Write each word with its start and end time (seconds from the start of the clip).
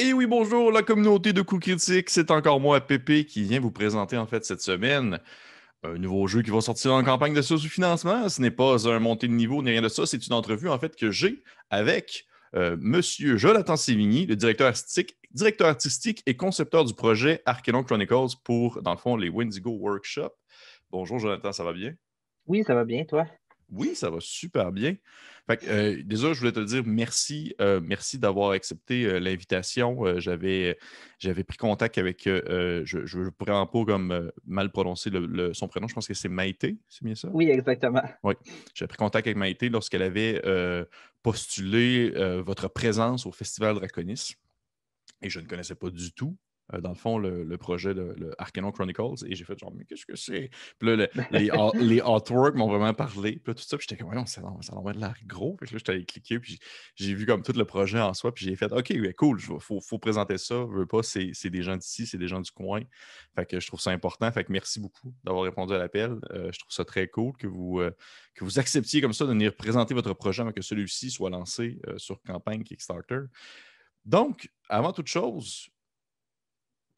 Et 0.00 0.12
oui, 0.12 0.26
bonjour, 0.26 0.70
la 0.70 0.84
communauté 0.84 1.32
de 1.32 1.42
coups 1.42 1.60
critiques. 1.60 2.08
C'est 2.08 2.30
encore 2.30 2.60
moi, 2.60 2.80
Pépé, 2.80 3.24
qui 3.24 3.42
vient 3.42 3.58
vous 3.58 3.72
présenter 3.72 4.16
en 4.16 4.28
fait 4.28 4.44
cette 4.44 4.60
semaine 4.60 5.18
un 5.82 5.98
nouveau 5.98 6.28
jeu 6.28 6.40
qui 6.42 6.50
va 6.50 6.60
sortir 6.60 6.92
en 6.92 7.02
campagne 7.02 7.34
de 7.34 7.42
sous-financement. 7.42 8.28
Ce 8.28 8.40
n'est 8.40 8.52
pas 8.52 8.88
un 8.88 9.00
montée 9.00 9.26
de 9.26 9.32
niveau 9.32 9.60
ni 9.60 9.70
rien 9.70 9.82
de 9.82 9.88
ça. 9.88 10.06
C'est 10.06 10.24
une 10.24 10.34
entrevue 10.34 10.68
en 10.68 10.78
fait 10.78 10.94
que 10.94 11.10
j'ai 11.10 11.42
avec 11.68 12.26
euh, 12.54 12.76
Monsieur 12.78 13.36
Jonathan 13.38 13.76
Sévigny, 13.76 14.26
le 14.26 14.36
directeur 14.36 14.68
artistique, 14.68 16.22
et 16.26 16.36
concepteur 16.36 16.84
du 16.84 16.94
projet 16.94 17.42
Arcanon 17.44 17.82
Chronicles 17.82 18.36
pour, 18.44 18.80
dans 18.82 18.92
le 18.92 18.98
fond, 18.98 19.16
les 19.16 19.28
Windigo 19.28 19.70
Workshop. 19.70 20.30
Bonjour 20.90 21.18
Jonathan, 21.18 21.50
ça 21.50 21.64
va 21.64 21.72
bien? 21.72 21.92
Oui, 22.46 22.62
ça 22.64 22.76
va 22.76 22.84
bien, 22.84 23.04
toi? 23.04 23.26
Oui, 23.70 23.94
ça 23.94 24.10
va 24.10 24.18
super 24.20 24.72
bien. 24.72 24.96
Fait 25.46 25.66
euh, 25.68 26.02
déjà, 26.04 26.32
je 26.32 26.38
voulais 26.40 26.52
te 26.52 26.60
dire 26.60 26.82
merci. 26.84 27.54
Euh, 27.60 27.80
merci 27.82 28.18
d'avoir 28.18 28.50
accepté 28.50 29.04
euh, 29.04 29.18
l'invitation. 29.18 30.18
j'avais, 30.20 30.78
j'avais 31.18 31.44
pris 31.44 31.56
contact 31.56 31.98
avec, 31.98 32.24
je 32.24 33.18
ne 33.18 33.30
pourrais 33.30 33.52
pas 33.52 33.84
comme 33.84 34.30
mal 34.46 34.70
prononcer 34.70 35.10
son 35.52 35.68
prénom, 35.68 35.88
je 35.88 35.94
pense 35.94 36.06
que 36.06 36.14
c'est 36.14 36.28
Maïté, 36.28 36.76
c'est 36.88 37.04
bien 37.04 37.14
ça? 37.14 37.28
Oui, 37.32 37.50
exactement. 37.50 38.02
Oui, 38.22 38.34
j'ai 38.74 38.86
pris 38.86 38.98
contact 38.98 39.26
avec 39.26 39.36
Maïté 39.36 39.68
lorsqu'elle 39.68 40.02
avait 40.02 40.42
postulé 41.22 42.10
votre 42.44 42.68
présence 42.68 43.26
au 43.26 43.32
Festival 43.32 43.74
Draconis. 43.74 44.34
Et 45.22 45.30
je 45.30 45.40
ne 45.40 45.46
connaissais 45.46 45.74
pas 45.74 45.90
du 45.90 46.12
tout 46.12 46.36
euh, 46.74 46.80
dans 46.80 46.90
le 46.90 46.94
fond, 46.94 47.18
le, 47.18 47.56
projet, 47.56 47.94
le, 47.94 48.14
le, 48.16 48.34
Arcanon 48.38 48.72
Chronicles. 48.72 49.24
Et 49.26 49.34
j'ai 49.34 49.44
fait 49.44 49.58
genre, 49.58 49.72
mais 49.74 49.84
qu'est-ce 49.84 50.06
que 50.06 50.16
c'est? 50.16 50.50
Puis 50.78 50.88
là, 50.88 51.08
les, 51.30 51.50
les 51.74 52.00
artworks 52.00 52.54
m'ont 52.54 52.68
vraiment 52.68 52.92
parlé. 52.94 53.32
Puis 53.32 53.42
là, 53.46 53.54
tout 53.54 53.62
ça, 53.62 53.76
puis 53.76 53.86
j'étais 53.88 54.02
comme, 54.02 54.14
ouais, 54.14 54.26
ça, 54.26 54.42
ça 54.60 54.72
a 54.74 54.92
l'air 54.92 55.14
gros. 55.26 55.56
Puis 55.56 55.70
là, 55.72 55.78
j'étais 55.78 55.92
allé 55.92 56.04
cliquer, 56.04 56.38
puis 56.38 56.58
j'ai 56.94 57.14
vu 57.14 57.26
comme 57.26 57.42
tout 57.42 57.52
le 57.52 57.64
projet 57.64 58.00
en 58.00 58.14
soi. 58.14 58.32
Puis 58.32 58.44
j'ai 58.44 58.56
fait, 58.56 58.72
OK, 58.72 58.92
cool, 59.16 59.38
il 59.40 59.60
faut, 59.60 59.80
faut, 59.80 59.98
présenter 59.98 60.38
ça. 60.38 60.66
Je 60.70 60.78
veux 60.78 60.86
pas, 60.86 61.02
c'est 61.02 61.50
des 61.50 61.62
gens 61.62 61.76
d'ici, 61.76 62.06
c'est 62.06 62.18
des 62.18 62.28
gens 62.28 62.40
du 62.40 62.50
coin. 62.50 62.82
Fait 63.34 63.46
que 63.46 63.60
je 63.60 63.66
trouve 63.66 63.80
ça 63.80 63.90
important. 63.90 64.30
Fait 64.30 64.44
que 64.44 64.52
merci 64.52 64.80
beaucoup 64.80 65.14
d'avoir 65.24 65.44
répondu 65.44 65.74
à 65.74 65.78
l'appel. 65.78 66.18
Euh, 66.30 66.50
je 66.52 66.58
trouve 66.58 66.72
ça 66.72 66.84
très 66.84 67.08
cool 67.08 67.32
que 67.36 67.46
vous, 67.46 67.80
euh, 67.80 67.90
que 68.34 68.44
vous 68.44 68.58
acceptiez 68.58 69.00
comme 69.00 69.12
ça 69.12 69.24
de 69.24 69.30
venir 69.30 69.54
présenter 69.54 69.94
votre 69.94 70.12
projet 70.14 70.42
avant 70.42 70.52
que 70.52 70.62
celui-ci 70.62 71.10
soit 71.10 71.30
lancé 71.30 71.80
sur 71.96 72.20
campagne 72.22 72.62
Kickstarter. 72.62 73.20
Donc, 74.04 74.50
avant 74.68 74.92
toute 74.92 75.08
chose, 75.08 75.68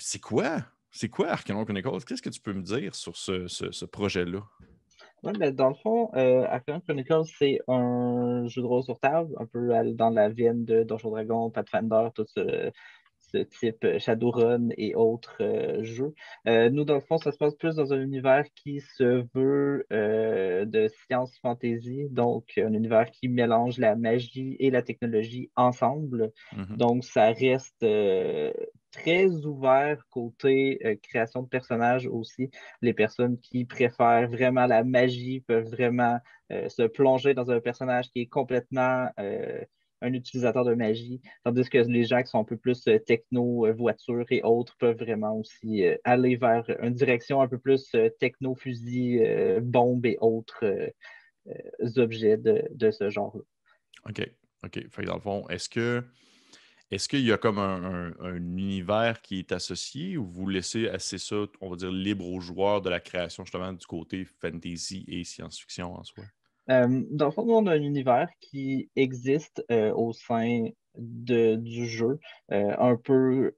c'est 0.00 0.20
quoi? 0.20 0.64
C'est 0.90 1.08
quoi 1.08 1.28
Arcanon 1.28 1.64
Chronicles? 1.64 2.04
Qu'est-ce 2.06 2.22
que 2.22 2.30
tu 2.30 2.40
peux 2.40 2.52
me 2.52 2.62
dire 2.62 2.94
sur 2.94 3.16
ce, 3.16 3.84
projet-là? 3.84 4.40
Oui, 5.22 5.32
ben, 5.38 5.54
dans 5.54 5.68
le 5.68 5.74
fond, 5.74 6.10
euh, 6.14 6.44
Arcanon 6.48 6.80
Chronicles, 6.80 7.30
c'est 7.38 7.58
un 7.68 8.46
jeu 8.48 8.62
de 8.62 8.66
rôle 8.66 8.82
sur 8.82 8.98
table, 8.98 9.34
un 9.38 9.46
peu 9.46 9.68
dans 9.92 10.10
la 10.10 10.28
veine 10.30 10.64
de 10.64 10.82
Donjon 10.82 11.10
Dragon, 11.10 11.50
Pathfinder, 11.50 12.08
tout 12.14 12.24
ce, 12.26 12.72
type 13.38 13.84
euh, 13.84 13.98
Shadowrun 13.98 14.68
et 14.76 14.94
autres 14.94 15.36
euh, 15.40 15.82
jeux. 15.82 16.14
Euh, 16.46 16.70
nous, 16.70 16.84
dans 16.84 16.94
le 16.94 17.00
fond, 17.00 17.18
ça 17.18 17.32
se 17.32 17.38
passe 17.38 17.54
plus 17.54 17.76
dans 17.76 17.92
un 17.92 18.00
univers 18.00 18.44
qui 18.54 18.80
se 18.80 19.24
veut 19.34 19.86
de 19.90 20.88
science 20.88 21.38
fantasy, 21.40 22.08
donc 22.10 22.58
un 22.58 22.72
univers 22.72 23.10
qui 23.10 23.28
mélange 23.28 23.78
la 23.78 23.96
magie 23.96 24.56
et 24.58 24.70
la 24.70 24.82
technologie 24.82 25.50
ensemble. 25.56 26.32
Mm-hmm. 26.52 26.76
Donc, 26.76 27.04
ça 27.04 27.30
reste 27.32 27.84
très 28.90 29.26
ouvert 29.46 30.04
côté 30.10 30.98
création 31.02 31.42
de 31.42 31.48
personnages 31.48 32.06
aussi. 32.06 32.50
Les 32.82 32.92
personnes 32.92 33.38
qui 33.40 33.64
préfèrent 33.64 34.28
vraiment 34.28 34.66
la 34.66 34.84
magie 34.84 35.40
peuvent 35.40 35.68
vraiment 35.68 36.18
se 36.50 36.86
plonger 36.86 37.34
dans 37.34 37.50
un 37.50 37.60
personnage 37.60 38.10
qui 38.10 38.20
est 38.22 38.26
complètement 38.26 39.08
un 40.02 40.12
utilisateur 40.12 40.64
de 40.64 40.74
magie, 40.74 41.20
tandis 41.44 41.68
que 41.68 41.78
les 41.78 42.04
gens 42.04 42.22
qui 42.22 42.30
sont 42.30 42.40
un 42.40 42.44
peu 42.44 42.56
plus 42.56 42.86
euh, 42.88 42.98
techno, 42.98 43.66
euh, 43.66 43.72
voiture 43.72 44.24
et 44.30 44.42
autres 44.42 44.76
peuvent 44.78 44.96
vraiment 44.96 45.36
aussi 45.36 45.84
euh, 45.84 45.96
aller 46.04 46.36
vers 46.36 46.64
une 46.82 46.94
direction 46.94 47.42
un 47.42 47.48
peu 47.48 47.58
plus 47.58 47.94
techno, 48.18 48.54
fusil, 48.54 49.20
bombe 49.62 50.06
et 50.06 50.16
autres 50.20 50.92
objets 51.96 52.36
de, 52.36 52.90
ce 52.90 53.10
genre-là. 53.10 53.42
OK. 54.08 54.30
OK. 54.64 54.90
Fait 54.90 55.04
dans 55.04 55.14
le 55.14 55.20
fond, 55.20 55.48
est-ce 55.48 55.68
que 55.68 56.04
est-ce 56.90 57.08
qu'il 57.08 57.24
y 57.24 57.32
a 57.32 57.38
comme 57.38 57.58
un, 57.58 58.12
univers 58.34 59.22
qui 59.22 59.38
est 59.38 59.52
associé 59.52 60.16
ou 60.16 60.26
vous 60.26 60.48
laissez 60.48 60.88
assez 60.88 61.18
ça, 61.18 61.36
on 61.60 61.70
va 61.70 61.76
dire, 61.76 61.92
libre 61.92 62.26
aux 62.26 62.40
joueurs 62.40 62.82
de 62.82 62.90
la 62.90 63.00
création 63.00 63.44
justement 63.44 63.72
du 63.72 63.86
côté 63.86 64.24
fantasy 64.40 65.04
et 65.06 65.22
science-fiction 65.24 65.94
en 65.94 66.02
soi? 66.02 66.24
Euh, 66.70 67.02
dans 67.10 67.26
le 67.26 67.30
fond, 67.30 67.44
on 67.48 67.66
a 67.66 67.74
un 67.74 67.82
univers 67.82 68.28
qui 68.40 68.90
existe 68.96 69.64
euh, 69.70 69.92
au 69.92 70.12
sein 70.12 70.68
du 70.96 71.86
jeu, 71.86 72.18
euh, 72.50 72.74
un 72.78 72.96
peu 72.96 73.54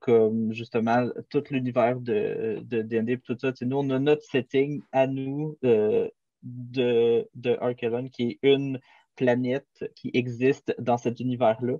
comme 0.00 0.52
justement 0.52 1.08
tout 1.28 1.44
l'univers 1.50 2.00
de 2.00 2.60
D&D 2.62 3.18
tout 3.18 3.36
ça. 3.38 3.52
nous, 3.62 3.76
on 3.76 3.90
a 3.90 3.98
notre 4.00 4.24
setting 4.24 4.82
à 4.90 5.06
nous 5.06 5.56
de, 5.62 6.10
de 6.42 7.56
Archelon, 7.60 8.08
qui 8.08 8.30
est 8.30 8.38
une 8.42 8.80
planète 9.14 9.84
qui 9.94 10.10
existe 10.14 10.74
dans 10.78 10.96
cet 10.96 11.20
univers-là. 11.20 11.76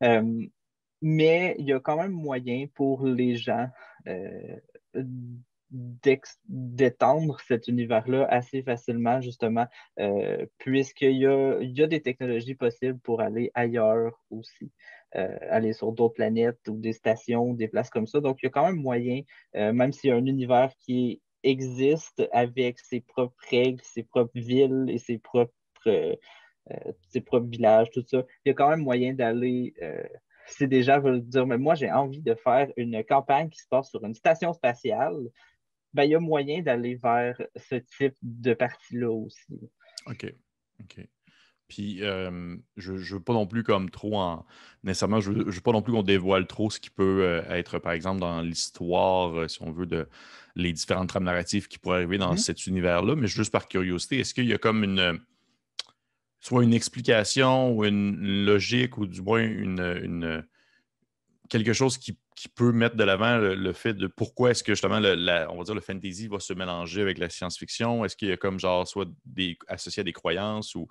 Mais 0.00 1.54
il 1.58 1.66
y 1.66 1.72
a 1.72 1.80
quand 1.80 1.96
même 1.96 2.12
moyen 2.12 2.66
pour 2.74 3.04
les 3.06 3.36
gens 3.36 3.68
d'étendre 5.70 7.38
cet 7.46 7.68
univers-là 7.68 8.26
assez 8.30 8.62
facilement, 8.62 9.20
justement, 9.20 9.66
euh, 9.98 10.46
puisqu'il 10.58 11.18
y 11.18 11.26
a, 11.26 11.86
des 11.86 12.00
technologies 12.00 12.54
possibles 12.54 12.98
pour 13.00 13.20
aller 13.20 13.50
ailleurs 13.54 14.18
aussi, 14.30 14.72
euh, 15.14 15.36
aller 15.50 15.72
sur 15.74 15.92
d'autres 15.92 16.14
planètes 16.14 16.60
ou 16.68 16.78
des 16.78 16.94
stations, 16.94 17.52
des 17.52 17.68
places 17.68 17.90
comme 17.90 18.06
ça. 18.06 18.20
Donc, 18.20 18.38
il 18.42 18.46
y 18.46 18.48
a 18.48 18.50
quand 18.50 18.66
même 18.66 18.80
moyen, 18.80 19.20
euh, 19.56 19.72
même 19.72 19.92
s'il 19.92 20.08
y 20.08 20.12
a 20.12 20.16
un 20.16 20.26
univers 20.26 20.72
qui 20.78 21.20
existe 21.42 22.26
avec 22.32 22.78
ses 22.80 23.00
propres 23.00 23.36
règles, 23.50 23.82
ses 23.82 24.02
propres 24.02 24.32
villes 24.34 24.86
et 24.88 24.98
ses 24.98 25.18
propres, 25.18 25.52
ses 27.08 27.20
propres 27.20 27.48
villages, 27.48 27.88
tout 27.92 28.04
ça, 28.06 28.24
il 28.44 28.48
y 28.48 28.50
a 28.50 28.54
quand 28.54 28.70
même 28.70 28.82
moyen 28.82 29.14
d'aller 29.14 29.74
si 30.50 30.66
des 30.66 30.82
gens 30.82 31.00
veulent 31.00 31.22
dire, 31.22 31.46
mais 31.46 31.58
moi, 31.58 31.74
j'ai 31.74 31.90
envie 31.90 32.22
de 32.22 32.34
faire 32.34 32.68
une 32.76 33.04
campagne 33.04 33.48
qui 33.50 33.60
se 33.60 33.68
passe 33.68 33.90
sur 33.90 34.04
une 34.04 34.14
station 34.14 34.52
spatiale, 34.52 35.16
ben, 35.94 36.04
il 36.04 36.10
y 36.10 36.14
a 36.14 36.20
moyen 36.20 36.62
d'aller 36.62 36.96
vers 36.96 37.40
ce 37.56 37.76
type 37.76 38.14
de 38.22 38.54
partie-là 38.54 39.10
aussi. 39.10 39.58
OK. 40.06 40.32
OK. 40.80 41.06
Puis, 41.66 42.02
euh, 42.02 42.56
je 42.78 42.92
ne 42.92 42.98
veux 42.98 43.20
pas 43.20 43.34
non 43.34 43.46
plus 43.46 43.62
comme 43.62 43.90
trop 43.90 44.16
en. 44.16 44.46
Nécessairement, 44.84 45.20
je 45.20 45.32
ne 45.32 45.44
veux, 45.44 45.60
pas 45.60 45.72
non 45.72 45.82
plus 45.82 45.92
qu'on 45.92 46.02
dévoile 46.02 46.46
trop 46.46 46.70
ce 46.70 46.80
qui 46.80 46.88
peut 46.88 47.22
euh, 47.22 47.42
être, 47.50 47.78
par 47.78 47.92
exemple, 47.92 48.20
dans 48.20 48.40
l'histoire, 48.40 49.34
euh, 49.34 49.48
si 49.48 49.60
on 49.60 49.70
veut, 49.70 49.84
de 49.84 50.08
les 50.56 50.72
différentes 50.72 51.10
trames 51.10 51.24
narratives 51.24 51.68
qui 51.68 51.78
pourraient 51.78 51.96
arriver 51.96 52.16
dans 52.16 52.34
mm-hmm. 52.34 52.38
cet 52.38 52.66
univers-là. 52.66 53.16
Mais 53.16 53.26
juste 53.26 53.52
par 53.52 53.68
curiosité, 53.68 54.20
est-ce 54.20 54.32
qu'il 54.32 54.46
y 54.46 54.54
a 54.54 54.58
comme 54.58 54.82
une. 54.82 55.20
Soit 56.40 56.62
une 56.62 56.74
explication 56.74 57.72
ou 57.72 57.84
une 57.84 58.44
logique 58.44 58.98
ou 58.98 59.06
du 59.06 59.22
moins 59.22 59.42
une 59.42 60.44
quelque 61.48 61.72
chose 61.72 61.98
qui, 61.98 62.16
peut 62.54 62.70
mettre 62.70 62.94
de 62.94 63.02
l'avant 63.02 63.36
le, 63.36 63.72
fait 63.72 63.94
de 63.94 64.06
pourquoi 64.06 64.52
est-ce 64.52 64.62
que 64.62 64.72
justement 64.72 65.00
le, 65.00 65.16
on 65.50 65.58
va 65.58 65.64
dire 65.64 65.74
le 65.74 65.80
fantasy 65.80 66.28
va 66.28 66.38
se 66.38 66.52
mélanger 66.52 67.02
avec 67.02 67.18
la 67.18 67.28
science-fiction? 67.28 68.04
Est-ce 68.04 68.16
qu'il 68.16 68.28
y 68.28 68.32
a 68.32 68.36
comme 68.36 68.60
genre 68.60 68.86
soit 68.86 69.08
des, 69.26 69.58
associé 69.66 70.02
à 70.02 70.04
des 70.04 70.12
croyances 70.12 70.76
ou. 70.76 70.86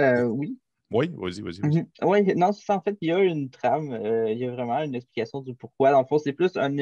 Euh, 0.00 0.22
oui. 0.22 0.56
Oui, 0.92 1.10
vas-y, 1.14 1.40
vas-y. 1.40 1.60
Mhm. 1.62 1.86
Oui, 2.02 2.34
non, 2.36 2.52
c'est 2.52 2.72
en 2.72 2.80
fait, 2.80 2.96
il 3.00 3.08
y 3.08 3.12
a 3.12 3.18
une 3.18 3.50
trame, 3.50 3.92
euh, 3.92 4.30
il 4.30 4.38
y 4.38 4.44
a 4.44 4.50
vraiment 4.50 4.82
une 4.82 4.94
explication 4.94 5.40
du 5.40 5.54
pourquoi. 5.54 5.90
Dans 5.90 6.00
le 6.00 6.06
fond, 6.06 6.18
c'est 6.18 6.32
plus 6.32 6.56
un, 6.56 6.76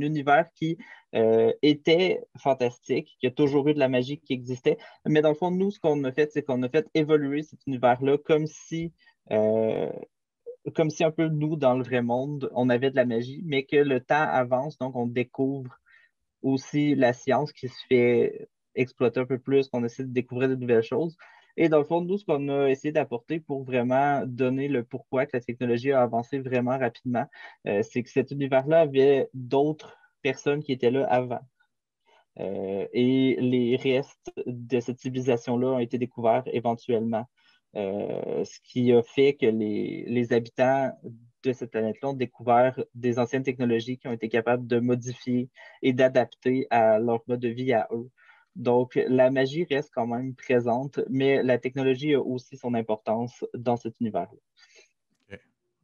univers 0.00 0.48
qui 0.54 0.78
euh, 1.14 1.52
était 1.62 2.22
fantastique, 2.38 3.16
qui 3.20 3.26
a 3.26 3.30
toujours 3.30 3.68
eu 3.68 3.74
de 3.74 3.78
la 3.78 3.88
magie 3.88 4.18
qui 4.18 4.32
existait. 4.32 4.78
Mais 5.06 5.22
dans 5.22 5.30
le 5.30 5.34
fond, 5.34 5.50
nous, 5.50 5.70
ce 5.70 5.80
qu'on 5.80 6.02
a 6.04 6.12
fait, 6.12 6.30
c'est 6.32 6.42
qu'on 6.42 6.62
a 6.62 6.68
fait 6.68 6.88
évoluer 6.94 7.42
cet 7.42 7.66
univers-là 7.66 8.18
comme 8.18 8.46
si 8.46 8.92
comme 10.74 10.90
si 10.90 11.04
un 11.04 11.10
peu 11.10 11.28
nous, 11.28 11.56
dans 11.56 11.74
le 11.74 11.84
vrai 11.84 12.02
monde, 12.02 12.50
on 12.54 12.68
avait 12.68 12.90
de 12.90 12.96
la 12.96 13.04
magie, 13.04 13.42
mais 13.44 13.64
que 13.64 13.76
le 13.76 14.00
temps 14.00 14.22
avance, 14.22 14.78
donc 14.78 14.96
on 14.96 15.06
découvre 15.06 15.78
aussi 16.42 16.94
la 16.94 17.12
science 17.12 17.52
qui 17.52 17.68
se 17.68 17.86
fait 17.88 18.48
exploiter 18.74 19.20
un 19.20 19.26
peu 19.26 19.38
plus, 19.38 19.68
qu'on 19.68 19.84
essaie 19.84 20.04
de 20.04 20.12
découvrir 20.12 20.48
de 20.48 20.56
nouvelles 20.56 20.82
choses. 20.82 21.16
Et 21.56 21.68
dans 21.68 21.78
le 21.78 21.84
fond, 21.84 22.00
nous, 22.02 22.18
ce 22.18 22.24
qu'on 22.24 22.48
a 22.48 22.68
essayé 22.68 22.92
d'apporter 22.92 23.40
pour 23.40 23.64
vraiment 23.64 24.22
donner 24.26 24.68
le 24.68 24.84
pourquoi 24.84 25.26
que 25.26 25.36
la 25.36 25.40
technologie 25.40 25.92
a 25.92 26.02
avancé 26.02 26.38
vraiment 26.38 26.78
rapidement, 26.78 27.26
euh, 27.66 27.82
c'est 27.82 28.02
que 28.02 28.10
cet 28.10 28.30
univers-là 28.30 28.80
avait 28.80 29.28
d'autres 29.32 29.96
personnes 30.22 30.62
qui 30.62 30.72
étaient 30.72 30.90
là 30.90 31.06
avant. 31.06 31.40
Euh, 32.38 32.86
et 32.92 33.36
les 33.40 33.76
restes 33.76 34.32
de 34.46 34.80
cette 34.80 35.00
civilisation-là 35.00 35.68
ont 35.68 35.78
été 35.78 35.98
découverts 35.98 36.44
éventuellement. 36.52 37.26
Euh, 37.76 38.44
ce 38.44 38.58
qui 38.62 38.92
a 38.92 39.02
fait 39.02 39.34
que 39.34 39.46
les, 39.46 40.32
habitants 40.32 40.92
de 41.42 41.52
cette 41.52 41.70
planète-là 41.70 42.10
ont 42.10 42.14
découvert 42.14 42.82
des 42.94 43.18
anciennes 43.18 43.42
technologies 43.42 43.98
qui 43.98 44.08
ont 44.08 44.12
été 44.12 44.28
capables 44.28 44.66
de 44.66 44.80
modifier 44.80 45.50
et 45.82 45.92
d'adapter 45.92 46.66
à 46.70 46.98
leur 46.98 47.22
mode 47.26 47.40
de 47.40 47.48
vie 47.48 47.72
à 47.72 47.88
eux. 47.92 48.10
Donc, 48.56 48.98
la 49.06 49.30
magie 49.30 49.64
reste 49.64 49.90
quand 49.94 50.06
même 50.06 50.34
présente, 50.34 51.00
mais 51.10 51.42
la 51.42 51.58
technologie 51.58 52.14
a 52.14 52.20
aussi 52.20 52.56
son 52.56 52.72
importance 52.72 53.44
dans 53.54 53.76
cet 53.76 54.00
univers-là. 54.00 55.36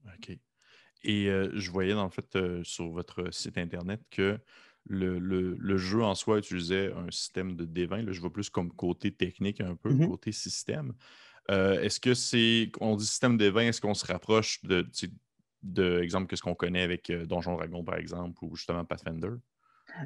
OK. 0.07 0.39
Et 1.05 1.27
je 1.27 1.71
voyais 1.71 1.93
dans 1.93 2.05
le 2.05 2.11
fait 2.11 2.65
sur 2.65 2.91
votre 2.91 3.33
site 3.33 3.59
internet 3.59 4.01
que 4.11 4.39
le, 4.87 5.77
jeu 5.77 6.03
en 6.03 6.15
soi 6.15 6.39
utilisait 6.39 6.93
un 6.93 7.11
système 7.11 7.57
de 7.57 7.67
D20. 7.67 8.07
Là, 8.07 8.13
je 8.13 8.21
vois 8.21 8.33
plus 8.33 8.49
comme 8.49 8.73
côté 8.73 9.13
technique 9.13 9.61
un 9.61 9.77
peu, 9.77 9.93
mm-hmm. 9.93 10.09
côté 10.09 10.33
système. 10.33 10.95
est-ce 11.51 12.01
que 12.01 12.15
c'est, 12.15 12.73
on 12.81 12.97
dit 12.97 13.07
système 13.07 13.37
D20, 13.37 13.69
est-ce 13.69 13.83
qu'on 13.83 13.95
se 13.95 14.07
rapproche 14.07 14.63
de, 14.63 14.89
de 15.63 16.01
exemple, 16.01 16.27
que 16.27 16.37
ce 16.37 16.43
qu'on 16.43 16.55
connaît 16.55 16.83
avec 16.83 17.13
Donjon 17.13 17.55
Dragon, 17.55 17.85
par 17.85 17.97
exemple, 17.97 18.43
ou 18.43 18.57
justement 18.57 18.85
Pathfinder? 18.87 19.33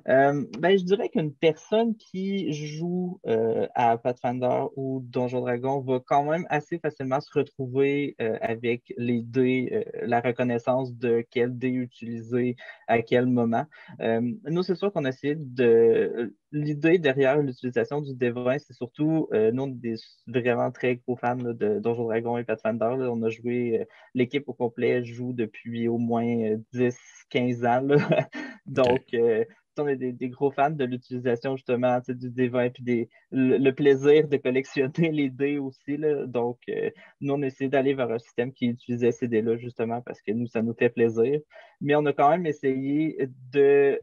Euh, 0.08 0.44
ben, 0.58 0.78
je 0.78 0.84
dirais 0.84 1.08
qu'une 1.08 1.32
personne 1.32 1.96
qui 1.96 2.52
joue 2.52 3.20
euh, 3.26 3.66
à 3.74 3.96
Pathfinder 3.98 4.64
ou 4.76 5.00
Donjon 5.02 5.40
Dragon 5.40 5.80
va 5.80 6.00
quand 6.04 6.24
même 6.24 6.46
assez 6.50 6.78
facilement 6.78 7.20
se 7.20 7.30
retrouver 7.32 8.16
euh, 8.20 8.36
avec 8.40 8.92
les 8.96 9.22
dés, 9.22 9.86
la 10.02 10.20
reconnaissance 10.20 10.94
de 10.94 11.24
quel 11.30 11.56
dé 11.58 11.68
utiliser 11.68 12.56
à 12.88 13.02
quel 13.02 13.26
moment. 13.26 13.66
nous, 14.00 14.62
c'est 14.62 14.74
sûr 14.74 14.92
qu'on 14.92 15.04
a 15.04 15.10
essayé 15.10 15.34
de. 15.36 16.34
L'idée 16.52 16.98
derrière 16.98 17.42
l'utilisation 17.42 18.00
du 18.00 18.12
D20, 18.12 18.60
c'est 18.60 18.72
surtout, 18.72 19.28
nous, 19.32 19.62
on 19.62 19.68
est 19.68 19.74
des 19.74 19.96
vraiment 20.26 20.70
très 20.70 20.96
gros 20.96 21.16
fans 21.16 21.36
de 21.36 21.78
Donjon 21.80 22.04
Dragon 22.04 22.38
et 22.38 22.44
Pathfinder. 22.44 22.96
On 23.10 23.22
a 23.22 23.28
joué, 23.28 23.86
l'équipe 24.14 24.48
au 24.48 24.54
complet 24.54 25.04
joue 25.04 25.32
depuis 25.32 25.88
au 25.88 25.98
moins 25.98 26.56
10-15 26.72 27.66
ans. 27.66 27.86
Donc, 28.66 29.14
on 29.78 29.88
est 29.88 29.96
des, 29.96 30.28
gros 30.28 30.50
fans 30.50 30.70
de 30.70 30.84
l'utilisation 30.84 31.56
justement 31.56 32.00
du 32.08 32.30
D20 32.30 32.72
et 32.88 33.08
le, 33.30 33.70
plaisir 33.70 34.28
de 34.28 34.36
collectionner 34.36 35.10
les 35.12 35.30
dés 35.30 35.58
aussi. 35.58 35.98
Donc, 36.26 36.58
euh, 36.68 36.90
nous, 37.20 37.34
on 37.34 37.42
a 37.42 37.46
essayé 37.46 37.68
d'aller 37.70 37.94
vers 37.94 38.10
un 38.10 38.18
système 38.18 38.52
qui 38.52 38.66
utilisait 38.66 39.12
ces 39.12 39.28
dés-là 39.28 39.56
justement 39.56 40.00
parce 40.00 40.20
que 40.22 40.32
nous, 40.32 40.46
ça 40.46 40.62
nous 40.62 40.74
fait 40.74 40.90
plaisir. 40.90 41.40
Mais 41.80 41.94
on 41.94 42.04
a 42.06 42.12
quand 42.12 42.30
même 42.30 42.46
essayé 42.46 43.28
de 43.52 44.00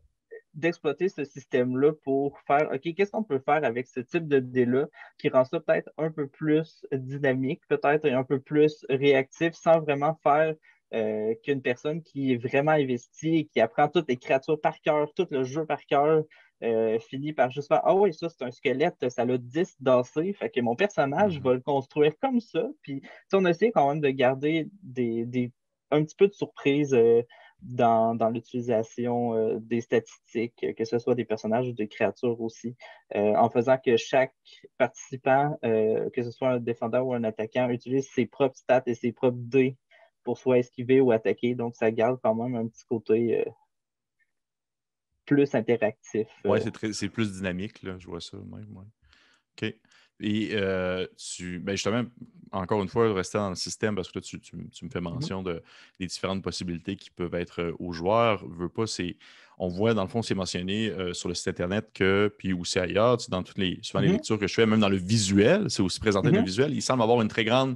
d'exploiter 0.54 1.10
ce 1.10 1.24
système-là 1.24 1.94
pour 2.04 2.40
faire, 2.42 2.70
OK, 2.72 2.94
qu'est-ce 2.94 3.12
qu'on 3.12 3.24
peut 3.24 3.42
faire 3.44 3.64
avec 3.64 3.88
ce 3.88 4.00
type 4.02 4.28
de 4.28 4.40
dés-là 4.40 4.88
qui 5.18 5.30
rend 5.30 5.44
ça 5.46 5.60
peut-être 5.60 5.90
un 5.98 6.12
peu 6.12 6.28
plus 6.28 6.86
dynamique, 6.92 7.62
peut-être 7.68 8.06
un 8.08 8.24
peu 8.24 8.40
plus 8.40 8.86
réactif 8.90 9.54
sans 9.54 9.80
vraiment 9.80 10.20
faire 10.22 10.54
euh, 10.94 11.34
qu'une 11.42 11.64
personne 11.64 12.04
qui 12.04 12.34
est 12.34 12.38
vraiment 12.38 12.74
investie, 12.74 13.50
qui 13.52 13.60
apprend 13.60 13.88
toutes 13.88 14.08
les 14.10 14.18
créatures 14.18 14.62
par 14.62 14.80
cœur, 14.80 15.12
tout 15.16 15.26
le 15.32 15.44
jeu 15.44 15.66
par 15.66 15.84
cœur, 15.88 16.24
euh, 16.62 17.00
finit 17.00 17.34
par 17.34 17.50
juste 17.50 17.68
faire 17.68 17.82
Ah 17.84 17.96
oui, 17.96 18.14
ça 18.14 18.30
c'est 18.30 18.44
un 18.44 18.52
squelette, 18.52 19.10
ça 19.10 19.26
l'a 19.26 19.40
10 19.40 19.78
dansé, 19.80 20.34
fait 20.34 20.52
que 20.52 20.62
mon 20.62 20.76
personnage 20.76 21.40
mhm. 21.40 21.44
va 21.46 21.54
le 21.56 21.62
construire 21.62 22.14
comme 22.20 22.40
ça. 22.40 22.68
Puis 22.84 23.02
on 23.34 23.44
essaie 23.46 23.72
quand 23.72 23.90
même 23.90 24.02
de 24.02 24.10
garder 24.10 24.70
des, 24.84 25.52
un 25.90 26.04
petit 26.04 26.16
peu 26.16 26.28
de 26.28 26.34
surprise 26.34 26.94
euh, 26.94 27.24
dans, 27.62 28.16
l'utilisation 28.32 29.58
des 29.62 29.82
statistiques, 29.82 30.76
que 30.78 30.86
ce 30.86 31.00
soit 31.00 31.16
des 31.16 31.26
personnages 31.26 31.70
ou 31.70 31.74
des 31.74 31.88
créatures 31.88 32.40
aussi, 32.42 32.76
en 33.16 33.50
faisant 33.50 33.78
que 33.78 33.96
chaque 33.96 34.36
participant, 34.78 35.58
que 35.62 36.24
ce 36.24 36.30
soit 36.30 36.50
un 36.50 36.60
défendeur 36.60 37.08
ou 37.08 37.14
un 37.14 37.24
attaquant, 37.24 37.70
utilise 37.70 38.10
ses 38.14 38.26
propres 38.26 38.58
stats 38.58 38.84
et 38.86 38.96
ses 38.96 39.14
propres 39.14 39.38
dés 39.40 39.78
pour 40.24 40.38
soit 40.38 40.60
esquiver 40.60 41.02
ou 41.02 41.12
attaquer. 41.12 41.56
Donc, 41.56 41.76
ça 41.76 41.92
garde 41.92 42.20
quand 42.24 42.36
même 42.36 42.56
un 42.56 42.68
petit 42.68 42.86
côté 42.86 43.40
euh, 43.40 43.52
plus 45.26 45.54
interactif. 45.54 46.28
Oui, 46.46 46.60
euh. 46.66 46.92
c'est 46.94 47.10
plus 47.10 47.34
dynamique, 47.34 47.84
là, 47.84 47.96
je 48.00 48.08
vois 48.08 48.22
ça 48.22 48.38
même. 48.38 48.76
OK. 48.78 49.76
Et 50.20 50.52
euh, 50.54 51.06
tu, 51.18 51.60
ben 51.60 51.74
justement, 51.74 52.04
encore 52.52 52.82
une 52.82 52.88
fois, 52.88 53.12
rester 53.14 53.38
dans 53.38 53.50
le 53.50 53.56
système 53.56 53.96
parce 53.96 54.10
que 54.10 54.20
là, 54.20 54.22
tu, 54.22 54.56
me 54.56 54.90
fais 54.90 55.00
mm-hmm. 55.00 55.02
mention 55.02 55.44
de, 55.44 55.62
des 56.00 56.06
différentes 56.06 56.44
possibilités 56.44 56.96
qui 56.96 57.10
peuvent 57.10 57.34
être 57.34 57.76
aux 57.80 57.92
joueurs. 57.92 58.46
Veux 58.48 58.70
pas, 58.70 58.88
c'est, 58.88 59.18
on 59.58 59.68
voit 59.68 59.94
dans 59.94 60.04
le 60.04 60.08
fond, 60.08 60.22
c'est 60.22 60.36
mentionné 60.36 60.94
sur 61.14 61.28
le 61.28 61.36
site 61.36 61.48
internet 61.50 61.90
que, 61.94 62.34
puis 62.38 62.54
aussi 62.54 62.80
ailleurs, 62.80 63.18
dans 63.28 63.44
toutes 63.44 63.58
les, 63.58 63.80
souvent 63.82 64.02
les 64.02 64.10
mm-hmm. 64.10 64.12
lectures 64.14 64.40
que 64.40 64.48
je 64.48 64.54
fais, 64.54 64.66
même 64.66 64.80
dans 64.80 64.88
le 64.88 64.98
visuel, 64.98 65.70
c'est 65.70 65.82
aussi 65.82 66.00
présenté 66.00 66.30
dans 66.30 66.36
le 66.36 66.42
mm-hmm. 66.42 66.46
visuel, 66.46 66.74
il 66.74 66.82
semble 66.82 67.02
avoir 67.02 67.22
une 67.22 67.28
très 67.28 67.44
grande 67.44 67.76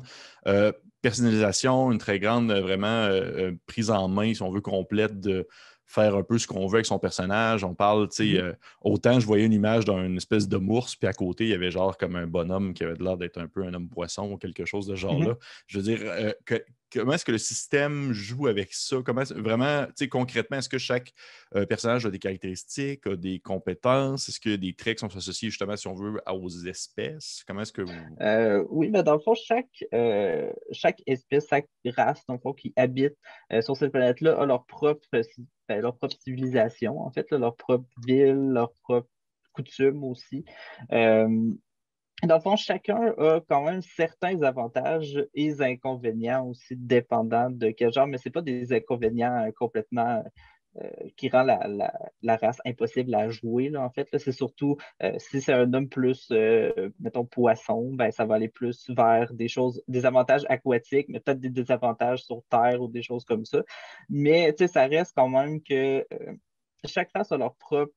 personnalisation, 1.01 1.91
une 1.91 1.97
très 1.97 2.19
grande 2.19 2.51
euh, 2.51 2.61
vraiment 2.61 2.87
euh, 2.87 3.21
euh, 3.37 3.51
prise 3.65 3.89
en 3.91 4.07
main, 4.07 4.33
si 4.33 4.41
on 4.41 4.51
veut, 4.51 4.61
complète 4.61 5.19
de 5.19 5.47
faire 5.85 6.15
un 6.15 6.23
peu 6.23 6.37
ce 6.37 6.47
qu'on 6.47 6.67
veut 6.67 6.75
avec 6.75 6.85
son 6.85 6.99
personnage. 6.99 7.63
On 7.63 7.73
parle, 7.73 8.09
tu 8.09 8.15
sais, 8.15 8.41
mm-hmm. 8.41 8.55
autant 8.81 9.19
je 9.19 9.25
voyais 9.25 9.45
une 9.45 9.53
image 9.53 9.85
d'une 9.85 10.17
espèce 10.17 10.49
de 10.49 10.57
mourse, 10.57 10.95
puis 10.95 11.07
à 11.07 11.13
côté, 11.13 11.45
il 11.45 11.49
y 11.49 11.53
avait 11.53 11.71
genre 11.71 11.97
comme 11.97 12.17
un 12.17 12.27
bonhomme 12.27 12.73
qui 12.73 12.83
avait 12.83 12.95
l'air 12.99 13.15
d'être 13.15 13.37
un 13.37 13.47
peu 13.47 13.63
un 13.63 13.73
homme 13.73 13.87
poisson 13.87 14.31
ou 14.31 14.37
quelque 14.37 14.65
chose 14.65 14.85
de 14.85 14.95
genre-là. 14.95 15.33
Mm-hmm. 15.33 15.63
Je 15.67 15.79
veux 15.79 15.83
dire, 15.83 16.33
que, 16.45 16.61
comment 16.91 17.13
est-ce 17.13 17.25
que 17.25 17.31
le 17.31 17.37
système 17.37 18.13
joue 18.13 18.47
avec 18.47 18.73
ça? 18.73 18.97
Comment 19.05 19.23
vraiment, 19.23 19.85
tu 19.87 19.93
sais, 19.95 20.09
concrètement, 20.09 20.57
est-ce 20.57 20.69
que 20.69 20.77
chaque 20.77 21.13
euh, 21.55 21.65
personnage 21.65 22.05
a 22.05 22.11
des 22.11 22.19
caractéristiques, 22.19 23.05
a 23.07 23.15
des 23.15 23.39
compétences? 23.39 24.29
Est-ce 24.29 24.39
que 24.39 24.55
des 24.55 24.73
traits 24.73 24.99
sont 24.99 25.15
associés 25.15 25.49
justement, 25.49 25.75
si 25.75 25.87
on 25.87 25.93
veut, 25.93 26.21
aux 26.27 26.49
espèces? 26.49 27.43
Comment 27.47 27.61
est-ce 27.61 27.73
que. 27.73 27.83
Euh, 28.21 28.63
oui, 28.69 28.89
mais 28.89 29.03
dans 29.03 29.13
le 29.13 29.19
fond, 29.19 29.33
chaque, 29.35 29.85
euh, 29.93 30.51
chaque 30.71 31.01
espèce, 31.05 31.47
chaque 31.49 31.67
race, 31.95 32.23
dans 32.27 32.35
le 32.35 32.39
fond, 32.39 32.53
qui 32.53 32.73
habite 32.75 33.15
sur 33.61 33.75
cette 33.75 33.91
planète-là 33.91 34.39
a 34.39 34.45
leur 34.45 34.65
propre, 34.65 35.07
ben, 35.67 35.81
leur 35.81 35.95
propre 35.97 36.15
civilisation, 36.23 36.99
en 36.99 37.11
fait, 37.11 37.31
leur 37.31 37.55
propre 37.55 37.87
ville, 38.05 38.49
leur 38.51 38.73
propre 38.83 39.09
coutume 39.53 40.03
aussi. 40.03 40.45
Dans 42.23 42.35
le 42.35 42.41
fond, 42.41 42.55
chacun 42.55 43.13
a 43.19 43.41
quand 43.47 43.63
même 43.63 43.81
certains 43.81 44.41
avantages 44.41 45.23
et 45.35 45.61
inconvénients 45.61 46.47
aussi, 46.47 46.75
dépendant 46.75 47.51
de 47.51 47.69
quel 47.69 47.93
genre, 47.93 48.07
mais 48.07 48.17
ce 48.17 48.29
pas 48.29 48.41
des 48.41 48.73
inconvénients 48.73 49.45
euh, 49.45 49.51
complètement 49.51 50.23
euh, 50.81 50.89
qui 51.15 51.29
rend 51.29 51.43
la, 51.43 52.37
race 52.37 52.59
impossible 52.65 53.13
à 53.13 53.29
jouer. 53.29 53.69
Là, 53.69 53.83
en 53.83 53.91
fait, 53.91 54.07
c'est 54.17 54.31
surtout 54.31 54.77
euh, 55.03 55.13
si 55.19 55.41
c'est 55.41 55.53
un 55.53 55.71
homme 55.73 55.89
plus, 55.89 56.31
mettons, 56.99 57.25
poisson, 57.25 57.93
ben, 57.93 58.09
ça 58.09 58.25
va 58.25 58.35
aller 58.35 58.49
plus 58.49 58.89
vers 58.89 59.31
des 59.33 59.47
choses, 59.47 59.83
des 59.87 60.07
avantages 60.07 60.45
aquatiques, 60.49 61.09
mais 61.09 61.19
peut-être 61.19 61.39
des 61.39 61.51
désavantages 61.51 62.23
sur 62.23 62.41
terre 62.49 62.81
ou 62.81 62.87
des 62.87 63.03
choses 63.03 63.25
comme 63.25 63.45
ça. 63.45 63.61
Mais 64.09 64.55
ça 64.67 64.87
reste 64.87 65.13
quand 65.15 65.29
même 65.29 65.61
que 65.61 66.03
chaque 66.83 67.11
race 67.13 67.31
a 67.31 67.37
leur 67.37 67.55
propre 67.55 67.93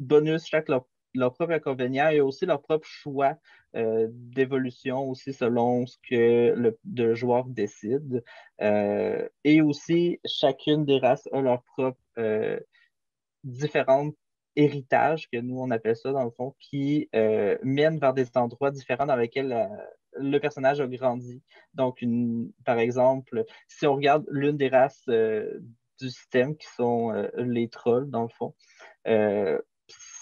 bonus, 0.00 0.46
chaque 0.46 0.68
leur 0.68 0.84
leurs 1.14 1.34
propres 1.34 1.52
inconvénients 1.52 2.08
et 2.08 2.20
aussi 2.20 2.46
leur 2.46 2.62
propre 2.62 2.86
choix 2.86 3.36
euh, 3.74 4.08
d'évolution 4.12 5.08
aussi 5.08 5.32
selon 5.32 5.86
ce 5.86 5.96
que 6.08 6.54
le, 6.54 7.14
joueur 7.14 7.46
décide. 7.46 8.22
Euh, 8.60 9.26
et 9.44 9.62
aussi, 9.62 10.20
chacune 10.26 10.84
des 10.84 10.98
races 10.98 11.28
a 11.32 11.40
leur 11.40 11.62
propre 11.62 11.98
euh, 12.18 12.60
différents 13.44 14.10
héritages, 14.56 15.28
que 15.30 15.38
nous 15.38 15.58
on 15.58 15.70
appelle 15.70 15.96
ça 15.96 16.12
dans 16.12 16.24
le 16.24 16.30
fond, 16.30 16.54
qui 16.60 17.08
mènent 17.62 17.98
vers 17.98 18.12
des 18.12 18.26
endroits 18.34 18.70
différents 18.70 19.06
dans 19.06 19.16
lesquels 19.16 19.70
le 20.18 20.38
personnage 20.38 20.82
a 20.82 20.86
grandi. 20.86 21.42
Donc, 21.72 22.02
une, 22.02 22.52
par 22.66 22.78
exemple, 22.78 23.46
si 23.66 23.86
on 23.86 23.94
regarde 23.94 24.26
l'une 24.28 24.58
des 24.58 24.68
races 24.68 25.08
du 25.08 26.10
système, 26.10 26.54
qui 26.54 26.66
sont 26.76 27.12
les 27.38 27.70
trolls, 27.70 28.10
dans 28.10 28.24
le 28.24 28.28
fond, 28.28 28.54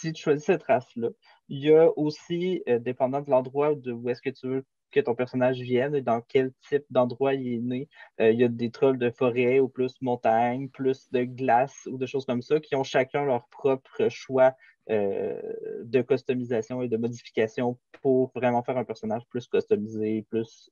si 0.00 0.12
tu 0.12 0.22
choisis 0.22 0.44
cette 0.44 0.62
race-là, 0.62 1.08
il 1.48 1.58
y 1.58 1.72
a 1.72 1.90
aussi, 1.98 2.62
euh, 2.68 2.78
dépendant 2.78 3.20
de 3.20 3.30
l'endroit 3.30 3.72
où 3.72 4.08
est-ce 4.08 4.22
que 4.22 4.30
tu 4.30 4.46
veux 4.48 4.64
que 4.90 5.00
ton 5.00 5.14
personnage 5.14 5.60
vienne 5.60 5.94
et 5.94 6.02
dans 6.02 6.20
quel 6.20 6.52
type 6.68 6.84
d'endroit 6.90 7.34
il 7.34 7.54
est 7.54 7.58
né. 7.58 7.88
Euh, 8.20 8.32
il 8.32 8.40
y 8.40 8.44
a 8.44 8.48
des 8.48 8.70
trolls 8.70 8.98
de 8.98 9.10
forêt 9.10 9.60
ou 9.60 9.68
plus 9.68 9.94
montagne, 10.00 10.68
plus 10.68 11.08
de 11.12 11.22
glace 11.24 11.86
ou 11.86 11.96
de 11.96 12.06
choses 12.06 12.24
comme 12.24 12.42
ça 12.42 12.58
qui 12.60 12.74
ont 12.74 12.82
chacun 12.82 13.24
leur 13.24 13.46
propre 13.48 14.08
choix 14.08 14.54
euh, 14.88 15.40
de 15.84 16.02
customisation 16.02 16.82
et 16.82 16.88
de 16.88 16.96
modification 16.96 17.78
pour 18.02 18.32
vraiment 18.34 18.64
faire 18.64 18.78
un 18.78 18.84
personnage 18.84 19.22
plus 19.28 19.46
customisé, 19.46 20.26
plus, 20.28 20.70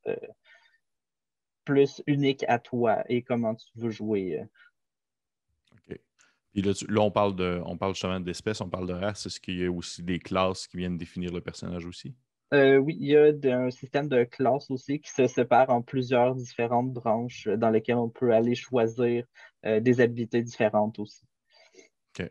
plus 1.65 2.03
unique 2.07 2.45
à 2.49 2.59
toi 2.59 3.05
et 3.09 3.23
comment 3.23 3.55
tu 3.55 3.67
veux 3.77 3.91
jouer. 3.91 4.43
Puis 6.53 6.63
là, 6.63 7.01
on 7.01 7.11
parle 7.11 7.37
de, 7.37 7.61
on 7.65 7.77
parle 7.77 7.95
justement 7.95 8.21
d'espèces, 8.21 8.61
on 8.61 8.69
parle 8.69 8.89
de 8.89 8.95
race. 8.95 9.27
Est-ce 9.27 9.41
qu'il 9.41 9.59
y 9.59 9.65
a 9.65 9.71
aussi 9.71 10.03
des 10.03 10.19
classes 10.19 10.67
qui 10.67 10.77
viennent 10.79 10.99
définir 10.99 11.33
le 11.33 11.41
personnage 11.41 11.87
aussi? 11.87 12.15
Euh, 12.55 12.79
oui, 12.79 12.97
il 12.99 13.09
y 13.09 13.17
a 13.17 13.59
un 13.59 13.71
système 13.71 14.09
de 14.09 14.25
classes 14.25 14.71
aussi 14.71 15.01
qui 15.01 15.11
se 15.11 15.27
sépare 15.27 15.69
en 15.69 15.83
plusieurs 15.83 16.35
différentes 16.35 16.93
branches 16.93 17.47
dans 17.47 17.69
lesquelles 17.69 17.97
on 17.97 18.09
peut 18.09 18.33
aller 18.33 18.55
choisir 18.55 19.27
euh, 19.67 19.81
des 19.81 20.01
habilités 20.01 20.43
différentes 20.43 20.99
aussi. 20.99 21.25
OK. 22.19 22.31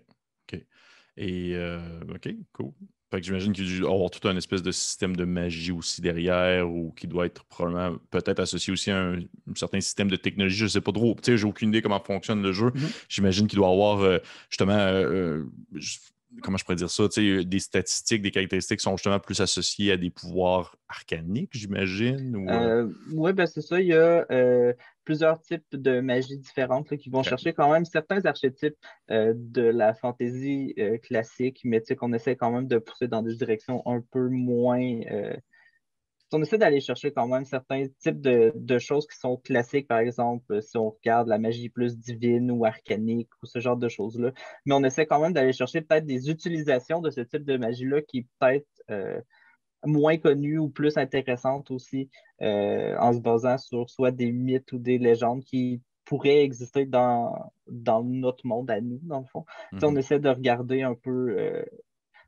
OK. 0.51 0.65
Et 1.17 1.55
euh, 1.55 2.01
OK, 2.09 2.29
cool. 2.51 2.71
Fait 3.09 3.21
que 3.21 3.25
j'imagine 3.25 3.53
qu'il 3.53 3.79
doit 3.79 3.93
avoir 3.93 4.09
tout 4.09 4.27
un 4.27 4.35
espèce 4.35 4.61
de 4.61 4.71
système 4.71 5.15
de 5.15 5.23
magie 5.23 5.71
aussi 5.71 6.01
derrière 6.01 6.69
ou 6.69 6.91
qui 6.91 7.07
doit 7.07 7.25
être 7.25 7.45
probablement 7.45 7.97
peut-être 8.11 8.39
associé 8.39 8.73
aussi 8.73 8.91
à 8.91 8.99
un, 8.99 9.19
certain 9.55 9.79
système 9.79 10.09
de 10.09 10.17
technologie. 10.17 10.57
Je 10.57 10.63
ne 10.65 10.69
sais 10.69 10.81
pas 10.81 10.91
trop. 10.91 11.15
Tu 11.15 11.31
sais, 11.31 11.37
j'ai 11.37 11.45
aucune 11.45 11.69
idée 11.69 11.81
comment 11.81 12.01
fonctionne 12.03 12.41
le 12.41 12.51
jeu. 12.51 12.69
Mm-hmm. 12.69 13.05
J'imagine 13.07 13.47
qu'il 13.47 13.57
doit 13.57 13.69
avoir 13.69 13.99
euh, 14.01 14.17
justement 14.49 14.73
euh, 14.73 15.43
euh, 15.75 15.79
comment 16.41 16.57
je 16.57 16.63
pourrais 16.63 16.75
dire 16.75 16.89
ça, 16.89 17.03
des 17.17 17.59
statistiques, 17.59 18.21
des 18.21 18.31
caractéristiques 18.31 18.81
sont 18.81 18.95
justement 18.97 19.19
plus 19.19 19.39
associées 19.41 19.91
à 19.91 19.97
des 19.97 20.09
pouvoirs 20.09 20.75
arcaniques, 20.87 21.51
j'imagine? 21.53 22.35
oui, 23.13 23.33
ben 23.33 23.45
c'est 23.45 23.61
ça. 23.61 23.79
Il 23.79 23.87
y 23.87 23.93
a 23.93 24.25
plusieurs 25.03 25.39
types 25.41 25.63
de 25.71 25.99
magie 25.99 26.37
différentes 26.37 26.95
qui 26.97 27.09
vont 27.09 27.23
chercher 27.23 27.53
quand 27.53 27.71
même 27.71 27.85
certains 27.85 28.25
archétypes 28.25 28.77
de 29.09 29.61
la 29.61 29.93
fantaisie 29.93 30.75
classique, 31.03 31.61
mais 31.63 31.81
qu'on 31.97 32.13
essaie 32.13 32.35
quand 32.35 32.51
même 32.51 32.67
de 32.67 32.77
pousser 32.77 33.07
dans 33.07 33.21
des 33.21 33.35
directions 33.35 33.81
un 33.85 34.01
peu 34.11 34.27
moins 34.29 34.99
on 36.33 36.41
essaie 36.41 36.57
d'aller 36.57 36.81
chercher 36.81 37.11
quand 37.11 37.27
même 37.27 37.45
certains 37.45 37.87
types 37.99 38.19
de, 38.19 38.79
choses 38.79 39.07
qui 39.07 39.17
sont 39.17 39.37
classiques, 39.37 39.87
par 39.87 39.99
exemple, 39.99 40.61
si 40.61 40.77
on 40.77 40.89
regarde 40.89 41.27
la 41.27 41.37
magie 41.37 41.69
plus 41.69 41.97
divine 41.97 42.51
ou 42.51 42.65
arcanique 42.65 43.29
ou 43.41 43.45
ce 43.45 43.59
genre 43.59 43.77
de 43.77 43.87
choses-là. 43.87 44.31
Mais 44.65 44.75
on 44.75 44.83
essaie 44.83 45.05
quand 45.05 45.21
même 45.21 45.33
d'aller 45.33 45.53
chercher 45.53 45.81
peut-être 45.81 46.05
des 46.05 46.29
utilisations 46.29 47.01
de 47.01 47.09
ce 47.09 47.21
type 47.21 47.45
de 47.45 47.57
magie-là 47.57 48.01
qui 48.01 48.27
peut-être 48.39 48.67
euh, 48.89 49.21
moins 49.85 50.17
connues 50.17 50.59
ou 50.59 50.69
plus 50.69 50.97
intéressantes 50.97 51.71
aussi, 51.71 52.09
euh, 52.41 52.95
en 52.97 53.13
se 53.13 53.19
basant 53.19 53.57
sur 53.57 53.89
soit 53.89 54.11
des 54.11 54.31
mythes 54.31 54.71
ou 54.73 54.79
des 54.79 54.97
légendes 54.97 55.43
qui 55.43 55.81
pourraient 56.03 56.43
exister 56.43 56.85
dans, 56.85 57.51
dans 57.67 58.03
notre 58.03 58.45
monde 58.47 58.71
à 58.71 58.79
nous, 58.81 58.99
dans 59.03 59.19
le 59.19 59.25
fond. 59.25 59.45
On 59.73 59.77
mm-hmm. 59.77 59.99
essaie 59.99 60.19
de 60.19 60.29
regarder 60.29 60.81
un 60.81 60.95
peu 60.95 61.35
euh, 61.37 61.63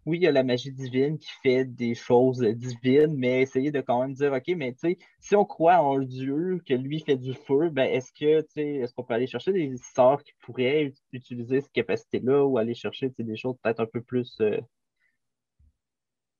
oui, 0.10 0.18
il 0.18 0.24
y 0.24 0.28
a 0.28 0.32
la 0.32 0.44
magie 0.44 0.72
divine 0.72 1.20
qui 1.20 1.30
fait 1.44 1.66
des 1.66 1.94
choses 1.94 2.42
divines, 2.42 3.16
mais 3.16 3.42
essayer 3.42 3.72
de 3.72 3.80
quand 3.80 4.02
même 4.02 4.14
dire, 4.14 4.34
OK, 4.34 4.48
mais 4.58 4.74
tu 4.74 4.80
sais, 4.80 4.98
si 5.20 5.36
on 5.36 5.46
croit 5.46 5.78
en 5.78 6.00
Dieu, 6.00 6.60
que 6.68 6.74
lui 6.74 7.00
fait 7.00 7.16
du 7.16 7.36
feu, 7.36 7.70
ben 7.70 7.86
est-ce 7.86 8.12
que, 8.12 8.42
tu 8.42 8.48
sais, 8.54 8.68
est-ce 8.78 8.94
qu'on 8.94 9.04
peut 9.04 9.14
aller 9.14 9.28
chercher 9.28 9.54
des 9.54 9.76
sorts 9.94 10.24
qui 10.24 10.34
pourraient 10.42 10.94
utiliser 11.12 11.62
cette 11.62 11.72
capacité-là 11.72 12.44
ou 12.44 12.58
aller 12.58 12.74
chercher 12.74 13.10
des 13.20 13.38
choses 13.38 13.56
peut-être 13.62 13.82
un 13.82 13.86
peu 13.86 14.02
plus 14.02 14.36
euh, 14.42 14.60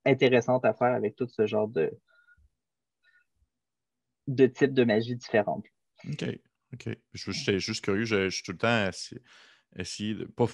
intéressantes 0.04 0.64
à 0.64 0.74
faire 0.74 0.92
avec 0.92 1.14
tout 1.14 1.28
ce 1.28 1.46
genre 1.46 1.68
de, 1.68 1.96
de 4.26 4.46
types 4.46 4.74
de 4.74 4.82
magie 4.82 5.14
différentes. 5.14 5.66
OK. 6.08 6.24
OK. 6.72 6.88
Je, 7.12 7.30
suis 7.30 7.60
juste 7.60 7.84
curieux, 7.84 8.04
je, 8.04 8.30
suis 8.30 8.42
tout 8.42 8.52
le 8.52 8.58
temps 8.58 8.90
essayer 9.76 10.14
de. 10.14 10.24
Pas, 10.24 10.46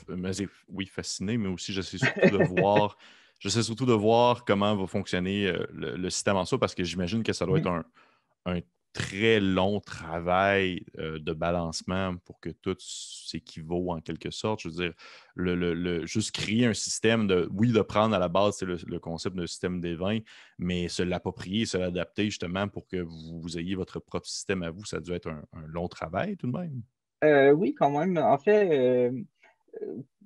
oui, 0.69 0.87
fasciné, 0.87 1.39
mais 1.39 1.49
aussi 1.49 1.73
j'essaie 1.73 1.99
surtout 1.99 2.39
de 2.39 2.45
voir. 2.45 2.97
J'essaie 3.39 3.63
surtout 3.63 3.85
de 3.85 3.93
voir 3.93 4.47
comment 4.47 4.75
va 4.75 4.87
fonctionner 4.87 5.47
euh, 5.47 5.67
le, 5.71 6.09
système 6.09 6.37
en 6.37 6.47
soi 6.47 6.59
parce 6.59 6.75
que 6.75 6.83
j'imagine 6.85 7.23
que 7.23 7.35
ça 7.35 7.45
doit 7.45 7.59
être 7.59 7.67
un, 7.67 8.61
très 8.95 9.41
long 9.41 9.79
travail 9.79 10.87
euh, 10.99 11.19
de 11.19 11.35
balancement 11.35 12.17
pour 12.25 12.41
que 12.41 12.49
tout 12.49 12.77
s'équivaut 12.79 13.93
en 13.93 14.01
quelque 14.01 14.31
sorte. 14.31 14.61
Je 14.63 14.69
veux 14.69 14.75
dire, 14.75 14.95
le, 15.35 16.07
juste 16.07 16.31
créer 16.31 16.65
un 16.65 16.73
système 16.73 17.27
de, 17.27 17.47
oui, 17.53 17.73
de 17.73 17.83
prendre 17.83 18.17
à 18.17 18.19
la 18.19 18.29
base, 18.29 18.57
c'est 18.57 18.65
le, 18.65 18.99
concept 18.99 19.37
de 19.37 19.45
système 19.45 19.83
des 19.83 19.97
vins, 19.97 20.21
mais 20.59 20.89
se 20.89 21.03
l'approprier, 21.03 21.67
se 21.67 21.77
l'adapter 21.77 22.25
justement 22.25 22.69
pour 22.69 22.87
que 22.87 22.97
vous, 22.97 23.59
ayez 23.59 23.75
votre 23.75 24.01
propre 24.01 24.29
système 24.29 24.63
à 24.63 24.71
vous, 24.71 24.87
ça 24.87 24.99
doit 24.99 25.17
être 25.17 25.29
un 25.29 25.67
long 25.67 25.89
travail 25.89 26.39
tout 26.39 26.47
de 26.47 26.57
même. 26.57 26.81
Euh, 27.25 27.53
oui, 27.53 27.75
quand 27.75 27.91
même. 27.91 28.19
En 28.19 28.39
fait, 28.39 28.71
euh, 28.71 29.11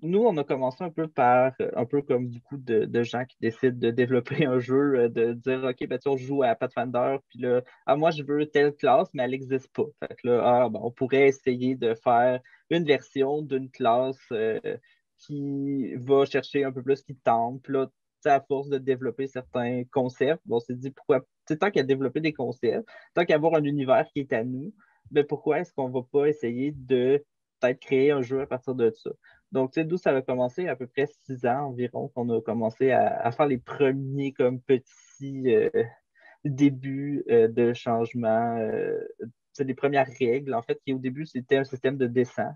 nous, 0.02 0.20
on 0.20 0.36
a 0.36 0.44
commencé 0.44 0.82
un 0.82 0.90
peu 0.90 1.08
par, 1.08 1.52
un 1.74 1.84
peu 1.86 2.02
comme 2.02 2.28
beaucoup 2.28 2.56
de, 2.56 3.02
gens 3.02 3.24
qui 3.24 3.36
décident 3.40 3.78
de 3.78 3.90
développer 3.90 4.46
un 4.46 4.58
jeu, 4.58 4.94
euh, 4.96 5.08
de 5.08 5.32
dire, 5.34 5.64
OK, 5.64 5.86
ben, 5.88 5.98
on 6.06 6.16
joue 6.16 6.42
à 6.42 6.54
Pathfinder, 6.54 7.18
puis 7.28 7.40
là, 7.40 7.62
ah, 7.86 7.96
moi, 7.96 8.10
je 8.10 8.22
veux 8.22 8.46
telle 8.46 8.74
classe, 8.74 9.08
mais 9.14 9.24
elle 9.24 9.30
n'existe 9.32 9.72
pas. 9.72 9.86
Fait 10.00 10.14
que 10.16 10.28
là, 10.28 10.42
ah, 10.44 10.68
ben, 10.68 10.80
on 10.82 10.90
pourrait 10.90 11.28
essayer 11.28 11.76
de 11.76 11.94
faire 11.94 12.40
une 12.70 12.84
version 12.84 13.42
d'une 13.42 13.70
classe 13.70 14.18
qui 15.18 15.94
va 15.96 16.24
chercher 16.24 16.64
un 16.64 16.72
peu 16.72 16.82
plus, 16.82 17.02
qui 17.02 17.14
tente. 17.16 17.62
Puis 17.62 17.74
là, 17.74 17.86
à 18.24 18.40
force 18.40 18.68
de 18.68 18.78
développer 18.78 19.26
certains 19.26 19.84
concepts, 19.90 20.42
on 20.48 20.60
s'est 20.60 20.74
dit 20.74 20.90
pourquoi, 20.90 21.20
tant 21.58 21.70
qu'à 21.70 21.82
développer 21.82 22.20
des 22.20 22.32
concepts, 22.32 22.88
tant 23.14 23.24
qu'à 23.24 23.34
avoir 23.34 23.54
un 23.54 23.64
univers 23.64 24.06
qui 24.12 24.20
est 24.20 24.32
à 24.32 24.44
nous, 24.44 24.74
ben 25.10 25.24
pourquoi 25.24 25.60
est-ce 25.60 25.72
qu'on 25.72 25.88
ne 25.88 25.94
va 25.94 26.02
pas 26.10 26.26
essayer 26.26 26.72
de 26.72 27.24
peut-être 27.60 27.80
créer 27.80 28.10
un 28.10 28.22
jeu 28.22 28.40
à 28.40 28.46
partir 28.46 28.74
de 28.74 28.90
ça? 28.90 29.10
Donc, 29.52 29.72
tu 29.72 29.80
sais, 29.80 29.84
d'où 29.84 29.96
ça 29.96 30.14
a 30.14 30.22
commencé, 30.22 30.68
à 30.68 30.76
peu 30.76 30.86
près 30.86 31.06
six 31.24 31.44
ans 31.46 31.66
environ, 31.68 32.08
qu'on 32.08 32.28
a 32.30 32.40
commencé 32.40 32.92
à, 32.92 33.30
faire 33.32 33.46
les 33.46 33.58
premiers 33.58 34.32
comme 34.32 34.60
petits 34.60 35.54
euh, 35.54 35.70
débuts 36.44 37.24
euh, 37.30 37.48
de 37.48 37.72
changement, 37.72 38.56
c'est 39.52 39.64
euh, 39.64 39.66
les 39.66 39.74
premières 39.74 40.08
règles, 40.18 40.54
en 40.54 40.62
fait, 40.62 40.80
qui 40.84 40.92
au 40.92 40.98
début, 40.98 41.26
c'était 41.26 41.56
un 41.56 41.64
système 41.64 41.96
de 41.96 42.06
dessin. 42.06 42.52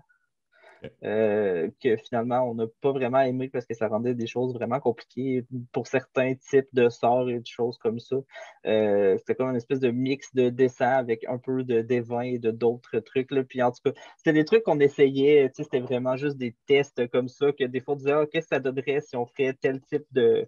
Euh, 1.03 1.69
que 1.81 1.95
finalement, 1.97 2.49
on 2.49 2.55
n'a 2.55 2.65
pas 2.81 2.91
vraiment 2.91 3.21
aimé 3.21 3.49
parce 3.49 3.65
que 3.65 3.73
ça 3.73 3.87
rendait 3.87 4.13
des 4.13 4.27
choses 4.27 4.53
vraiment 4.53 4.79
compliquées 4.79 5.45
pour 5.71 5.87
certains 5.87 6.35
types 6.35 6.67
de 6.73 6.89
sorts 6.89 7.29
et 7.29 7.39
de 7.39 7.45
choses 7.45 7.77
comme 7.77 7.99
ça. 7.99 8.17
Euh, 8.65 9.17
c'était 9.17 9.35
comme 9.35 9.49
une 9.49 9.55
espèce 9.55 9.79
de 9.79 9.91
mix 9.91 10.33
de 10.33 10.49
dessin 10.49 10.89
avec 10.89 11.25
un 11.27 11.37
peu 11.37 11.63
de 11.63 11.81
dévin 11.81 12.21
et 12.21 12.39
de 12.39 12.51
d'autres 12.51 12.99
trucs. 12.99 13.31
Là. 13.31 13.43
Puis 13.43 13.61
en 13.61 13.71
tout 13.71 13.91
cas, 13.91 13.99
c'était 14.17 14.33
des 14.33 14.45
trucs 14.45 14.63
qu'on 14.63 14.79
essayait, 14.79 15.51
c'était 15.53 15.79
vraiment 15.79 16.17
juste 16.17 16.37
des 16.37 16.55
tests 16.67 17.07
comme 17.09 17.27
ça, 17.27 17.51
que 17.51 17.63
des 17.65 17.81
fois 17.81 17.95
on 17.95 17.97
disait, 17.97 18.11
ah, 18.11 18.25
qu'est-ce 18.31 18.47
que 18.47 18.55
ça 18.55 18.59
donnerait 18.59 19.01
si 19.01 19.15
on 19.15 19.25
ferait 19.25 19.53
tel 19.53 19.81
type 19.81 20.05
de, 20.11 20.47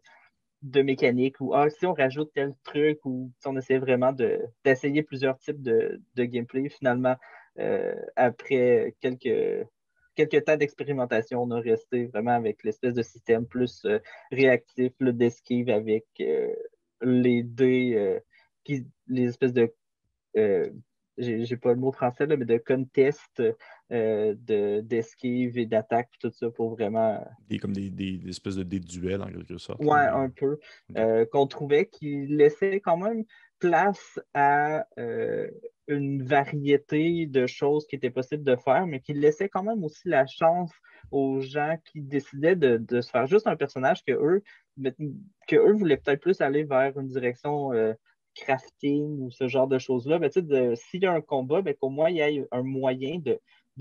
de 0.64 0.82
mécanique 0.82 1.40
ou 1.40 1.54
ah, 1.54 1.70
si 1.70 1.86
on 1.86 1.94
rajoute 1.94 2.32
tel 2.34 2.54
truc 2.64 3.00
ou 3.06 3.32
si 3.40 3.48
on 3.48 3.58
essaie 3.58 3.78
vraiment 3.78 4.14
d'essayer 4.64 5.04
plusieurs 5.04 5.38
types 5.40 5.62
de, 5.62 6.02
gameplay. 6.16 6.70
Finalement, 6.70 7.16
euh, 7.60 7.96
après 8.16 8.96
quelques 9.02 9.68
quelques 10.18 10.46
temps 10.46 10.58
d'expérimentation, 10.58 11.44
on 11.44 11.52
a 11.52 11.60
resté 11.60 12.08
vraiment 12.08 12.32
avec 12.32 12.64
l'espèce 12.64 12.94
de 12.94 13.04
système 13.04 13.46
plus 13.46 13.86
euh, 13.86 14.00
réactif, 14.32 14.92
d'esquive 15.00 15.70
avec 15.70 16.06
euh, 16.20 16.54
les 17.02 17.44
dés, 17.44 17.94
euh, 17.96 18.20
qui, 18.64 18.86
les 19.08 19.30
espèces 19.30 19.54
de. 19.54 19.72
j'ai 21.18 21.58
pas 21.58 21.74
le 21.74 21.80
mot 21.80 21.92
français, 21.92 22.26
là, 22.26 22.36
mais 22.36 22.46
de 22.46 22.58
contest 22.58 23.42
d'esquive 23.90 25.58
et 25.58 25.66
d'attaque, 25.66 26.10
tout 26.20 26.32
ça 26.32 26.50
pour 26.50 26.72
vraiment. 26.72 27.24
Des, 27.48 27.60
comme 27.60 27.74
des, 27.74 27.90
des, 27.90 28.20
espèces 28.28 28.56
de 28.56 28.64
dés 28.64 28.80
de 28.80 28.88
duel 28.88 29.22
en 29.22 29.28
quelque 29.28 29.58
sorte. 29.58 29.80
Ouais, 29.84 30.00
un 30.00 30.30
peu. 30.30 30.60
Qu'on 31.32 31.48
trouvait 31.48 31.86
qui 31.86 32.26
laissait 32.28 32.80
quand 32.82 32.98
même 32.98 33.24
place 33.60 34.20
à 34.34 34.86
une 35.88 36.24
variété 36.24 37.26
de 37.26 37.48
choses 37.48 37.88
qui 37.88 37.96
étaient 37.96 38.10
possibles 38.10 38.44
de 38.44 38.56
faire, 38.56 38.86
mais 38.88 39.00
qui 39.00 39.14
laissait 39.14 39.50
quand 39.50 39.64
même 39.64 39.84
aussi 39.84 40.08
la 40.08 40.26
chance 40.26 40.72
aux 41.12 41.40
gens 41.40 41.78
qui 41.86 42.02
décidaient 42.02 42.56
de, 42.56 43.02
se 43.02 43.10
faire 43.10 43.28
juste 43.28 43.48
un 43.48 43.56
personnage 43.56 44.04
que 44.04 44.12
eux, 44.12 44.44
que 45.48 45.56
eux 45.56 45.74
voulaient 45.74 45.98
peut-être 45.98 46.22
plus 46.22 46.42
aller 46.42 46.64
vers 46.64 46.98
une 47.00 47.08
direction 47.08 47.74
euh, 47.74 47.94
crafting 48.36 49.20
ou 49.20 49.32
ce 49.32 49.48
genre 49.48 49.68
de 49.68 49.80
choses-là. 49.80 50.20
S'il 50.76 51.04
y 51.04 51.06
a 51.06 51.14
un 51.14 51.22
combat, 51.22 51.62
ben, 51.62 51.74
qu'au 51.74 51.90
moins 51.90 52.10
il 52.10 52.18
y 52.18 52.20
ait 52.20 52.48
un 52.52 52.64
moyen 52.64 53.20
de, 53.20 53.40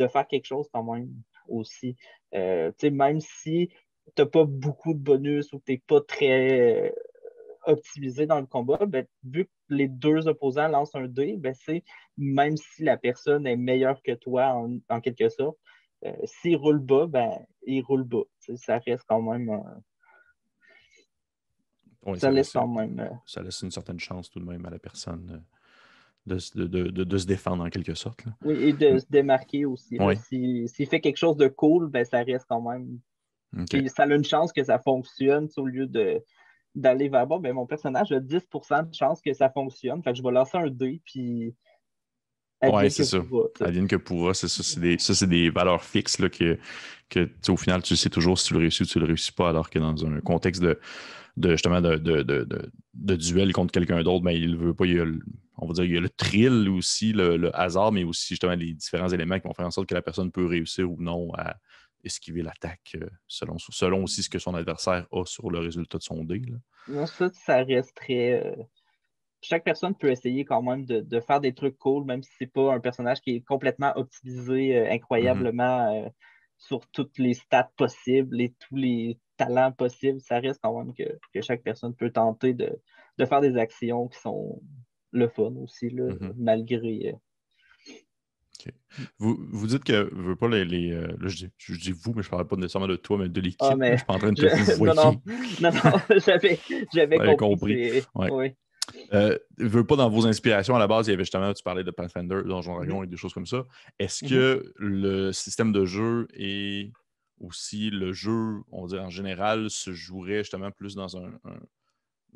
faire 0.09 0.27
quelque 0.27 0.47
chose 0.47 0.69
quand 0.73 0.85
même 0.85 1.11
aussi. 1.49 1.97
Euh, 2.35 2.71
même 2.83 3.21
si 3.21 3.71
tu 4.15 4.23
n'as 4.23 4.27
pas 4.27 4.45
beaucoup 4.45 4.95
de 4.95 4.99
bonus 4.99 5.53
ou 5.53 5.59
que 5.59 5.65
tu 5.67 5.73
n'es 5.73 5.83
pas 5.87 6.01
très 6.01 6.95
optimisé 7.67 8.27
dans 8.27 8.41
le 8.41 8.47
combat, 8.47 8.87
ben, 8.87 9.07
vu 9.25 9.47
que 9.47 9.51
les 9.69 9.89
deux 9.89 10.29
opposants 10.29 10.69
lancent 10.69 10.95
un 10.95 11.07
dé, 11.07 11.37
ben, 11.37 11.55
c'est 11.55 11.83
même 12.17 12.57
si 12.57 12.85
la 12.85 12.97
personne 12.97 13.47
est 13.47 13.57
meilleure 13.57 14.03
que 14.03 14.13
toi 14.13 14.55
en, 14.89 15.01
quelque 15.01 15.29
sorte, 15.29 15.59
euh, 16.05 16.13
s'il 16.25 16.57
roule 16.57 16.79
bas, 16.79 17.07
ben, 17.07 17.33
il 17.67 17.83
roule 17.83 18.05
bas. 18.05 18.25
ça 18.57 18.79
reste 18.79 19.05
quand 19.09 19.23
même. 19.23 19.63
ça, 22.17 22.31
laisse 22.31 22.53
quand 22.53 22.69
même. 22.69 23.01
Euh, 23.01 23.11
ça 23.27 23.43
laisse 23.43 23.61
une 23.63 23.71
certaine 23.71 24.01
chance 24.01 24.31
tout 24.31 24.41
de 24.41 24.45
même 24.45 24.65
à 24.67 24.71
la 24.71 24.79
personne. 24.79 25.45
De, 26.27 26.35
de, 26.35 27.19
se 27.19 27.27
défendre 27.27 27.65
en 27.65 27.71
quelque 27.71 27.95
sorte. 27.95 28.25
Oui, 28.43 28.55
et 28.55 28.73
de 28.73 28.99
se 28.99 29.07
démarquer 29.09 29.65
aussi. 29.65 29.97
S'il 30.25 30.89
fait 30.89 31.01
quelque 31.01 31.19
chose 31.19 31.37
de 31.37 31.47
cool, 31.47 31.89
ben, 31.89 32.05
ça 32.05 32.25
reste 32.25 32.47
quand 32.49 32.61
même. 32.61 32.99
Ça 33.95 34.03
a 34.03 34.07
une 34.07 34.25
chance 34.25 34.53
que 34.53 34.65
ça 34.65 34.81
fonctionne 34.81 35.49
au 35.57 35.67
lieu 35.67 35.87
de, 35.87 36.21
d'aller 36.77 37.09
vers 37.09 37.27
bon, 37.27 37.41
ben, 37.41 37.55
mon 37.55 37.67
personnage 37.67 38.13
a 38.13 38.21
10% 38.21 38.91
de 38.91 38.95
chance 38.95 39.21
que 39.21 39.33
ça 39.33 39.51
fonctionne. 39.51 40.03
Fait 40.03 40.13
que 40.13 40.19
je 40.19 40.23
vais 40.23 40.31
lancer 40.31 40.59
un 40.59 40.69
dé, 40.69 41.01
puis. 41.05 41.55
Ouais, 42.63 42.89
c'est 42.91 43.05
ça. 43.05 43.19
Advienne 43.61 43.89
que 43.89 43.97
pourra, 43.97 44.35
c'est 44.35 44.49
ça. 44.49 44.63
C'est 44.63 44.81
des, 44.81 44.99
ça, 44.99 45.15
c'est 45.15 45.27
des 45.27 45.51
valeurs 45.51 45.83
fixes 45.83 46.19
là, 46.19 46.29
que, 46.29 46.59
que 47.11 47.29
au 47.49 47.57
final, 47.57 47.83
tu 47.83 47.97
sais 47.97 48.09
toujours 48.09 48.39
si 48.39 48.49
tu 48.49 48.55
le 48.55 48.61
réussis 48.61 48.83
ou 48.83 48.87
tu 48.87 48.99
le 48.99 49.07
réussis 49.07 49.33
pas, 49.33 49.49
alors 49.49 49.69
que 49.69 49.79
dans 49.79 50.07
un 50.07 50.21
contexte 50.21 50.63
de, 50.63 50.79
de 51.37 51.51
justement 51.51 51.81
de, 51.81 51.97
de, 51.97 52.23
de, 52.23 53.17
duel 53.17 53.53
contre 53.53 53.73
quelqu'un 53.73 54.03
d'autre, 54.03 54.25
ben, 54.25 54.33
il 54.33 54.57
veut 54.57 54.75
pas. 54.75 54.87
Il 54.87 54.95
y 54.95 55.01
a, 55.01 55.05
on 55.59 55.67
va 55.67 55.75
dire 55.75 55.85
il 55.85 55.95
y 55.95 55.97
a 55.99 56.01
le 56.01 56.09
thrill 56.09 56.69
aussi, 56.71 57.13
le, 57.13 57.37
le, 57.37 57.55
hasard, 57.59 57.93
mais 57.93 58.05
aussi 58.05 58.29
justement 58.29 58.55
les 58.55 58.73
différents 58.73 59.09
éléments 59.09 59.39
qui 59.39 59.47
vont 59.47 59.55
faire 59.55 59.67
en 59.67 59.71
sorte 59.71 59.89
que 59.89 59.95
la 59.95 60.03
personne 60.03 60.31
peut 60.31 60.47
réussir 60.47 60.91
ou 60.91 60.97
non 60.99 61.33
à, 61.35 61.57
esquiver 62.07 62.43
l'attaque 62.43 62.97
euh, 62.97 63.09
selon, 63.27 63.59
selon 63.59 64.05
aussi 64.05 64.23
ce 64.23 64.31
que 64.31 64.39
son 64.39 64.55
adversaire 64.55 65.07
a 65.13 65.25
sur 65.25 65.51
le 65.51 65.59
résultat 65.59 65.99
de 65.99 66.03
son 66.03 66.25
dé. 66.25 66.43
Non, 66.89 67.07
ça, 67.07 67.29
ça 67.33 67.63
reste 67.63 67.95
très. 67.95 68.45
Euh, 68.45 68.57
chaque 69.43 69.65
personne 69.65 69.95
peut 69.95 70.11
essayer 70.11 70.45
quand 70.45 70.63
même 70.63 70.87
de, 70.87 71.21
faire 71.21 71.41
des 71.41 71.53
trucs 71.53 71.77
cool, 71.79 72.05
même 72.05 72.23
si 72.23 72.31
c'est 72.39 72.53
pas 72.53 72.73
un 72.73 72.81
personnage 72.81 73.21
qui 73.21 73.37
est 73.37 73.41
complètement 73.43 73.93
optimisé 73.97 74.77
euh, 74.77 74.91
incroyablement. 74.91 76.11
sur 76.59 76.87
toutes 76.87 77.19
les 77.19 77.35
stats 77.35 77.71
possibles 77.77 78.41
et 78.41 78.55
tous 78.59 78.77
les 78.77 79.19
talents 79.37 79.73
possibles. 79.73 80.21
Ça 80.23 80.41
reste 80.41 80.59
quand 80.63 80.79
même 80.79 80.95
que, 80.95 81.43
chaque 81.43 81.63
personne 81.63 81.95
peut 81.95 82.11
tenter 82.11 82.55
de, 82.55 82.81
faire 83.19 83.43
des 83.43 83.59
actions 83.59 84.09
qui 84.09 84.19
sont 84.19 84.63
le 85.13 85.29
fun 85.29 85.55
aussi, 85.57 85.91
là, 85.91 86.05
mm-hmm. 86.05 86.33
malgré. 86.39 87.15
Vous, 89.19 89.39
vous 89.51 89.67
dites 89.67 89.85
que 89.85 90.09
vous 90.13 90.37
pas 90.37 90.49
les. 90.49 90.65
les 90.65 90.93
euh, 90.93 91.07
là, 91.07 91.29
je 91.29 91.37
dis, 91.37 91.49
je 91.59 91.79
dis, 91.79 91.93
vous, 91.93 92.13
mais 92.15 92.23
je 92.23 92.29
ne 92.29 92.31
parle 92.31 92.47
pas 92.47 92.57
nécessairement 92.57 92.89
de 92.89 92.97
toi, 92.97 93.19
mais 93.19 93.29
de 93.29 93.41
l'équipe. 93.41 93.61
Ah, 93.61 93.77
mais... 93.77 93.93
Je 93.93 93.97
suis 93.99 94.07
pas 94.07 94.15
en 94.15 94.19
train 94.19 94.33
de 94.33 94.41
te 94.41 94.47
je... 94.49 94.85
non, 94.85 94.95
non, 94.95 95.21
non, 95.61 95.71
non, 95.85 96.19
j'avais, 96.25 96.59
j'avais 96.93 97.37
compris. 97.37 98.03
Oui. 98.15 98.55
Euh, 99.13 99.37
veux 99.59 99.85
pas 99.85 99.97
dans 99.97 100.09
vos 100.09 100.27
inspirations 100.27 100.77
à 100.77 100.79
la 100.79 100.87
base, 100.87 101.09
il 101.09 101.11
y 101.11 101.15
avait 101.15 101.25
justement, 101.25 101.53
tu 101.53 101.63
parlais 101.63 101.85
de 101.85 101.91
Pathfinder, 101.91 102.43
Donjon 102.45 102.77
Dragon 102.77 103.01
mm-hmm. 103.01 103.05
et 103.05 103.09
des 103.09 103.17
choses 103.17 103.33
comme 103.33 103.47
ça. 103.47 103.65
Est-ce 103.99 104.25
mm-hmm. 104.25 104.29
que 104.29 104.73
le 104.77 105.33
système 105.33 105.73
de 105.73 105.85
jeu 105.85 106.29
et 106.35 106.93
aussi 107.41 107.91
le 107.91 108.13
jeu, 108.13 108.61
on 108.71 108.83
va 108.83 108.89
dire 108.89 109.03
en 109.03 109.11
général, 109.11 109.71
se 109.71 109.93
jouerait 109.93 110.39
justement 110.39 110.71
plus 110.71 110.95
dans 110.95 111.17
un, 111.17 111.33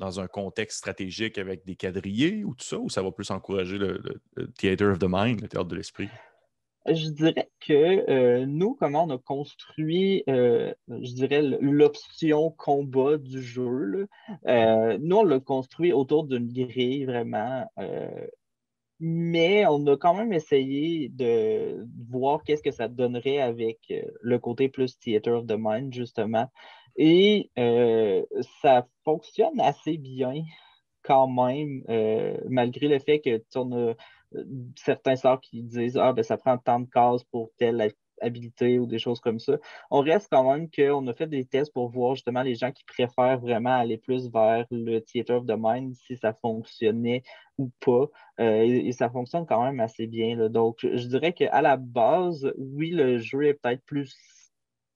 dans 0.01 0.19
un 0.19 0.27
contexte 0.27 0.79
stratégique 0.79 1.37
avec 1.37 1.63
des 1.63 1.75
quadrillés 1.75 2.43
ou 2.43 2.55
tout 2.55 2.65
ça, 2.65 2.79
ou 2.79 2.89
ça 2.89 3.03
va 3.03 3.11
plus 3.11 3.29
encourager 3.29 3.77
le, 3.77 4.01
Theater 4.57 4.91
of 4.91 4.99
the 4.99 5.07
Mind, 5.07 5.41
le 5.41 5.47
théâtre 5.47 5.67
de 5.67 5.75
l'esprit? 5.75 6.09
Je 6.87 7.09
dirais 7.09 7.51
que 7.59 8.09
euh, 8.09 8.45
nous, 8.47 8.73
comment 8.73 9.03
on 9.03 9.11
a 9.11 9.19
construit, 9.19 10.23
euh, 10.27 10.73
je 10.89 11.13
dirais, 11.13 11.43
l'option 11.43 12.49
combat 12.49 13.19
du 13.19 13.43
jeu, 13.43 14.07
euh, 14.47 14.97
nous, 14.99 15.17
on 15.17 15.23
l'a 15.23 15.39
construit 15.39 15.93
autour 15.93 16.23
d'une 16.23 16.51
grille 16.51 17.05
vraiment. 17.05 17.67
mais 18.99 19.65
on 19.67 19.85
a 19.87 19.97
quand 19.97 20.15
même 20.15 20.33
essayé 20.33 21.09
de 21.09 21.85
voir 22.09 22.43
qu'est-ce 22.43 22.63
que 22.63 22.71
ça 22.71 22.87
donnerait 22.87 23.39
avec 23.39 23.79
le 24.21 24.39
côté 24.39 24.67
plus 24.67 24.97
Theater 24.97 25.37
of 25.37 25.45
the 25.45 25.57
Mind, 25.57 25.93
justement. 25.93 26.47
Et 26.95 27.49
ça 28.63 28.87
fonctionne 29.03 29.59
assez 29.59 29.97
bien 29.97 30.43
quand 31.03 31.27
même, 31.27 31.83
malgré 32.49 32.87
le 32.87 32.99
fait 32.99 33.19
que 33.19 33.41
a 33.55 33.95
certains 34.77 35.15
sorts 35.15 35.41
qui 35.41 35.63
disent 35.63 35.97
Ah, 35.97 36.13
ben 36.13 36.23
ça 36.23 36.37
prend 36.37 36.57
tant 36.57 36.79
de 36.79 36.89
cases 36.89 37.23
pour 37.25 37.51
telle 37.57 37.91
habilité 38.21 38.79
ou 38.79 38.85
des 38.85 38.99
choses 38.99 39.19
comme 39.19 39.39
ça. 39.39 39.57
On 39.89 39.99
reste 39.99 40.27
quand 40.31 40.49
même 40.51 40.69
qu'on 40.69 41.05
a 41.07 41.13
fait 41.13 41.27
des 41.27 41.45
tests 41.45 41.73
pour 41.73 41.89
voir 41.89 42.15
justement 42.15 42.43
les 42.43 42.55
gens 42.55 42.71
qui 42.71 42.83
préfèrent 42.85 43.39
vraiment 43.39 43.75
aller 43.75 43.97
plus 43.97 44.29
vers 44.31 44.65
le 44.71 44.99
Theater 44.99 45.37
of 45.37 45.45
the 45.45 45.55
Mind, 45.57 45.95
si 45.95 46.15
ça 46.15 46.33
fonctionnait 46.33 47.23
ou 47.57 47.71
pas. 47.79 48.07
Euh, 48.39 48.63
et, 48.63 48.91
ça 48.91 49.09
fonctionne 49.09 49.45
quand 49.45 49.63
même 49.63 49.79
assez 49.79 50.07
bien. 50.07 50.49
Donc, 50.49 50.79
je 50.81 51.07
dirais 51.07 51.33
qu'à 51.33 51.61
la 51.61 51.77
base, 51.77 52.53
oui, 52.57 52.91
le 52.91 53.17
jeu 53.17 53.43
est 53.43 53.53
peut-être 53.55 53.83
plus, 53.85 54.15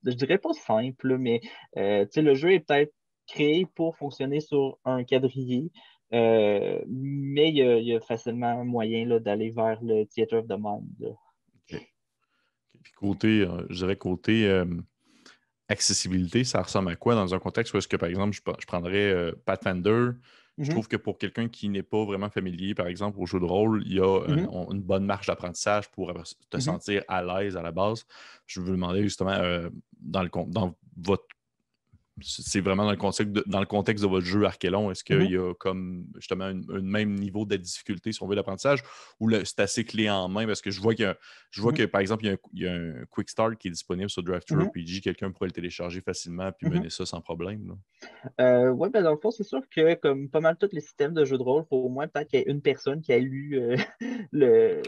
je 0.05 0.15
dirais 0.15 0.37
pas 0.37 0.53
simple, 0.53 1.17
mais 1.17 1.41
euh, 1.77 2.05
le 2.15 2.33
jeu 2.35 2.53
est 2.53 2.59
peut-être 2.59 2.93
créé 3.27 3.65
pour 3.65 3.95
fonctionner 3.97 4.39
sur 4.39 4.77
un 4.85 5.03
quadrillé. 5.03 5.71
Euh, 6.13 6.81
mais 6.87 7.49
il 7.49 7.57
y, 7.57 7.95
a, 7.95 7.99
facilement 7.99 8.63
moyen 8.63 9.19
d'aller 9.19 9.49
vers 9.49 9.81
le 9.81 10.05
Theater 10.05 10.39
of 10.39 10.47
the 10.47 10.57
Mind. 10.57 11.15
Puis 11.67 12.93
côté, 12.95 13.41
euh, 13.41 13.65
je 13.69 13.77
dirais 13.77 13.95
côté 13.95 14.63
accessibilité, 15.67 16.43
ça 16.43 16.61
ressemble 16.61 16.91
à 16.91 16.95
quoi 16.95 17.15
dans 17.15 17.33
un 17.33 17.39
contexte 17.39 17.73
où 17.73 17.77
est-ce 17.77 17.87
que, 17.87 17.97
par 17.97 18.07
exemple, 18.07 18.35
je, 18.35 18.67
prendrais 18.67 19.33
Pathfinder, 19.45 20.11
je 20.57 20.63
mm-hmm. 20.63 20.69
trouve 20.71 20.87
que 20.87 20.97
pour 20.97 21.17
quelqu'un 21.17 21.49
qui 21.49 21.67
n'est 21.69 21.83
pas 21.83 22.05
vraiment 22.05 22.29
familier, 22.29 22.75
par 22.75 22.87
exemple, 22.87 23.19
au 23.19 23.25
jeu 23.25 23.39
de 23.39 23.45
rôle, 23.45 23.83
il 23.85 23.93
y 23.93 23.99
a 23.99 24.19
mm-hmm. 24.27 24.73
une 24.73 24.81
bonne 24.81 25.05
marge 25.05 25.27
d'apprentissage 25.27 25.89
pour 25.91 26.13
te 26.13 26.57
mm-hmm. 26.57 26.61
sentir 26.61 27.03
à 27.07 27.21
l'aise 27.21 27.57
à 27.57 27.61
la 27.61 27.71
base. 27.71 28.05
Je 28.45 28.59
veux 28.59 28.67
vous 28.67 28.71
demander 28.73 29.03
justement, 29.03 29.37
dans, 29.99 30.23
le, 30.23 30.29
dans 30.47 30.75
votre 30.97 31.25
c'est 32.21 32.61
vraiment 32.61 32.85
dans 32.85 32.91
le, 32.91 32.97
contexte 32.97 33.33
de, 33.33 33.43
dans 33.45 33.59
le 33.59 33.65
contexte 33.65 34.03
de 34.03 34.09
votre 34.09 34.25
jeu 34.25 34.45
Archelon, 34.45 34.89
est-ce 34.89 35.03
qu'il 35.03 35.17
mm-hmm. 35.17 35.31
y 35.31 35.37
a 35.37 35.53
comme 35.55 36.05
justement 36.15 36.45
un, 36.45 36.81
même 36.81 37.15
niveau 37.15 37.45
de 37.45 37.57
difficulté 37.57 38.11
si 38.11 38.23
on 38.23 38.27
veut 38.27 38.35
d'apprentissage 38.35 38.83
ou 39.19 39.29
c'est 39.43 39.59
assez 39.59 39.83
clé 39.83 40.09
en 40.09 40.29
main? 40.29 40.45
Parce 40.45 40.61
que 40.61 40.71
je 40.71 40.79
vois, 40.79 40.93
je 40.95 41.61
vois 41.61 41.71
mm-hmm. 41.71 41.77
que 41.77 41.83
par 41.83 42.01
exemple, 42.01 42.25
il 42.25 42.61
y, 42.61 42.67
a 42.67 42.73
un, 42.73 43.05
Quick 43.09 43.29
Start 43.29 43.55
qui 43.57 43.67
est 43.67 43.71
disponible 43.71 44.09
sur 44.09 44.23
Draft 44.23 44.49
mm 44.51 44.65
RPG, 44.65 45.01
quelqu'un 45.03 45.31
pourrait 45.31 45.47
le 45.47 45.53
télécharger 45.53 46.01
facilement 46.01 46.51
puis 46.51 46.69
mener 46.69 46.89
ça 46.89 47.05
sans 47.05 47.21
problème. 47.21 47.75
Euh, 48.39 48.69
oui, 48.69 48.89
ben 48.89 49.03
dans 49.03 49.11
le 49.11 49.17
fond, 49.17 49.31
c'est 49.31 49.43
sûr 49.43 49.61
que 49.69 49.95
comme 49.95 50.29
pas 50.29 50.39
mal 50.39 50.55
tous 50.57 50.69
les 50.71 50.81
systèmes 50.81 51.13
de 51.13 51.25
jeux 51.25 51.37
de 51.37 51.43
rôle, 51.43 51.63
il 51.65 51.69
faut 51.69 51.77
au 51.77 51.89
moins 51.89 52.07
peut-être 52.07 52.29
qu'il 52.29 52.39
y 52.39 52.43
ait 52.43 52.49
une 52.49 52.61
personne 52.61 53.01
qui 53.01 53.11
a 53.11 53.19
lu 53.19 53.59
euh, 53.59 53.75
le, 54.31 54.81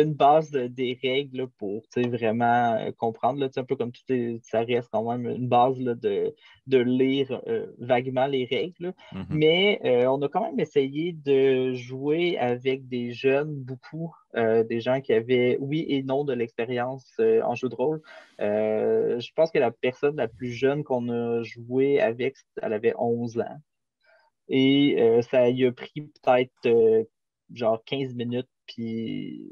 une 0.00 0.14
base 0.14 0.50
des 0.50 0.98
règles 1.02 1.48
pour 1.58 1.82
vraiment 1.96 2.74
euh, 2.74 2.90
comprendre. 2.92 3.40
Là, 3.40 3.48
un 3.56 3.64
peu 3.64 3.76
comme 3.76 3.92
tout 3.92 4.40
ça 4.42 4.60
reste 4.60 4.88
quand 4.92 5.10
même 5.10 5.28
une 5.28 5.48
base 5.48 5.78
de 5.78 6.34
de 6.68 6.78
lire 6.78 7.40
euh, 7.48 7.66
vaguement 7.78 8.26
les 8.26 8.44
règles. 8.44 8.94
Mm-hmm. 9.12 9.26
Mais 9.30 9.80
euh, 9.84 10.06
on 10.06 10.20
a 10.22 10.28
quand 10.28 10.42
même 10.42 10.60
essayé 10.60 11.12
de 11.12 11.72
jouer 11.72 12.38
avec 12.38 12.86
des 12.88 13.12
jeunes, 13.12 13.54
beaucoup, 13.54 14.14
euh, 14.36 14.62
des 14.64 14.80
gens 14.80 15.00
qui 15.00 15.14
avaient 15.14 15.56
oui 15.60 15.86
et 15.88 16.02
non 16.02 16.24
de 16.24 16.34
l'expérience 16.34 17.18
en 17.18 17.54
jeu 17.54 17.68
de 17.68 17.74
rôle. 17.74 18.02
je 18.38 19.32
pense 19.34 19.50
que 19.50 19.58
la 19.58 19.70
personne 19.70 20.16
la 20.16 20.28
plus 20.28 20.52
jeune 20.52 20.84
qu'on 20.84 21.08
a 21.08 21.42
joué 21.42 22.00
avec, 22.00 22.36
elle 22.62 22.74
avait 22.74 22.94
11 22.98 23.40
ans. 23.40 23.58
Et 24.50 24.96
ça 25.30 25.48
y 25.48 25.64
a 25.64 25.72
pris 25.72 26.02
peut-être 26.22 27.06
genre 27.52 27.82
15 27.84 28.14
minutes, 28.14 28.48
puis 28.66 29.50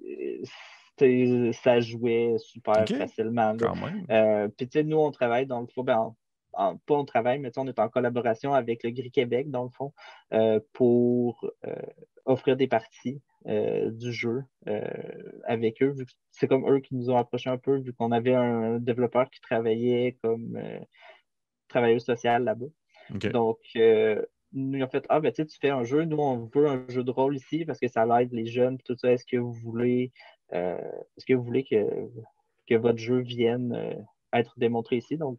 ça 0.99 1.81
jouait 1.81 2.37
super 2.39 2.87
facilement. 2.87 3.57
puis 3.57 4.85
nous, 4.85 4.99
on 4.99 5.11
travaille 5.11 5.47
dans 5.47 5.61
le 5.61 5.67
fond, 5.67 5.85
pas 6.87 6.95
en 6.95 7.05
travail, 7.05 7.39
mais 7.39 7.57
on 7.59 7.67
est 7.67 7.79
en 7.79 7.89
collaboration 7.89 8.55
avec 8.55 8.83
le 8.83 8.91
Gris 8.91 9.11
Québec, 9.11 9.51
dans 9.51 9.65
le 9.65 9.71
fond, 9.71 9.93
euh, 10.33 10.61
pour 10.73 11.51
euh, 11.67 11.75
offrir 12.25 12.57
des 12.57 12.67
parties 12.67 13.21
euh, 13.47 13.91
du 13.91 14.13
jeu 14.13 14.45
avec 15.45 15.83
eux. 15.83 15.95
C'est 16.33 16.49
comme 16.49 16.69
eux 16.69 16.81
qui 16.81 16.95
nous 16.95 17.11
ont 17.11 17.17
approchés 17.17 17.51
un 17.51 17.59
peu, 17.59 17.79
vu 17.79 17.93
qu'on 17.93 18.13
avait 18.13 18.35
un 18.35 18.79
développeur 18.79 19.31
qui 19.31 19.41
travaillait 19.41 20.17
comme 20.23 20.59
travailleur 21.69 22.01
social 22.01 22.45
là-bas. 22.45 22.67
Donc, 23.11 23.59
nous, 24.53 24.83
ont 24.83 24.89
fait 24.89 25.05
Ah, 25.09 25.21
ben 25.21 25.33
tu 25.33 25.45
fais 25.61 25.71
un 25.71 25.85
jeu, 25.85 26.05
nous, 26.05 26.19
on 26.19 26.51
veut 26.53 26.67
un 26.67 26.85
jeu 26.89 27.05
de 27.05 27.11
rôle 27.11 27.37
ici 27.37 27.65
parce 27.65 27.79
que 27.79 27.89
ça 27.89 28.07
aide 28.21 28.33
les 28.33 28.47
jeunes, 28.47 28.79
tout 28.79 28.97
ça. 28.97 29.13
Est-ce 29.13 29.27
que 29.27 29.37
vous 29.37 29.53
voulez, 29.53 30.13
est-ce 30.51 31.27
que 31.27 31.35
vous 31.35 31.45
voulez 31.45 31.65
que, 31.65 31.85
que 32.67 32.75
votre 32.75 32.99
jeu 32.99 33.21
vienne 33.21 34.05
être 34.33 34.59
démontré 34.59 34.97
ici? 34.97 35.17
Donc, 35.17 35.39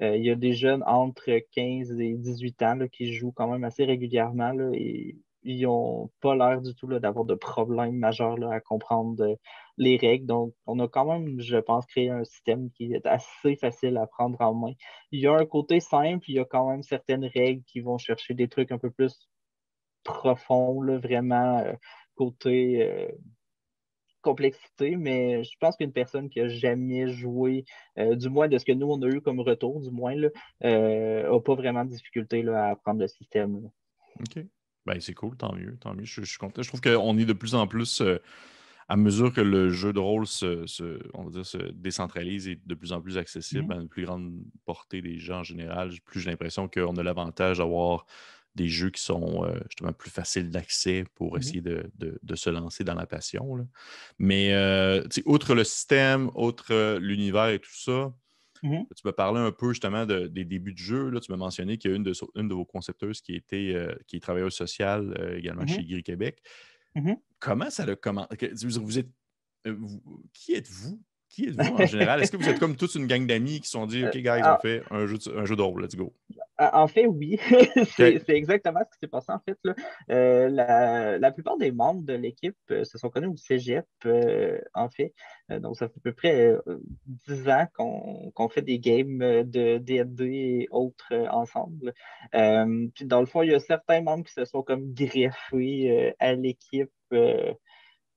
il 0.00 0.24
y 0.24 0.30
a 0.30 0.36
des 0.36 0.52
jeunes 0.52 0.82
entre 0.86 1.30
15 1.52 1.98
et 2.00 2.14
18 2.14 2.62
ans 2.62 2.78
qui 2.90 3.12
jouent 3.12 3.32
quand 3.32 3.50
même 3.50 3.64
assez 3.64 3.84
régulièrement 3.84 4.54
et 4.72 5.16
ils 5.42 5.62
n'ont 5.62 6.10
pas 6.20 6.34
l'air 6.34 6.60
du 6.60 6.74
tout 6.74 6.86
d'avoir 6.86 7.24
de 7.24 7.34
problèmes 7.34 7.96
majeurs 7.96 8.36
à 8.50 8.60
comprendre 8.60 9.22
euh, 9.22 9.34
les 9.76 9.96
règles. 9.96 10.26
Donc, 10.26 10.54
on 10.66 10.78
a 10.80 10.88
quand 10.88 11.06
même, 11.06 11.40
je 11.40 11.56
pense, 11.56 11.86
créé 11.86 12.10
un 12.10 12.24
système 12.24 12.70
qui 12.72 12.92
est 12.92 13.06
assez 13.06 13.56
facile 13.56 13.96
à 13.96 14.06
prendre 14.06 14.40
en 14.40 14.54
main. 14.54 14.72
Il 15.12 15.20
y 15.20 15.26
a 15.26 15.32
un 15.34 15.46
côté 15.46 15.80
simple, 15.80 16.24
il 16.28 16.36
y 16.36 16.38
a 16.38 16.44
quand 16.44 16.70
même 16.70 16.82
certaines 16.82 17.24
règles 17.24 17.62
qui 17.64 17.80
vont 17.80 17.98
chercher 17.98 18.34
des 18.34 18.48
trucs 18.48 18.72
un 18.72 18.78
peu 18.78 18.90
plus 18.90 19.28
profonds, 20.04 20.82
vraiment 20.98 21.58
euh, 21.60 21.72
côté 22.14 23.10
complexité, 24.22 24.96
mais 24.96 25.44
je 25.44 25.52
pense 25.60 25.76
qu'une 25.76 25.92
personne 25.92 26.28
qui 26.28 26.40
a 26.40 26.48
jamais 26.48 27.08
joué, 27.08 27.64
euh, 27.98 28.14
du 28.14 28.28
moins 28.28 28.48
de 28.48 28.58
ce 28.58 28.64
que 28.64 28.72
nous, 28.72 28.86
on 28.86 29.00
a 29.02 29.08
eu 29.08 29.20
comme 29.20 29.40
retour, 29.40 29.80
du 29.80 29.90
moins, 29.90 30.14
n'a 30.14 30.28
euh, 30.64 31.40
pas 31.40 31.54
vraiment 31.54 31.84
de 31.84 31.90
difficulté 31.90 32.46
à 32.48 32.70
apprendre 32.70 33.00
le 33.00 33.08
système. 33.08 33.70
OK. 34.20 34.44
Ben, 34.86 35.00
c'est 35.00 35.14
cool, 35.14 35.36
tant 35.36 35.54
mieux, 35.54 35.76
tant 35.78 35.94
mieux. 35.94 36.04
Je, 36.04 36.22
suis 36.22 36.38
content. 36.38 36.62
Je 36.62 36.68
trouve 36.68 36.80
qu'on 36.80 37.18
est 37.18 37.26
de 37.26 37.32
plus 37.32 37.54
en 37.54 37.66
plus, 37.66 38.00
euh, 38.00 38.18
à 38.88 38.96
mesure 38.96 39.32
que 39.32 39.42
le 39.42 39.68
jeu 39.68 39.92
de 39.92 39.98
rôle 39.98 40.26
se, 40.26 40.64
on 41.12 41.24
va 41.24 41.30
dire, 41.30 41.46
se 41.46 41.58
décentralise 41.72 42.48
et 42.48 42.58
de 42.64 42.74
plus 42.74 42.92
en 42.92 43.02
plus 43.02 43.18
accessible 43.18 43.74
mm-hmm. 43.74 43.78
à 43.78 43.82
une 43.82 43.88
plus 43.88 44.06
grande 44.06 44.32
portée 44.64 45.02
des 45.02 45.18
gens 45.18 45.40
en 45.40 45.44
général, 45.44 45.90
plus 46.06 46.20
j'ai 46.20 46.30
l'impression 46.30 46.68
qu'on 46.68 46.96
a 46.96 47.02
l'avantage 47.02 47.58
d'avoir 47.58 48.06
des 48.58 48.68
jeux 48.68 48.90
qui 48.90 49.00
sont 49.00 49.44
euh, 49.44 49.58
justement 49.68 49.92
plus 49.92 50.10
faciles 50.10 50.50
d'accès 50.50 51.04
pour 51.14 51.34
mmh 51.34 51.38
essayer 51.38 51.60
de, 51.60 52.34
se 52.34 52.50
lancer 52.50 52.84
dans 52.84 52.94
la 52.94 53.06
passion. 53.06 53.66
Mais 54.18 54.52
euh, 54.52 55.02
outre 55.24 55.54
le 55.54 55.64
système, 55.64 56.30
outre 56.34 56.72
euh, 56.72 56.98
l'univers 56.98 57.48
et 57.48 57.60
tout 57.60 57.74
ça, 57.74 58.12
mmh 58.62 58.82
tu 58.96 59.06
me 59.06 59.12
parlais 59.12 59.40
un 59.40 59.52
peu 59.52 59.68
justement 59.72 60.04
des 60.04 60.44
débuts 60.44 60.72
de 60.72 60.78
jeu. 60.78 61.10
Là. 61.10 61.20
Tu 61.20 61.30
m'as 61.30 61.38
mentionné 61.38 61.78
qu'il 61.78 61.92
y 61.92 61.94
a 61.94 61.96
une 61.96 62.02
de, 62.02 62.12
une 62.34 62.48
de 62.48 62.54
vos 62.54 62.64
concepteuses 62.64 63.20
qui, 63.20 63.36
était, 63.36 63.76
qui 64.08 64.16
est 64.16 64.20
travailleuse 64.20 64.54
sociale 64.54 65.34
également 65.36 65.62
mmh 65.62 65.68
chez 65.68 65.84
Gris 65.84 66.02
Québec. 66.02 66.42
Comment 67.38 67.70
ça 67.70 67.84
a 67.84 67.94
commencé? 67.94 68.28
Vous 68.64 68.98
êtes, 68.98 69.08
qui 70.32 70.54
êtes-vous? 70.54 71.00
Qui 71.38 71.52
en 71.56 71.86
général? 71.86 72.20
Est-ce 72.20 72.32
que 72.32 72.36
vous 72.36 72.48
êtes 72.48 72.58
comme 72.58 72.74
toute 72.74 72.96
une 72.96 73.06
gang 73.06 73.24
d'amis 73.24 73.60
qui 73.60 73.66
se 73.66 73.72
sont 73.72 73.86
dit 73.86 74.04
OK, 74.04 74.16
guys, 74.16 74.42
on 74.44 74.58
fait 74.58 74.82
un 74.90 75.06
jeu, 75.06 75.18
un 75.36 75.44
jeu 75.44 75.54
de 75.54 75.62
rôle, 75.62 75.84
let's 75.84 75.94
go? 75.94 76.12
En 76.58 76.88
fait, 76.88 77.06
oui. 77.06 77.38
c'est 77.96 78.28
exactement 78.30 78.80
ce 78.80 78.96
qui 78.96 78.98
s'est 79.02 79.06
passé. 79.06 79.30
En 79.30 79.38
fait, 79.38 79.56
euh, 80.10 80.48
la, 80.48 81.30
plupart 81.30 81.56
des 81.56 81.70
membres 81.70 82.02
de 82.02 82.14
l'équipe 82.14 82.56
euh, 82.72 82.82
se 82.82 82.98
sont 82.98 83.08
connus 83.10 83.28
au 83.28 83.36
cégep, 83.36 83.86
euh, 84.06 84.58
en 84.74 84.88
fait. 84.88 85.14
donc, 85.48 85.76
ça 85.76 85.86
fait 85.86 85.98
à 85.98 86.00
peu 86.02 86.12
près 86.12 86.56
10 87.28 87.48
ans 87.48 87.66
qu'on 88.34 88.48
fait 88.48 88.62
des 88.62 88.80
games 88.80 89.44
de 89.44 89.78
D&D 89.78 90.24
et 90.24 90.68
autres 90.72 91.14
ensemble. 91.30 91.94
puis, 92.32 93.06
dans 93.06 93.20
le 93.20 93.26
fond, 93.26 93.42
il 93.42 93.52
y 93.52 93.54
a 93.54 93.60
certains 93.60 94.02
membres 94.02 94.24
qui 94.24 94.32
se 94.32 94.44
sont 94.44 94.62
comme 94.62 94.92
greffés 94.92 96.14
à 96.18 96.34
l'équipe 96.34 96.90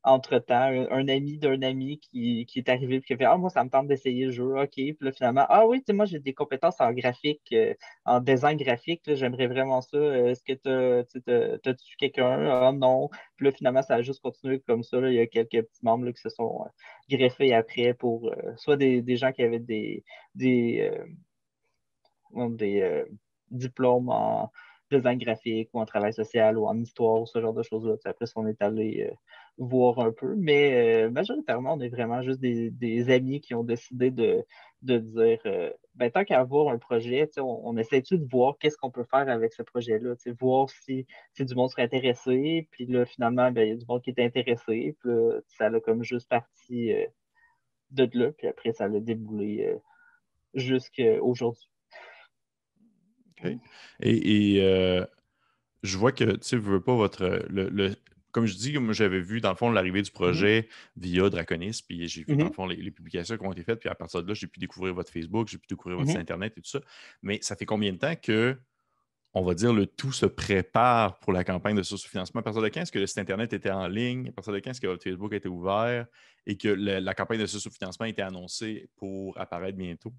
entre-temps, 0.03 0.87
un, 0.91 1.07
ami 1.07 1.37
d'un 1.37 1.61
ami 1.61 1.99
qui, 1.99 2.47
est 2.55 2.69
arrivé 2.69 2.95
et 2.97 3.01
qui 3.01 3.13
a 3.13 3.17
fait 3.17 3.25
Ah, 3.25 3.37
moi, 3.37 3.49
ça 3.49 3.63
me 3.63 3.69
tente 3.69 3.87
d'essayer 3.87 4.25
le 4.25 4.31
jeu. 4.31 4.59
OK. 4.59 4.71
Puis 4.73 4.97
là, 4.99 5.11
finalement, 5.11 5.45
Ah 5.49 5.67
oui, 5.67 5.79
tu 5.79 5.85
sais, 5.87 5.93
moi, 5.93 6.05
j'ai 6.05 6.19
des 6.19 6.33
compétences 6.33 6.79
en 6.81 6.91
graphique, 6.91 7.41
euh, 7.53 7.73
en 8.05 8.19
design 8.19 8.57
graphique. 8.57 9.03
J'aimerais 9.05 9.47
vraiment 9.47 9.81
ça. 9.81 9.97
Est-ce 9.97 10.43
que 10.43 10.53
tu 10.53 10.69
as, 10.69 11.73
tu 11.73 11.95
quelqu'un? 11.97 12.49
Ah 12.49 12.71
non. 12.71 13.09
Puis 13.35 13.45
là, 13.45 13.51
finalement, 13.51 13.81
ça 13.83 13.95
a 13.95 14.01
juste 14.01 14.21
continué 14.21 14.59
comme 14.61 14.83
ça. 14.83 14.97
Il 14.99 15.13
y 15.13 15.19
a 15.19 15.27
quelques 15.27 15.49
petits 15.67 15.83
membres 15.83 16.09
qui 16.11 16.21
se 16.21 16.29
sont 16.29 16.63
euh, 16.65 16.69
greffés 17.09 17.53
après 17.53 17.93
pour 17.93 18.27
euh, 18.29 18.55
soit 18.57 18.77
des, 18.77 19.17
gens 19.17 19.31
qui 19.31 19.43
avaient 19.43 19.59
des, 19.59 20.03
des, 20.35 20.91
des 22.33 23.05
diplômes 23.51 24.09
en 24.09 24.51
design 24.91 25.17
graphique 25.17 25.69
ou 25.73 25.79
en 25.79 25.85
travail 25.85 26.13
social 26.13 26.57
ou 26.57 26.67
en 26.67 26.77
histoire 26.79 27.21
ou 27.21 27.25
ce 27.25 27.41
genre 27.41 27.53
de 27.53 27.63
choses-là. 27.63 27.95
Après, 28.05 28.25
on 28.35 28.47
est 28.47 28.61
allé 28.61 29.07
euh, 29.09 29.15
voir 29.57 29.99
un 29.99 30.11
peu. 30.11 30.35
Mais 30.35 31.05
euh, 31.05 31.09
majoritairement, 31.11 31.73
on 31.75 31.79
est 31.81 31.89
vraiment 31.89 32.21
juste 32.21 32.39
des, 32.39 33.09
amis 33.11 33.41
qui 33.41 33.53
ont 33.53 33.63
décidé 33.63 34.11
de, 34.11 34.45
dire 34.81 35.39
euh, 35.45 35.71
ben, 35.95 36.11
tant 36.11 36.23
qu'à 36.23 36.39
avoir 36.39 36.69
un 36.69 36.77
projet, 36.77 37.29
on, 37.37 37.77
essaie-tu 37.77 38.17
de 38.17 38.27
voir 38.29 38.57
qu'est-ce 38.59 38.77
qu'on 38.77 38.91
peut 38.91 39.03
faire 39.03 39.29
avec 39.29 39.53
ce 39.53 39.63
projet-là, 39.63 40.15
voir 40.39 40.69
si, 40.69 41.05
si, 41.33 41.45
du 41.45 41.55
monde 41.55 41.69
serait 41.69 41.83
intéressé. 41.83 42.67
Puis 42.71 42.85
là, 42.85 43.05
finalement, 43.05 43.51
ben, 43.51 43.63
il 43.63 43.69
y 43.69 43.73
a 43.73 43.75
du 43.75 43.85
monde 43.87 44.01
qui 44.01 44.11
est 44.11 44.19
intéressé. 44.19 44.95
Puis 44.99 45.11
ça 45.47 45.67
a 45.67 45.79
comme 45.79 46.03
juste 46.03 46.29
parti 46.29 46.93
de 47.91 48.09
là. 48.13 48.31
Puis 48.31 48.47
après, 48.47 48.73
ça 48.73 48.85
a 48.85 48.89
déboulé 48.89 49.75
jusqu'à 50.53 51.21
aujourd'hui. 51.21 51.71
Et, 54.01 54.57
euh, 54.61 55.05
je 55.83 55.97
vois 55.97 56.11
que, 56.11 56.37
tu 56.37 56.57
vous 56.57 56.71
veux 56.71 56.81
pas 56.81 56.95
votre. 56.95 57.45
Comme 58.31 58.45
je 58.45 58.55
dis, 58.55 58.75
j'avais 58.91 59.19
vu, 59.19 59.41
dans 59.41 59.49
le 59.49 59.55
fond, 59.55 59.71
l'arrivée 59.71 60.01
du 60.01 60.09
mm-hmm. 60.09 60.13
projet 60.13 60.67
via 60.95 61.29
Draconis, 61.29 61.81
puis 61.85 62.07
j'ai 62.07 62.23
vu, 62.23 62.35
dans 62.35 62.45
le 62.45 62.51
fond, 62.51 62.65
les, 62.65 62.91
publications 62.91 63.37
qui 63.37 63.45
ont 63.45 63.51
été 63.51 63.63
faites, 63.63 63.79
puis 63.79 63.89
à 63.89 63.95
partir 63.95 64.23
de 64.23 64.27
là, 64.27 64.33
j'ai 64.33 64.47
pu 64.47 64.59
découvrir 64.59 64.93
votre 64.93 65.11
Facebook, 65.11 65.47
j'ai 65.47 65.57
pu 65.57 65.67
découvrir 65.67 65.97
votre 65.97 66.09
site. 66.09 66.19
Internet 66.19 66.53
et 66.57 66.61
tout 66.61 66.69
ça. 66.69 66.81
Mais 67.21 67.39
ça 67.41 67.55
fait 67.55 67.65
combien 67.65 67.91
de 67.91 67.97
temps 67.97 68.15
que, 68.15 68.57
on 69.33 69.43
va 69.43 69.53
dire, 69.53 69.73
le 69.73 69.85
tout 69.85 70.11
se 70.11 70.25
prépare 70.25 71.19
pour 71.19 71.33
la 71.33 71.43
campagne 71.43 71.75
de 71.75 71.83
source-financement? 71.83 72.41
À 72.41 72.43
partir 72.43 72.61
de 72.61 72.69
quand 72.69 72.81
est-ce 72.81 72.91
que 72.91 72.99
le 72.99 73.07
site 73.07 73.17
Internet 73.17 73.53
était 73.53 73.71
en 73.71 73.87
ligne? 73.87 74.29
À 74.29 74.31
partir 74.31 74.53
de 74.53 74.59
quand 74.59 74.71
est-ce 74.71 74.81
que 74.81 74.87
votre 74.87 75.03
Facebook 75.03 75.33
était 75.33 75.49
ouvert 75.49 76.05
et 76.45 76.57
que 76.57 76.69
la 76.69 77.13
campagne 77.13 77.39
de 77.39 77.45
source-financement 77.45 78.05
était 78.05 78.21
annoncée 78.21 78.89
pour 78.95 79.39
apparaître 79.39 79.77
bientôt? 79.77 80.13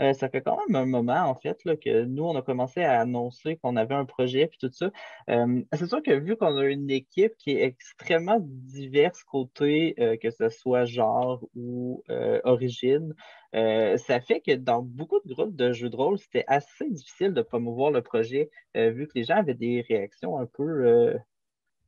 Euh, 0.00 0.12
ça 0.12 0.28
fait 0.28 0.42
quand 0.42 0.58
même 0.66 0.76
un 0.76 0.86
moment, 0.86 1.22
en 1.24 1.34
fait, 1.34 1.58
que 1.64 2.04
nous, 2.04 2.24
on 2.24 2.36
a 2.36 2.42
commencé 2.42 2.82
à 2.82 3.00
annoncer 3.00 3.56
qu'on 3.56 3.76
avait 3.76 3.94
un 3.94 4.04
projet 4.04 4.42
et 4.42 4.50
tout 4.58 4.70
ça. 4.72 4.90
Euh, 5.30 5.62
c'est 5.72 5.86
sûr 5.86 6.02
que 6.02 6.12
vu 6.12 6.36
qu'on 6.36 6.56
a 6.56 6.64
une 6.64 6.90
équipe 6.90 7.36
qui 7.38 7.52
est 7.52 7.62
extrêmement 7.62 8.38
diverse 8.40 9.22
côté, 9.24 9.94
euh, 9.98 10.16
que 10.16 10.30
ce 10.30 10.48
soit 10.48 10.84
genre 10.84 11.44
ou 11.54 12.02
origine, 12.44 13.14
ça 13.52 14.20
fait 14.20 14.40
que 14.40 14.54
dans 14.56 14.82
beaucoup 14.82 15.20
de 15.24 15.32
groupes 15.32 15.54
de 15.54 15.72
jeux 15.72 15.90
de 15.90 15.96
rôle, 15.96 16.18
c'était 16.18 16.44
assez 16.48 16.90
difficile 16.90 17.32
de 17.32 17.42
promouvoir 17.42 17.90
le 17.92 18.02
projet, 18.02 18.50
vu 18.74 19.06
que 19.06 19.12
les 19.14 19.24
gens 19.24 19.36
avaient 19.36 19.54
des 19.54 19.84
réactions 19.88 20.38
un 20.38 20.46
peu 20.46 21.16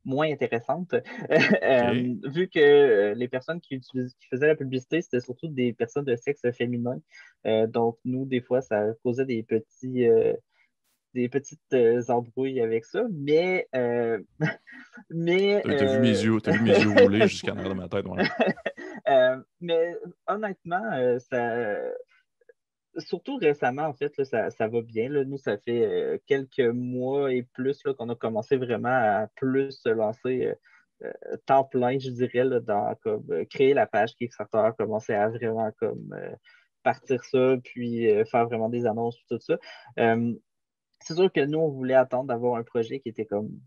moins 0.07 0.31
intéressante, 0.31 0.93
euh, 1.63 2.15
vu 2.25 2.47
que 2.47 2.59
euh, 2.59 3.13
les 3.13 3.27
personnes 3.27 3.59
qui, 3.59 3.79
qui 3.79 4.27
faisaient 4.31 4.47
la 4.47 4.55
publicité, 4.55 5.01
c'était 5.01 5.19
surtout 5.19 5.49
des 5.49 5.73
personnes 5.73 6.05
de 6.05 6.15
sexe 6.15 6.41
féminin. 6.53 6.99
Euh, 7.45 7.67
donc, 7.67 7.97
nous, 8.05 8.25
des 8.25 8.41
fois, 8.41 8.61
ça 8.61 8.87
causait 9.03 9.25
des 9.25 9.43
petits 9.43 10.07
des 11.13 11.29
petites 11.29 11.75
embrouilles 12.09 12.61
avec 12.61 12.85
ça, 12.85 13.03
mais... 13.11 13.67
mais 15.09 15.61
t'as, 15.63 15.93
vu 15.93 15.99
mes 15.99 16.09
yeux, 16.09 16.37
as 16.45 16.51
vu 16.51 16.61
mes 16.61 16.79
yeux 16.79 16.89
rouler 16.89 17.21
jusqu'à 17.27 17.51
de 17.51 17.73
ma 17.73 17.87
tête, 17.87 18.05
mais 19.59 19.95
honnêtement, 20.27 21.17
ça 21.19 21.75
surtout 22.99 23.37
récemment, 23.37 23.83
en 23.83 23.93
fait, 23.93 24.13
ça, 24.23 24.67
va 24.67 24.81
bien. 24.81 25.09
Nous, 25.09 25.37
ça 25.37 25.57
fait 25.57 25.85
euh, 25.85 26.17
quelques 26.25 26.59
mois 26.59 27.33
et 27.33 27.43
plus 27.43 27.81
qu'on 27.83 28.09
a 28.09 28.15
commencé 28.15 28.57
vraiment 28.57 28.89
à 28.89 29.27
plus 29.35 29.71
se 29.71 29.89
lancer 29.89 30.45
euh, 30.45 30.55
euh, 31.03 31.37
temps 31.45 31.63
plein, 31.63 31.99
je 31.99 32.09
dirais, 32.09 32.45
dans 32.61 32.95
comme, 33.01 33.45
créer 33.49 33.73
la 33.73 33.85
page 33.87 34.15
Kickstarter, 34.15 34.71
commencer 34.77 35.13
à 35.13 35.29
vraiment 35.29 35.71
comme 35.79 36.15
partir 36.83 37.23
ça, 37.25 37.55
puis 37.63 38.07
faire 38.25 38.47
vraiment 38.47 38.69
des 38.69 38.85
annonces, 38.85 39.17
tout 39.29 39.39
ça. 39.39 39.57
c'est 39.95 41.13
sûr 41.13 41.31
que 41.31 41.45
nous, 41.45 41.59
on 41.59 41.69
voulait 41.69 41.93
attendre 41.93 42.27
d'avoir 42.27 42.55
un 42.55 42.63
projet 42.63 42.99
qui 42.99 43.09
était 43.09 43.25
comme 43.25 43.59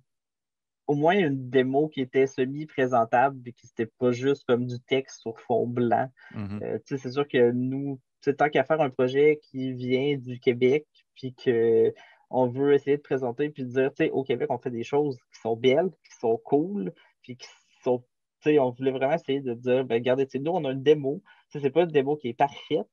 au 0.89 0.95
moins 0.95 1.17
une 1.17 1.51
démo 1.51 1.89
qui 1.89 2.01
était 2.01 2.27
semi-présentable 2.27 3.41
et 3.47 3.53
qui 3.53 3.67
n'était 3.67 3.93
pas 3.99 4.11
juste 4.11 4.45
comme 4.49 4.67
du 4.67 4.81
texte 4.81 5.21
sur 5.21 5.39
fond 5.39 5.69
blanc. 5.69 6.11
Mm-hmm. 6.35 6.81
c'est 6.85 7.13
sûr 7.13 7.29
que 7.29 7.53
nous, 7.53 8.01
c'est 8.21 8.37
tant 8.37 8.49
qu'à 8.49 8.65
faire 8.65 8.81
un 8.81 8.91
projet 8.91 9.41
qui 9.43 9.73
vient 9.73 10.17
du 10.17 10.39
Québec, 10.41 10.87
puis 11.15 11.35
qu'on 11.35 12.47
veut 12.49 12.75
essayer 12.75 12.97
de 12.97 13.03
présenter, 13.03 13.51
puis 13.51 13.65
de 13.65 13.71
dire, 13.71 13.91
tu 13.91 14.05
sais, 14.05 14.11
au 14.11 14.23
Québec, 14.23 14.49
on 14.51 14.59
fait 14.59 14.71
des 14.71 14.85
choses 14.85 15.17
qui 15.33 15.41
sont 15.41 15.57
belles, 15.57 15.91
qui 16.05 16.19
sont 16.19 16.37
cool, 16.45 16.93
puis 17.23 17.37
qui 17.37 17.49
sont, 17.83 18.05
tu 18.43 18.51
sais, 18.51 18.59
on 18.59 18.71
voulait 18.71 18.91
vraiment 18.93 19.15
essayer 19.15 19.41
de 19.41 19.55
dire, 19.55 19.85
ben, 19.85 19.97
regardez, 19.97 20.27
nous, 20.35 20.53
on 20.53 20.65
a 20.65 20.71
une 20.71 20.83
démo. 20.83 21.23
C'est 21.49 21.71
pas 21.71 21.83
une 21.83 21.91
démo 21.91 22.17
qui 22.17 22.29
est 22.29 22.35
parfaite, 22.35 22.89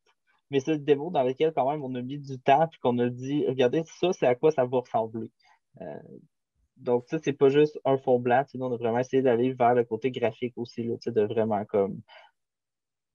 mais 0.50 0.60
c'est 0.60 0.76
une 0.76 0.84
démo 0.84 1.12
dans 1.12 1.24
laquelle, 1.24 1.54
quand 1.54 1.70
même, 1.70 1.84
on 1.84 1.94
a 1.96 2.02
mis 2.02 2.20
du 2.20 2.40
temps, 2.40 2.68
puis 2.68 2.80
qu'on 2.80 2.98
a 3.00 3.10
dit, 3.10 3.46
regardez, 3.48 3.84
ça, 4.00 4.14
c'est 4.14 4.28
à 4.28 4.36
quoi 4.36 4.52
ça 4.52 4.66
va 4.66 4.80
ressembler. 4.80 5.32
Euh, 5.82 6.00
donc, 6.78 7.06
ça, 7.08 7.18
c'est 7.20 7.34
pas 7.34 7.50
juste 7.50 7.80
un 7.86 7.98
fond 7.98 8.20
blanc. 8.20 8.46
Nous, 8.54 8.66
on 8.66 8.74
a 8.74 8.78
vraiment 8.78 9.00
essayé 9.00 9.22
d'aller 9.22 9.54
vers 9.54 9.74
le 9.74 9.84
côté 9.84 10.12
graphique 10.12 10.54
aussi, 10.58 10.84
là, 10.84 10.96
de 11.06 11.22
vraiment 11.22 11.66
comme 11.66 12.02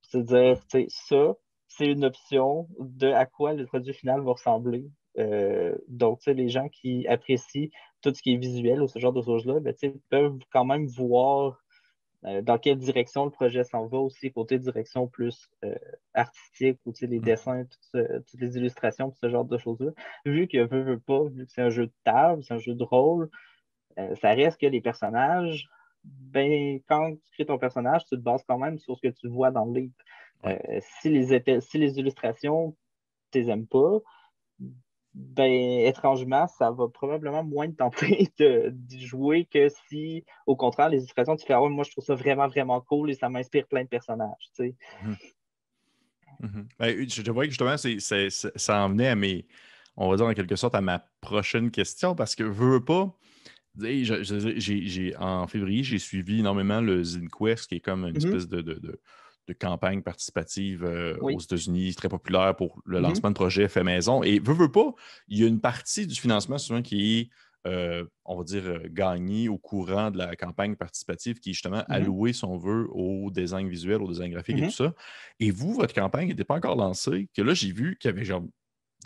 se 0.02 0.18
dire, 0.18 0.58
tu 0.68 0.80
sais, 0.82 0.86
ça, 0.88 1.34
c'est 1.76 1.86
une 1.86 2.04
option 2.04 2.68
de 2.78 3.08
à 3.08 3.26
quoi 3.26 3.54
le 3.54 3.66
produit 3.66 3.94
final 3.94 4.20
va 4.20 4.32
ressembler. 4.32 4.90
Euh, 5.18 5.74
donc, 5.88 6.20
les 6.26 6.48
gens 6.48 6.68
qui 6.68 7.06
apprécient 7.06 7.68
tout 8.02 8.14
ce 8.14 8.22
qui 8.22 8.34
est 8.34 8.36
visuel 8.36 8.82
ou 8.82 8.88
ce 8.88 8.98
genre 8.98 9.12
de 9.12 9.22
choses-là, 9.22 9.60
ben, 9.60 9.74
peuvent 10.10 10.38
quand 10.50 10.64
même 10.64 10.86
voir 10.86 11.60
euh, 12.24 12.42
dans 12.42 12.58
quelle 12.58 12.78
direction 12.78 13.24
le 13.24 13.30
projet 13.30 13.64
s'en 13.64 13.86
va 13.86 13.98
aussi, 13.98 14.32
côté 14.32 14.58
direction 14.58 15.06
plus 15.08 15.48
euh, 15.64 15.74
artistique, 16.14 16.78
ou 16.84 16.92
les 17.00 17.18
mm. 17.18 17.22
dessins, 17.22 17.64
toutes 17.92 18.40
les 18.40 18.56
illustrations, 18.56 19.12
ce 19.20 19.28
genre 19.28 19.44
de 19.44 19.58
choses-là. 19.58 19.92
Vu 20.24 20.48
que 20.48 20.58
veut, 20.58 20.82
veut 20.82 21.00
pas, 21.00 21.24
vu 21.24 21.46
que 21.46 21.52
c'est 21.52 21.62
un 21.62 21.70
jeu 21.70 21.86
de 21.86 21.94
table, 22.04 22.42
c'est 22.42 22.54
un 22.54 22.58
jeu 22.58 22.74
de 22.74 22.84
rôle, 22.84 23.30
ça 24.20 24.30
reste 24.30 24.58
que 24.58 24.66
les 24.66 24.80
personnages, 24.80 25.68
ben, 26.04 26.80
quand 26.88 27.12
tu 27.12 27.30
crées 27.32 27.46
ton 27.46 27.58
personnage, 27.58 28.04
tu 28.06 28.16
te 28.16 28.20
bases 28.22 28.42
quand 28.48 28.58
même 28.58 28.78
sur 28.78 28.96
ce 28.96 29.02
que 29.02 29.12
tu 29.12 29.28
vois 29.28 29.50
dans 29.50 29.66
le 29.66 29.80
livre. 29.80 29.94
Euh, 30.44 30.80
si, 31.00 31.08
les 31.08 31.60
si 31.60 31.78
les 31.78 31.98
illustrations, 31.98 32.76
tu 33.30 33.40
les 33.40 33.50
aimes 33.50 33.66
pas, 33.66 34.00
ben, 35.14 35.86
étrangement, 35.86 36.46
ça 36.46 36.70
va 36.70 36.88
probablement 36.88 37.44
moins 37.44 37.70
te 37.70 37.76
tenter 37.76 38.28
de, 38.38 38.74
jouer 38.98 39.46
que 39.52 39.68
si, 39.88 40.24
au 40.46 40.56
contraire, 40.56 40.88
les 40.88 40.98
illustrations, 40.98 41.36
tu 41.36 41.46
fais 41.46 41.52
ah 41.52 41.60
moi, 41.60 41.84
je 41.84 41.90
trouve 41.90 42.04
ça 42.04 42.14
vraiment, 42.14 42.48
vraiment 42.48 42.80
cool 42.80 43.10
et 43.10 43.14
ça 43.14 43.28
m'inspire 43.28 43.66
plein 43.66 43.82
de 43.82 43.88
personnages. 43.88 44.50
Tu 44.56 44.74
mhm. 45.02 45.16
Mhm. 46.40 46.68
Ben, 46.78 47.08
je, 47.08 47.30
vois 47.30 47.44
que 47.44 47.50
justement, 47.50 47.76
ça 47.76 48.84
en 48.84 48.88
venait 48.88 49.08
à 49.08 49.14
mes, 49.14 49.46
on 49.96 50.08
va 50.08 50.16
dire 50.16 50.26
en 50.26 50.34
quelque 50.34 50.56
sorte, 50.56 50.74
à 50.74 50.80
ma 50.80 51.06
prochaine 51.20 51.70
question 51.70 52.14
parce 52.14 52.34
que 52.34 52.42
veux, 52.42 52.74
veux 52.74 52.84
pas. 52.84 53.14
en 55.18 55.46
février, 55.46 55.82
j'ai 55.84 55.98
suivi 55.98 56.40
énormément 56.40 56.80
le 56.80 57.04
ZinQuest, 57.04 57.68
qui 57.68 57.76
est 57.76 57.80
comme 57.80 58.06
une 58.06 58.12
mhm. 58.12 58.16
espèce 58.16 58.48
de, 58.48 58.62
de 58.62 59.00
campagne 59.52 60.02
participative 60.02 60.84
euh, 60.84 61.16
aux 61.20 61.40
États-Unis, 61.40 61.94
très 61.94 62.08
populaire 62.08 62.54
pour 62.54 62.80
le 62.84 62.98
mm-hmm. 62.98 63.02
lancement 63.02 63.30
de 63.30 63.34
projets 63.34 63.68
fait 63.68 63.82
maison. 63.82 64.22
Et 64.22 64.38
veut, 64.38 64.54
veut 64.54 64.70
pas, 64.70 64.94
il 65.28 65.40
y 65.40 65.44
a 65.44 65.48
une 65.48 65.60
partie 65.60 66.06
du 66.06 66.14
financement 66.14 66.58
souvent 66.58 66.82
qui 66.82 67.18
est, 67.18 67.30
euh, 67.66 68.04
on 68.24 68.36
va 68.36 68.44
dire, 68.44 68.64
euh, 68.64 68.80
gagnée 68.88 69.48
au 69.48 69.58
courant 69.58 70.10
de 70.10 70.18
la 70.18 70.36
campagne 70.36 70.76
participative 70.76 71.40
qui 71.40 71.50
est 71.50 71.52
justement 71.54 71.78
mm-hmm. 71.78 71.92
allouée, 71.92 72.32
si 72.32 72.44
on 72.44 72.56
veut, 72.56 72.88
au 72.92 73.30
design 73.30 73.68
visuel, 73.68 74.00
au 74.00 74.08
design 74.08 74.32
graphique 74.32 74.58
et 74.58 74.62
mm-hmm. 74.62 74.66
tout 74.66 74.84
ça. 74.84 74.94
Et 75.40 75.50
vous, 75.50 75.74
votre 75.74 75.94
campagne 75.94 76.28
n'était 76.28 76.44
pas 76.44 76.54
encore 76.54 76.76
lancée, 76.76 77.28
que 77.34 77.42
là, 77.42 77.54
j'ai 77.54 77.72
vu 77.72 77.96
qu'il 78.00 78.10
y 78.10 78.14
avait 78.14 78.24
genre 78.24 78.44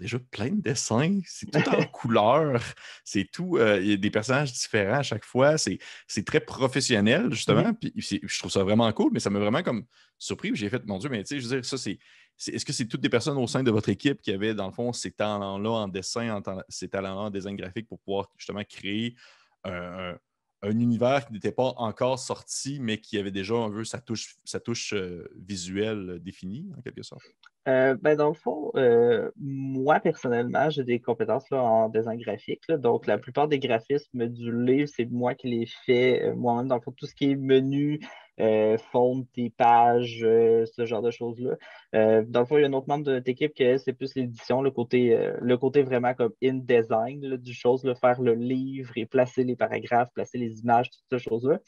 déjà 0.01 0.19
plein 0.19 0.51
de 0.51 0.61
dessins, 0.61 1.21
c'est 1.27 1.51
tout 1.51 1.69
en 1.69 1.85
couleur, 1.93 2.61
c'est 3.05 3.29
tout, 3.31 3.57
euh, 3.57 3.81
il 3.81 3.91
y 3.91 3.93
a 3.93 3.97
des 3.97 4.11
personnages 4.11 4.53
différents 4.53 4.99
à 4.99 5.03
chaque 5.03 5.25
fois, 5.25 5.57
c'est 5.59 5.79
très 6.25 6.41
professionnel, 6.41 7.33
justement, 7.33 7.73
puis 7.75 7.93
je 7.97 8.39
trouve 8.39 8.51
ça 8.51 8.63
vraiment 8.63 8.93
cool, 8.93 9.11
mais 9.13 9.21
ça 9.21 9.31
m'a 9.31 9.39
vraiment 9.39 9.63
comme 9.63 9.85
surpris, 10.19 10.51
j'ai 10.55 10.69
fait, 10.69 10.85
mon 10.87 10.99
Dieu, 10.99 11.09
mais 11.09 11.23
tu 11.23 11.29
sais, 11.29 11.41
je 11.41 11.49
veux 11.49 11.57
dire, 11.57 11.65
ça, 11.65 11.79
c'est 11.79 11.99
est-ce 12.39 12.65
que 12.65 12.73
c'est 12.73 12.87
toutes 12.87 13.01
des 13.01 13.09
personnes 13.09 13.39
au 13.39 13.47
sein 13.47 13.63
de 13.63 13.71
votre 13.71 13.89
équipe 13.89 14.21
qui 14.21 14.31
avaient, 14.31 14.55
dans 14.55 14.67
le 14.67 14.73
fond, 14.73 14.93
ces 14.93 15.11
talents-là 15.11 15.71
en 15.71 15.89
dessin, 15.89 16.43
ces 16.69 16.89
talents-là 16.89 17.23
en 17.23 17.31
design 17.31 17.57
graphique 17.57 17.89
pour 17.89 17.99
pouvoir 18.01 18.31
justement 18.37 18.63
créer 18.65 19.17
un, 19.65 20.17
univers 20.63 21.27
qui 21.27 21.33
n'était 21.33 21.53
pas 21.53 21.75
encore 21.77 22.19
sorti, 22.19 22.79
mais 22.81 22.99
qui 22.99 23.19
avait 23.19 23.31
déjà 23.31 23.55
un 23.55 23.71
peu 23.71 23.85
sa 23.85 24.01
touche, 24.01 24.37
sa 24.45 24.59
touche 24.59 24.95
euh, 24.95 25.29
visuelle 25.37 26.19
définie, 26.21 26.67
en 26.77 26.83
quelque 26.83 27.03
sorte? 27.03 27.25
Euh, 27.69 27.97
ben 28.01 28.17
dans 28.17 28.29
le 28.29 28.35
fond, 28.35 28.71
euh, 28.77 29.31
moi 29.37 29.99
personnellement, 30.01 30.71
j'ai 30.71 30.85
des 30.85 31.01
compétences 31.01 31.51
là, 31.51 31.63
en 31.63 31.89
design 31.89 32.21
graphique. 32.21 32.63
donc, 32.71 33.07
la 33.07 33.19
plupart 33.19 33.49
des 33.49 33.59
graphismes 33.59 34.29
du 34.29 34.53
livre, 34.65 34.89
c'est 34.95 35.07
moi 35.07 35.35
qui 35.35 35.49
les 35.49 35.67
fais 35.85 36.33
moi-même. 36.35 36.69
Dans 36.69 36.77
le 36.77 36.81
fond, 36.81 36.93
tout 36.93 37.07
ce 37.07 37.15
qui 37.15 37.33
est 37.33 37.37
menu, 37.37 38.01
euh, 38.39 38.77
fondre 38.93 39.25
tes 39.33 39.49
pages, 39.49 40.21
euh, 40.23 40.67
ce 40.67 40.85
genre 40.85 41.01
de 41.01 41.11
choses-là. 41.11 41.57
Euh, 41.95 42.23
dans 42.29 42.41
le 42.41 42.47
fond, 42.47 42.59
il 42.59 42.61
y 42.61 42.65
a 42.65 42.69
un 42.69 42.73
autre 42.75 42.87
membre 42.87 43.05
de 43.05 43.13
notre 43.13 43.31
équipe 43.31 43.55
qui 43.55 43.65
c'est 43.79 43.95
plus 43.95 44.15
l'édition, 44.15 44.61
le 44.61 44.71
côté, 44.71 45.19
le 45.41 45.57
côté 45.57 45.83
vraiment 45.83 46.13
comme 46.13 46.33
in 46.43 46.55
design 46.55 47.37
du 47.37 47.55
chose, 47.55 47.83
faire 47.99 48.21
le 48.21 48.35
livre 48.35 48.93
et 48.97 49.07
placer 49.07 49.43
les 49.43 49.57
paragraphes, 49.57 50.11
placer 50.13 50.37
les 50.37 50.61
images, 50.61 50.91
toutes 50.91 51.19
ces 51.19 51.31
choses-là. 51.31 51.61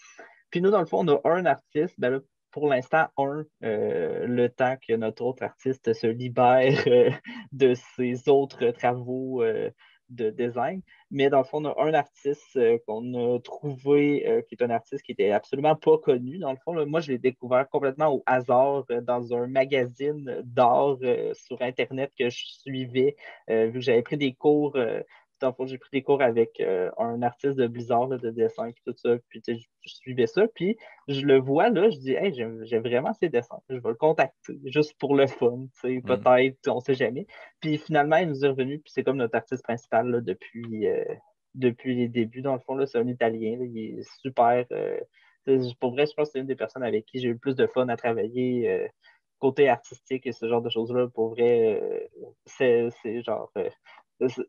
Puis 0.51 0.61
nous, 0.61 0.71
dans 0.71 0.81
le 0.81 0.87
fond, 0.87 1.09
on 1.09 1.09
a 1.09 1.21
un 1.25 1.47
artiste, 1.47 1.95
ben 1.99 2.21
pour 2.51 2.69
l'instant, 2.69 3.07
un, 3.17 3.45
le 3.61 4.49
temps 4.49 4.77
que 4.87 4.95
notre 4.95 5.25
autre 5.25 5.43
artiste 5.43 5.93
se 5.93 6.07
libère 6.07 6.85
de 7.53 7.75
ses 7.75 8.29
autres 8.29 8.71
travaux 8.71 9.43
de 10.11 10.31
design. 10.31 10.83
Mais 11.11 11.31
dans 11.31 11.39
le 11.39 11.45
fond, 11.45 11.65
on 11.65 11.69
a 11.69 11.85
un 11.85 11.95
artiste 11.95 12.57
euh, 12.57 12.79
qu'on 12.87 13.15
a 13.15 13.39
trouvé, 13.41 14.27
euh, 14.27 14.43
qui 14.43 14.55
est 14.55 14.63
un 14.63 14.71
artiste 14.71 15.03
qui 15.05 15.13
n'était 15.13 15.31
absolument 15.31 15.77
pas 15.77 15.99
connu. 15.99 16.39
Dans 16.39 16.51
le 16.51 16.59
fond, 16.65 16.87
moi, 16.87 17.01
je 17.01 17.13
l'ai 17.13 17.19
découvert 17.19 17.69
complètement 17.69 18.13
au 18.15 18.23
hasard 18.27 18.85
euh, 18.91 19.01
dans 19.01 19.35
un 19.35 19.47
magazine 19.47 20.43
d'art 20.45 20.99
sur 21.35 21.61
Internet 21.63 22.13
que 22.19 22.31
je 22.31 22.45
suivais, 22.47 23.17
vu 23.49 23.73
que 23.73 23.81
j'avais 23.81 24.03
pris 24.03 24.17
des 24.17 24.35
cours 24.35 24.77
j'ai 25.67 25.79
pris 25.79 25.91
des 25.93 26.03
cours 26.03 26.23
avec 26.23 26.61
euh, 26.61 26.91
un 26.99 27.23
artiste 27.23 27.57
de 27.57 27.67
Blizzard, 27.67 28.09
de 28.09 28.31
dessin, 28.31 28.69
et 28.69 28.75
tout 28.85 28.95
ça. 28.97 29.17
Puis 29.29 29.43
je, 29.47 29.55
suivais 29.85 30.27
ça. 30.27 30.47
Puis 30.55 30.77
je 31.09 31.21
le 31.25 31.39
vois 31.39 31.71
là, 31.71 31.91
je 31.91 31.99
dis, 31.99 32.13
hey, 32.13 32.33
j'aime 32.35 32.83
vraiment 32.83 33.13
ces 33.15 33.29
dessins. 33.29 33.61
Je 33.69 33.77
vais 33.77 33.89
le 33.89 33.95
contacter, 33.95 34.59
juste 34.65 34.95
pour 34.99 35.15
le 35.15 35.27
fun, 35.27 35.67
mm. 35.85 36.03
peut-être, 36.03 36.69
on 36.69 36.77
ne 36.77 36.81
sait 36.81 36.95
jamais. 36.95 37.27
Puis 37.61 37.79
finalement, 37.79 38.17
il 38.17 38.29
nous 38.29 38.45
est 38.45 38.49
revenu, 38.49 38.79
puis 38.79 38.93
c'est 38.93 39.05
comme 39.05 39.19
notre 39.19 39.37
artiste 39.37 39.63
principal 39.63 40.23
depuis, 40.23 40.87
euh, 40.87 41.05
depuis 41.55 41.95
les 41.95 42.09
débuts. 42.09 42.43
Dans 42.43 42.55
le 42.55 42.61
fond, 42.61 42.85
c'est 42.87 42.99
un 42.99 43.09
Italien. 43.09 43.59
il 43.61 43.99
est 43.99 44.21
super. 44.21 44.65
Euh, 44.73 44.99
pour 45.81 45.93
vrai, 45.93 46.07
je 46.07 46.13
pense 46.13 46.29
que 46.29 46.33
c'est 46.33 46.41
une 46.41 46.47
des 46.47 46.57
personnes 46.57 46.83
avec 46.83 47.07
qui 47.07 47.21
j'ai 47.21 47.29
eu 47.29 47.33
le 47.33 47.39
plus 47.39 47.57
de 47.57 47.67
fun 47.67 47.89
à 47.89 47.97
travailler 47.97 48.89
côté 49.39 49.69
artistique 49.69 50.27
et 50.27 50.33
ce 50.33 50.49
genre 50.49 50.61
de 50.61 50.69
choses-là, 50.69 51.07
pour 51.09 51.31
vrai, 51.31 52.11
c'est 52.45 52.91
genre 53.23 53.51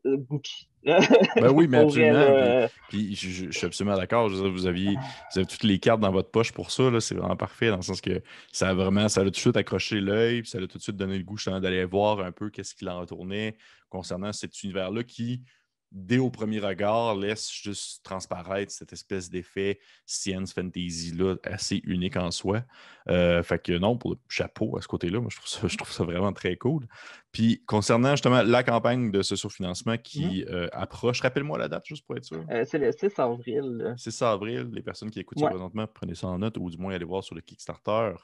Gucci. 0.04 0.68
ben 0.84 1.50
oui, 1.52 1.68
mais 1.68 1.78
absolument. 1.78 2.68
puis, 2.88 3.14
je, 3.14 3.50
suis 3.50 3.66
absolument 3.66 3.96
d'accord. 3.96 4.28
Vous 4.28 4.66
aviez, 4.66 4.94
vous 4.94 5.38
avez 5.38 5.46
toutes 5.46 5.62
les 5.62 5.78
cartes 5.78 6.00
dans 6.00 6.10
votre 6.10 6.30
poche 6.30 6.52
pour 6.52 6.70
ça. 6.70 7.00
C'est 7.00 7.14
vraiment 7.14 7.36
parfait 7.36 7.68
dans 7.68 7.76
le 7.76 7.82
sens 7.82 8.00
que 8.00 8.22
ça 8.52 8.70
a 8.70 8.74
vraiment, 8.74 9.08
ça 9.08 9.20
a 9.20 9.24
tout 9.24 9.30
de 9.30 9.36
suite 9.36 9.56
accroché 9.56 10.00
l'œil, 10.00 10.44
ça 10.44 10.58
a 10.58 10.66
tout 10.66 10.78
de 10.78 10.82
suite 10.82 10.96
donné 10.96 11.18
le 11.18 11.24
goût 11.24 11.36
d'aller 11.60 11.84
voir 11.84 12.20
un 12.20 12.32
peu 12.32 12.50
qu'est-ce 12.50 12.74
qu'il 12.74 12.88
en 12.88 13.00
retournait 13.00 13.56
concernant 13.88 14.32
cet 14.32 14.62
univers-là 14.62 15.02
qui, 15.04 15.42
dès 15.92 16.18
au 16.18 16.30
premier 16.30 16.60
regard, 16.60 17.16
laisse 17.16 17.50
juste 17.50 18.04
transparaître 18.04 18.72
cette 18.72 18.92
espèce 18.92 19.28
d'effet 19.28 19.80
science 20.06 20.52
fantasy-là 20.52 21.36
assez 21.42 21.80
unique 21.84 22.16
en 22.16 22.30
soi. 22.30 22.62
Euh, 23.08 23.42
fait 23.42 23.60
que 23.60 23.76
non, 23.76 23.96
pour 23.96 24.12
le 24.12 24.16
chapeau 24.28 24.76
à 24.76 24.82
ce 24.82 24.88
côté-là, 24.88 25.20
moi, 25.20 25.28
je 25.30 25.36
trouve, 25.36 25.48
ça, 25.48 25.66
je 25.66 25.76
trouve 25.76 25.90
ça 25.90 26.04
vraiment 26.04 26.32
très 26.32 26.56
cool. 26.56 26.86
Puis, 27.32 27.62
concernant 27.66 28.12
justement 28.12 28.42
la 28.42 28.62
campagne 28.62 29.10
de 29.10 29.22
ce 29.22 29.36
surfinancement 29.36 29.96
qui 29.96 30.44
mmh. 30.44 30.52
euh, 30.52 30.68
approche, 30.72 31.20
rappelle-moi 31.20 31.58
la 31.58 31.68
date 31.68 31.86
juste 31.86 32.06
pour 32.06 32.16
être 32.16 32.24
sûr. 32.24 32.44
Euh, 32.50 32.64
c'est 32.66 32.78
le 32.78 32.92
6 32.92 33.18
avril. 33.18 33.94
6 33.96 34.22
avril, 34.22 34.70
les 34.72 34.82
personnes 34.82 35.10
qui 35.10 35.20
écoutent 35.20 35.44
présentement, 35.44 35.86
prenez 35.92 36.14
ça 36.14 36.28
en 36.28 36.38
note 36.38 36.56
ou 36.58 36.70
du 36.70 36.78
moins 36.78 36.94
allez 36.94 37.04
voir 37.04 37.24
sur 37.24 37.34
le 37.34 37.40
Kickstarter 37.40 38.14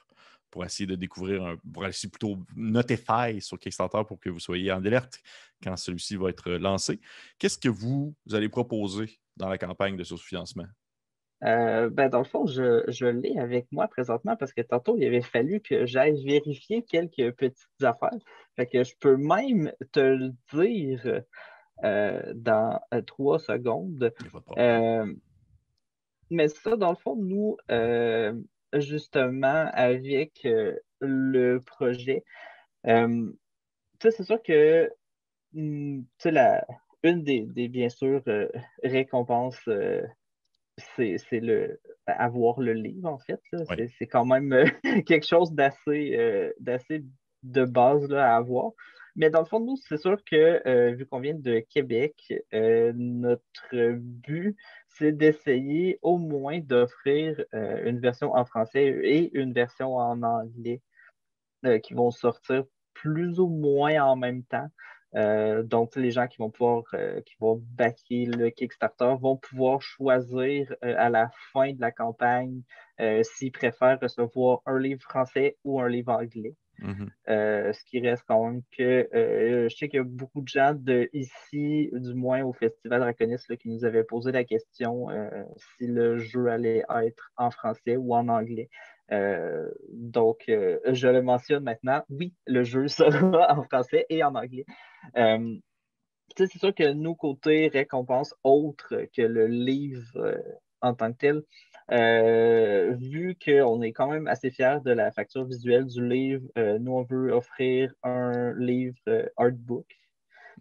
pour 0.56 0.64
essayer 0.64 0.86
de 0.86 0.94
découvrir, 0.94 1.44
un, 1.44 1.56
pour 1.70 1.84
essayer 1.84 2.08
plutôt 2.08 2.38
notifier 2.56 3.40
sur 3.40 3.58
Kickstarter 3.58 4.00
pour 4.08 4.18
que 4.18 4.30
vous 4.30 4.40
soyez 4.40 4.72
en 4.72 4.82
alerte 4.82 5.20
quand 5.62 5.76
celui-ci 5.76 6.16
va 6.16 6.30
être 6.30 6.50
lancé. 6.52 6.98
Qu'est-ce 7.38 7.58
que 7.58 7.68
vous, 7.68 8.14
allez 8.32 8.48
proposer 8.48 9.20
dans 9.36 9.50
la 9.50 9.58
campagne 9.58 9.98
de 9.98 10.02
sous-financement? 10.02 10.64
Euh, 11.44 11.90
ben, 11.90 12.08
dans 12.08 12.20
le 12.20 12.24
fond, 12.24 12.46
je, 12.46 13.04
l'ai 13.04 13.38
avec 13.38 13.70
moi 13.70 13.86
présentement 13.86 14.34
parce 14.34 14.54
que 14.54 14.62
tantôt, 14.62 14.96
il 14.96 15.04
avait 15.04 15.20
fallu 15.20 15.60
que 15.60 15.84
j'aille 15.84 16.24
vérifier 16.24 16.82
quelques 16.82 17.32
petites 17.32 17.82
affaires. 17.82 18.16
Fait 18.56 18.66
que 18.66 18.82
je 18.82 18.94
peux 18.98 19.18
même 19.18 19.70
te 19.92 20.00
le 20.00 20.32
dire 20.54 21.20
euh, 21.84 22.32
dans 22.34 22.80
euh, 22.94 23.02
trois 23.02 23.38
secondes. 23.40 24.10
mais 26.30 26.48
ça, 26.48 26.76
dans 26.76 26.92
le 26.92 26.96
fond, 26.96 27.14
nous, 27.14 27.58
justement 28.74 29.68
avec 29.72 30.44
euh, 30.44 30.76
le 31.00 31.58
projet. 31.58 32.24
Euh, 32.86 33.30
c'est 34.00 34.22
sûr 34.24 34.42
que 34.42 34.90
hmm, 35.52 36.02
la, 36.24 36.66
une 37.02 37.22
des, 37.22 37.68
bien 37.68 37.88
sûr 37.88 38.22
euh, 38.28 38.48
récompenses, 38.82 39.68
c'est 40.96 41.18
le 41.32 41.80
avoir 42.06 42.60
le 42.60 42.72
livre, 42.72 43.08
en 43.08 43.18
fait. 43.18 43.40
C'est 43.98 44.06
quand 44.06 44.26
même 44.26 44.54
quelque 45.06 45.26
chose 45.26 45.52
d'assez 45.52 46.52
d'assez 46.60 47.02
de 47.42 47.64
base 47.64 48.08
là, 48.08 48.34
à 48.34 48.36
avoir. 48.36 48.72
Mais 49.16 49.30
dans 49.30 49.40
le 49.40 49.46
fond, 49.46 49.60
nous, 49.60 49.76
c'est 49.76 49.96
sûr 49.96 50.22
que 50.24 50.90
vu 50.94 51.06
qu'on 51.06 51.20
vient 51.20 51.34
de 51.34 51.60
Québec, 51.70 52.34
notre 52.52 53.94
but, 53.96 54.56
c'est 54.98 55.12
d'essayer 55.12 55.98
au 56.02 56.18
moins 56.18 56.60
d'offrir 56.60 57.42
euh, 57.54 57.82
une 57.84 58.00
version 58.00 58.34
en 58.34 58.44
français 58.44 58.86
et 58.86 59.36
une 59.36 59.52
version 59.52 59.96
en 59.96 60.22
anglais 60.22 60.80
euh, 61.66 61.78
qui 61.78 61.94
vont 61.94 62.10
sortir 62.10 62.64
plus 62.94 63.38
ou 63.38 63.48
moins 63.48 64.02
en 64.02 64.16
même 64.16 64.42
temps. 64.44 64.68
Euh, 65.14 65.62
donc, 65.62 65.96
les 65.96 66.10
gens 66.10 66.26
qui 66.26 66.38
vont 66.38 66.50
pouvoir, 66.50 66.84
qui 67.24 67.34
vont 67.40 67.62
backer 67.72 68.26
le 68.26 68.50
Kickstarter 68.50 69.14
vont 69.20 69.36
pouvoir 69.36 69.80
choisir 69.80 70.74
à 70.82 71.10
la 71.10 71.30
fin 71.52 71.72
de 71.72 71.80
la 71.80 71.92
campagne 71.92 72.62
s'ils 73.22 73.52
préfèrent 73.52 74.00
recevoir 74.00 74.60
un 74.66 74.78
livre 74.78 75.02
français 75.02 75.56
ou 75.64 75.80
un 75.80 75.88
livre 75.88 76.12
anglais. 76.12 76.54
Mhm. 76.78 77.10
Euh, 77.28 77.72
ce 77.72 77.84
qui 77.84 78.00
reste 78.00 78.24
quand 78.26 78.44
même 78.44 78.62
que 78.76 79.08
euh, 79.14 79.68
je 79.68 79.76
sais 79.76 79.88
qu'il 79.88 79.98
y 79.98 80.00
a 80.00 80.04
beaucoup 80.04 80.42
de 80.42 80.48
gens 80.48 80.74
de 80.74 81.08
ici, 81.12 81.90
du 81.92 82.14
moins 82.14 82.42
au 82.42 82.52
Festival 82.52 83.00
Draconis, 83.00 83.36
qui 83.60 83.68
nous 83.68 83.84
avaient 83.84 84.04
posé 84.04 84.32
la 84.32 84.44
question 84.44 85.10
euh, 85.10 85.42
si 85.56 85.86
le 85.86 86.18
jeu 86.18 86.48
allait 86.48 86.84
être 87.02 87.30
en 87.36 87.50
français 87.50 87.96
ou 87.96 88.14
en 88.14 88.28
anglais. 88.28 88.68
donc, 89.10 90.44
je 90.48 91.08
le 91.08 91.22
mentionne 91.22 91.64
maintenant. 91.64 92.02
Oui, 92.10 92.34
le 92.46 92.62
jeu 92.64 92.88
sera 92.88 93.56
en 93.56 93.62
français 93.62 94.06
et 94.08 94.22
en 94.22 94.34
anglais. 94.34 94.66
c'est 96.36 96.58
sûr 96.58 96.74
que 96.74 96.92
nous, 96.92 97.14
côté 97.14 97.68
récompense 97.68 98.34
autre 98.42 99.06
que 99.14 99.22
le 99.22 99.46
livre 99.46 100.36
en 100.80 100.94
tant 100.94 101.12
que 101.12 101.18
tel, 101.18 101.42
euh, 101.92 102.94
vu 102.98 103.36
qu'on 103.42 103.80
est 103.82 103.92
quand 103.92 104.08
même 104.08 104.26
assez 104.26 104.50
fiers 104.50 104.78
de 104.84 104.90
la 104.90 105.12
facture 105.12 105.44
visuelle 105.44 105.86
du 105.86 106.06
livre, 106.06 106.46
euh, 106.58 106.78
nous, 106.78 106.92
on 106.92 107.02
veut 107.02 107.32
offrir 107.32 107.92
un 108.02 108.52
livre 108.58 108.98
euh, 109.08 109.26
artbook 109.36 109.86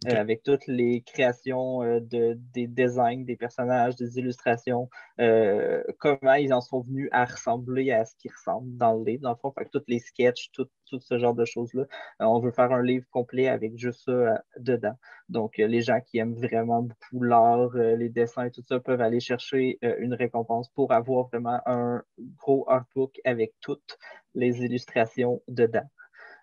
euh, 0.07 0.15
avec 0.15 0.43
toutes 0.43 0.67
les 0.67 1.01
créations 1.01 1.81
euh, 1.81 1.99
de, 2.01 2.37
des 2.53 2.67
designs, 2.67 3.23
des 3.23 3.37
personnages, 3.37 3.95
des 3.95 4.19
illustrations, 4.19 4.89
euh, 5.21 5.81
comment 5.99 6.33
ils 6.33 6.53
en 6.53 6.59
sont 6.59 6.81
venus 6.81 7.07
à 7.13 7.23
ressembler 7.23 7.91
à 7.91 8.03
ce 8.03 8.13
qu'ils 8.17 8.31
ressemblent 8.31 8.75
dans 8.75 8.93
le 8.93 9.05
livre, 9.05 9.23
dans 9.23 9.31
le 9.31 9.37
fond, 9.37 9.53
fait 9.57 9.69
tous 9.71 9.83
les 9.87 9.99
sketchs, 9.99 10.51
tout, 10.51 10.67
ce 10.99 11.17
genre 11.17 11.33
de 11.33 11.45
choses-là. 11.45 11.85
on 12.19 12.39
veut 12.39 12.51
faire 12.51 12.71
un 12.71 12.83
livre 12.83 13.05
complet 13.09 13.47
avec 13.47 13.77
juste 13.77 14.03
ça 14.05 14.43
dedans. 14.59 14.95
Donc, 15.29 15.57
les 15.57 15.81
gens 15.81 15.99
qui 16.01 16.19
aiment 16.19 16.35
vraiment 16.35 16.83
beaucoup 16.83 17.23
l'art, 17.23 17.73
les 17.73 18.09
dessins 18.09 18.45
et 18.45 18.51
tout 18.51 18.61
ça 18.67 18.79
peuvent 18.79 19.01
aller 19.01 19.19
chercher 19.19 19.79
une 19.81 20.13
récompense 20.13 20.69
pour 20.69 20.91
avoir 20.93 21.27
vraiment 21.27 21.59
un 21.65 22.03
gros 22.37 22.69
artbook 22.69 23.19
avec 23.25 23.53
toutes 23.61 23.97
les 24.35 24.63
illustrations 24.63 25.41
dedans. 25.47 25.89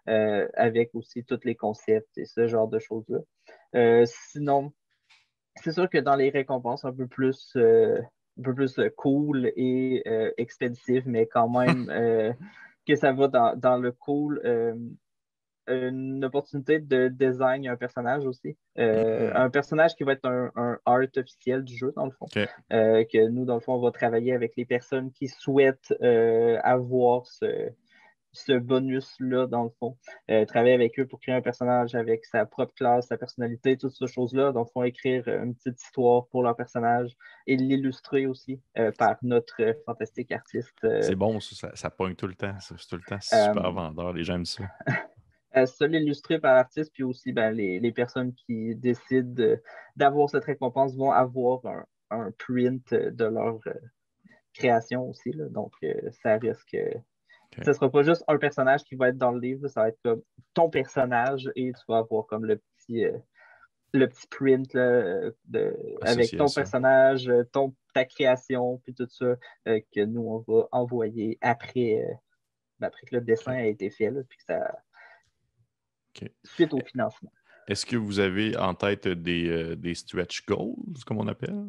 Euh, 0.09 0.49
avec 0.55 0.91
aussi 0.95 1.23
tous 1.23 1.39
les 1.45 1.55
concepts 1.55 2.19
et 2.19 2.25
ce 2.25 2.49
genre 2.49 2.67
de 2.67 2.81
choses-là. 2.81 3.19
Euh, 3.77 4.05
sinon, 4.05 4.73
c'est 5.63 5.71
sûr 5.71 5.89
que 5.89 5.99
dans 5.99 6.17
les 6.17 6.31
récompenses 6.31 6.85
un 6.85 6.93
peu 6.93 7.07
plus, 7.07 7.53
euh, 7.55 8.01
un 8.37 8.43
peu 8.43 8.53
plus 8.53 8.81
cool 8.97 9.53
et 9.55 10.03
expéditif, 10.39 11.05
mais 11.07 11.27
quand 11.27 11.49
même 11.49 11.87
que 12.89 12.97
ça 12.97 13.13
va 13.13 13.29
dans, 13.29 13.55
dans 13.57 13.77
le 13.77 13.93
cool. 13.93 14.43
une 15.69 16.25
opportunité 16.25 16.81
de 16.81 17.07
design 17.07 17.69
un 17.69 17.77
personnage 17.77 18.27
aussi. 18.27 18.57
Mm-hmm. 18.77 19.37
Un 19.37 19.51
personnage 19.51 19.95
qui 19.95 20.03
va 20.03 20.15
être 20.15 20.27
un, 20.27 20.81
art 20.85 21.07
officiel 21.17 21.63
du 21.63 21.77
jeu, 21.77 21.93
dans 21.95 22.07
le 22.07 22.11
fond. 22.11 22.27
que 22.71 23.29
nous, 23.29 23.45
dans 23.45 23.55
le 23.55 23.61
fond, 23.61 23.75
on 23.75 23.81
va 23.81 23.93
travailler 23.93 24.33
avec 24.33 24.55
les 24.57 24.65
personnes 24.65 25.13
qui 25.13 25.29
souhaitent 25.29 25.95
avoir 26.65 27.27
ce, 27.27 27.71
ce 28.33 28.53
bonus-là, 28.53 29.47
dans 29.47 29.65
le 29.65 29.71
fond. 29.79 29.97
Euh, 30.31 30.45
travailler 30.47 30.75
avec 30.75 30.99
eux 30.99 31.07
pour 31.07 31.21
créer 31.21 31.35
un 31.35 31.43
personnage 31.43 31.95
avec 31.95 32.25
sa 32.25 32.47
propre 32.47 32.75
classe, 32.75 33.09
sa 33.09 33.19
personnalité, 33.19 33.77
toutes 33.77 33.95
ces 33.95 34.07
choses-là. 34.07 34.53
Donc, 34.53 34.71
font 34.73 34.83
écrire 34.83 35.25
euh, 35.29 35.45
une 35.45 35.55
petite 35.55 35.81
histoire 35.81 36.27
pour 36.29 36.43
leur 36.43 36.57
personnage 36.57 37.13
et 37.47 37.57
l'illustrer 37.57 38.27
aussi 38.27 38.61
euh, 38.79 38.91
par 38.99 39.17
notre 39.23 39.77
fantastique 39.85 40.33
artiste. 40.33 40.79
C'est 41.03 41.15
bon, 41.15 41.41
ça, 41.41 41.71
ça, 41.75 41.91
pogne 41.91 42.15
tout 42.15 42.27
le 42.27 42.35
temps. 42.35 42.55
C'est 42.61 42.77
tout 42.89 42.97
le 42.97 43.03
temps 43.07 43.21
super 43.21 43.73
vendeur. 43.73 44.13
Les 44.13 44.25
gens 44.25 44.35
aiment 44.35 44.47
ça. 44.47 44.65
ça, 45.67 45.87
l'illustrer 45.87 46.39
par 46.39 46.55
l'artiste, 46.55 46.93
puis 46.95 47.03
aussi 47.03 47.33
ben, 47.33 47.51
les, 47.51 47.93
personnes 47.93 48.33
qui 48.35 48.75
décident 48.75 49.57
d'avoir 49.97 50.31
cette 50.31 50.45
récompense 50.45 50.97
vont 50.97 51.13
avoir 51.13 51.61
un, 52.11 52.31
print 52.39 52.95
de 52.95 53.25
leur 53.25 53.59
création 54.55 55.09
aussi. 55.09 55.33
Donc, 55.51 55.73
ça 56.23 56.37
risque 56.37 56.77
ce 57.61 57.69
ne 57.69 57.75
sera 57.75 57.91
pas 57.91 58.03
juste 58.03 58.25
un 58.29 58.39
personnage 58.39 58.85
qui 58.85 58.95
va 58.95 59.09
être 59.09 59.19
dans 59.19 59.33
le 59.33 59.41
livre, 59.41 59.69
ça 59.69 59.83
va 59.83 59.89
être 59.89 60.01
comme 60.03 60.23
ton 60.55 60.71
personnage 60.71 61.51
et 61.55 61.73
tu 61.73 61.83
vas 61.89 61.99
avoir 61.99 62.27
comme 62.27 62.47
le 62.47 62.57
petit, 62.57 63.05
euh, 63.05 63.19
le 63.93 64.09
petit 64.09 64.27
print 64.29 64.75
de, 64.75 65.35
avec 66.01 66.37
ton 66.37 66.47
personnage, 66.49 67.31
ton, 67.53 67.75
ta 67.93 68.05
création, 68.05 68.79
puis 68.85 68.95
tout 68.95 69.09
ça, 69.09 69.37
euh, 69.69 69.81
que 69.95 70.05
nous, 70.05 70.23
on 70.23 70.39
va 70.39 70.69
envoyer 70.73 71.39
après, 71.43 72.03
euh, 72.03 72.15
ben, 72.79 72.87
après 72.87 73.07
que 73.07 73.17
le 73.17 73.21
dessin 73.21 73.53
a 73.53 73.65
été 73.65 73.91
fait, 73.91 74.11
puis 74.29 74.39
que 74.39 74.45
ça. 74.45 74.75
Suite 76.45 76.73
au 76.75 76.81
financement. 76.81 77.33
Est-ce 77.69 77.87
que 77.87 77.97
vous 77.97 78.19
avez 78.19 78.57
en 78.57 78.75
tête 78.75 79.09
des, 79.09 79.77
des 79.77 79.95
stretch 79.95 80.45
goals, 80.47 80.75
comme 81.07 81.19
on 81.19 81.29
appelle? 81.29 81.65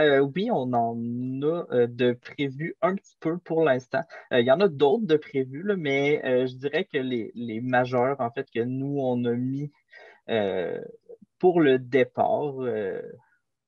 Euh, 0.00 0.20
oui, 0.34 0.50
on 0.50 0.72
en 0.72 0.96
a 1.42 1.66
euh, 1.72 1.86
de 1.86 2.12
prévus 2.12 2.74
un 2.82 2.96
petit 2.96 3.16
peu 3.20 3.38
pour 3.38 3.62
l'instant. 3.64 4.02
Euh, 4.32 4.40
il 4.40 4.46
y 4.46 4.50
en 4.50 4.60
a 4.60 4.68
d'autres 4.68 5.06
de 5.06 5.16
prévus, 5.16 5.64
mais 5.76 6.20
je 6.46 6.54
dirais 6.56 6.84
que 6.84 6.98
les, 6.98 7.30
les, 7.34 7.60
majeurs, 7.60 8.20
en 8.20 8.30
fait, 8.30 8.50
que 8.50 8.60
nous, 8.60 8.98
on 8.98 9.24
a 9.24 9.32
mis 9.32 9.70
pour 11.38 11.60
le 11.60 11.78
départ, 11.78 12.54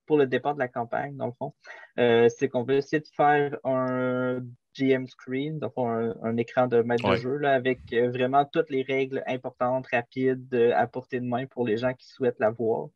pour 0.06 0.18
le 0.18 0.26
départ 0.26 0.54
de 0.54 0.58
la 0.58 0.68
campagne, 0.68 1.16
dans 1.16 1.26
le 1.26 1.32
fond, 1.32 1.54
c'est 1.96 2.48
qu'on 2.48 2.64
veut 2.64 2.76
essayer 2.76 3.00
de 3.00 3.08
faire 3.08 3.58
un 3.64 4.40
GM 4.76 5.06
Screen, 5.06 5.58
donc 5.58 5.72
un, 5.76 6.36
écran 6.36 6.66
de 6.66 6.82
maître 6.82 7.08
de 7.10 7.16
jeu 7.16 7.44
avec 7.44 7.80
euh, 7.92 8.10
vraiment 8.10 8.44
toutes 8.44 8.70
les 8.70 8.82
règles 8.82 9.22
importantes, 9.26 9.86
rapides, 9.90 10.52
euh, 10.54 10.72
à 10.74 10.86
portée 10.86 11.20
de 11.20 11.24
main 11.24 11.46
pour 11.46 11.66
les 11.66 11.76
gens 11.76 11.94
qui 11.94 12.06
souhaitent 12.06 12.38
la 12.38 12.50
voir, 12.50 12.88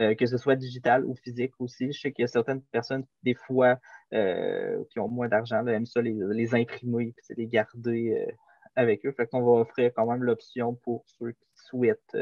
euh, 0.00 0.14
que 0.14 0.26
ce 0.26 0.36
soit 0.36 0.56
digital 0.56 1.04
ou 1.04 1.14
physique 1.14 1.52
aussi. 1.58 1.92
Je 1.92 2.00
sais 2.00 2.12
qu'il 2.12 2.22
y 2.22 2.24
a 2.24 2.28
certaines 2.28 2.62
personnes, 2.62 3.04
des 3.22 3.34
fois, 3.34 3.78
qui 4.12 5.00
ont 5.00 5.08
moins 5.08 5.26
d'argent, 5.26 5.66
aiment 5.66 5.86
ça 5.86 6.00
les, 6.00 6.54
imprimer 6.54 7.14
et 7.30 7.34
les 7.34 7.48
garder 7.48 8.28
avec 8.76 9.04
eux. 9.04 9.12
Fait 9.12 9.26
qu'on 9.26 9.42
va 9.42 9.62
offrir 9.62 9.90
quand 9.92 10.06
même 10.06 10.22
l'option 10.22 10.74
pour 10.74 11.02
ceux 11.06 11.32
qui 11.32 11.48
souhaitent 11.54 12.16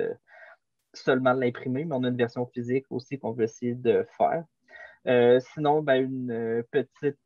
seulement 0.95 1.35
l'imprimer, 1.35 1.85
mais 1.85 1.95
on 1.95 2.05
a 2.05 2.09
une 2.09 2.17
version 2.17 2.47
physique 2.47 2.87
aussi 2.89 3.19
qu'on 3.19 3.33
veut 3.33 3.45
essayer 3.45 3.75
de 3.75 4.07
faire. 4.17 5.41
sinon, 5.53 5.83
ben, 5.83 6.03
une 6.03 6.65
petite 6.71 7.19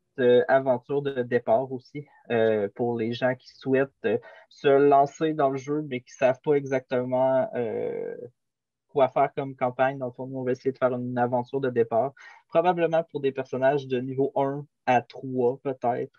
aventure 0.47 1.01
de 1.01 1.21
départ 1.21 1.71
aussi 1.71 2.05
euh, 2.31 2.67
pour 2.75 2.97
les 2.97 3.13
gens 3.13 3.35
qui 3.35 3.47
souhaitent 3.47 3.91
euh, 4.05 4.17
se 4.49 4.67
lancer 4.67 5.33
dans 5.33 5.49
le 5.49 5.57
jeu 5.57 5.85
mais 5.87 6.01
qui 6.01 6.11
ne 6.13 6.25
savent 6.25 6.41
pas 6.43 6.53
exactement 6.53 7.47
quoi 8.87 9.09
faire 9.09 9.31
comme 9.35 9.55
campagne. 9.55 9.97
Dans 9.97 10.07
le 10.07 10.11
fond, 10.11 10.29
on 10.33 10.43
va 10.43 10.53
essayer 10.53 10.71
de 10.71 10.77
faire 10.77 10.93
une 10.93 11.17
aventure 11.17 11.59
de 11.61 11.69
départ, 11.69 12.13
probablement 12.47 13.03
pour 13.11 13.19
des 13.19 13.31
personnages 13.31 13.85
de 13.87 13.99
niveau 13.99 14.31
1 14.35 14.65
à 14.85 15.01
3 15.01 15.59
peut-être, 15.61 16.11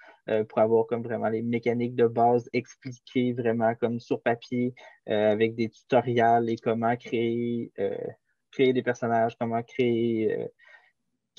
pour 0.48 0.58
avoir 0.58 0.86
comme 0.86 1.02
vraiment 1.02 1.28
les 1.28 1.42
mécaniques 1.42 1.96
de 1.96 2.06
base 2.06 2.48
expliquées 2.52 3.32
vraiment 3.32 3.74
comme 3.74 3.98
sur 3.98 4.20
papier 4.20 4.74
avec 5.06 5.54
des 5.54 5.70
tutoriels 5.70 6.50
et 6.50 6.56
comment 6.56 6.94
créer, 6.96 7.72
créer 8.52 8.72
des 8.72 8.82
personnages, 8.82 9.36
comment 9.38 9.62
créer, 9.62 10.50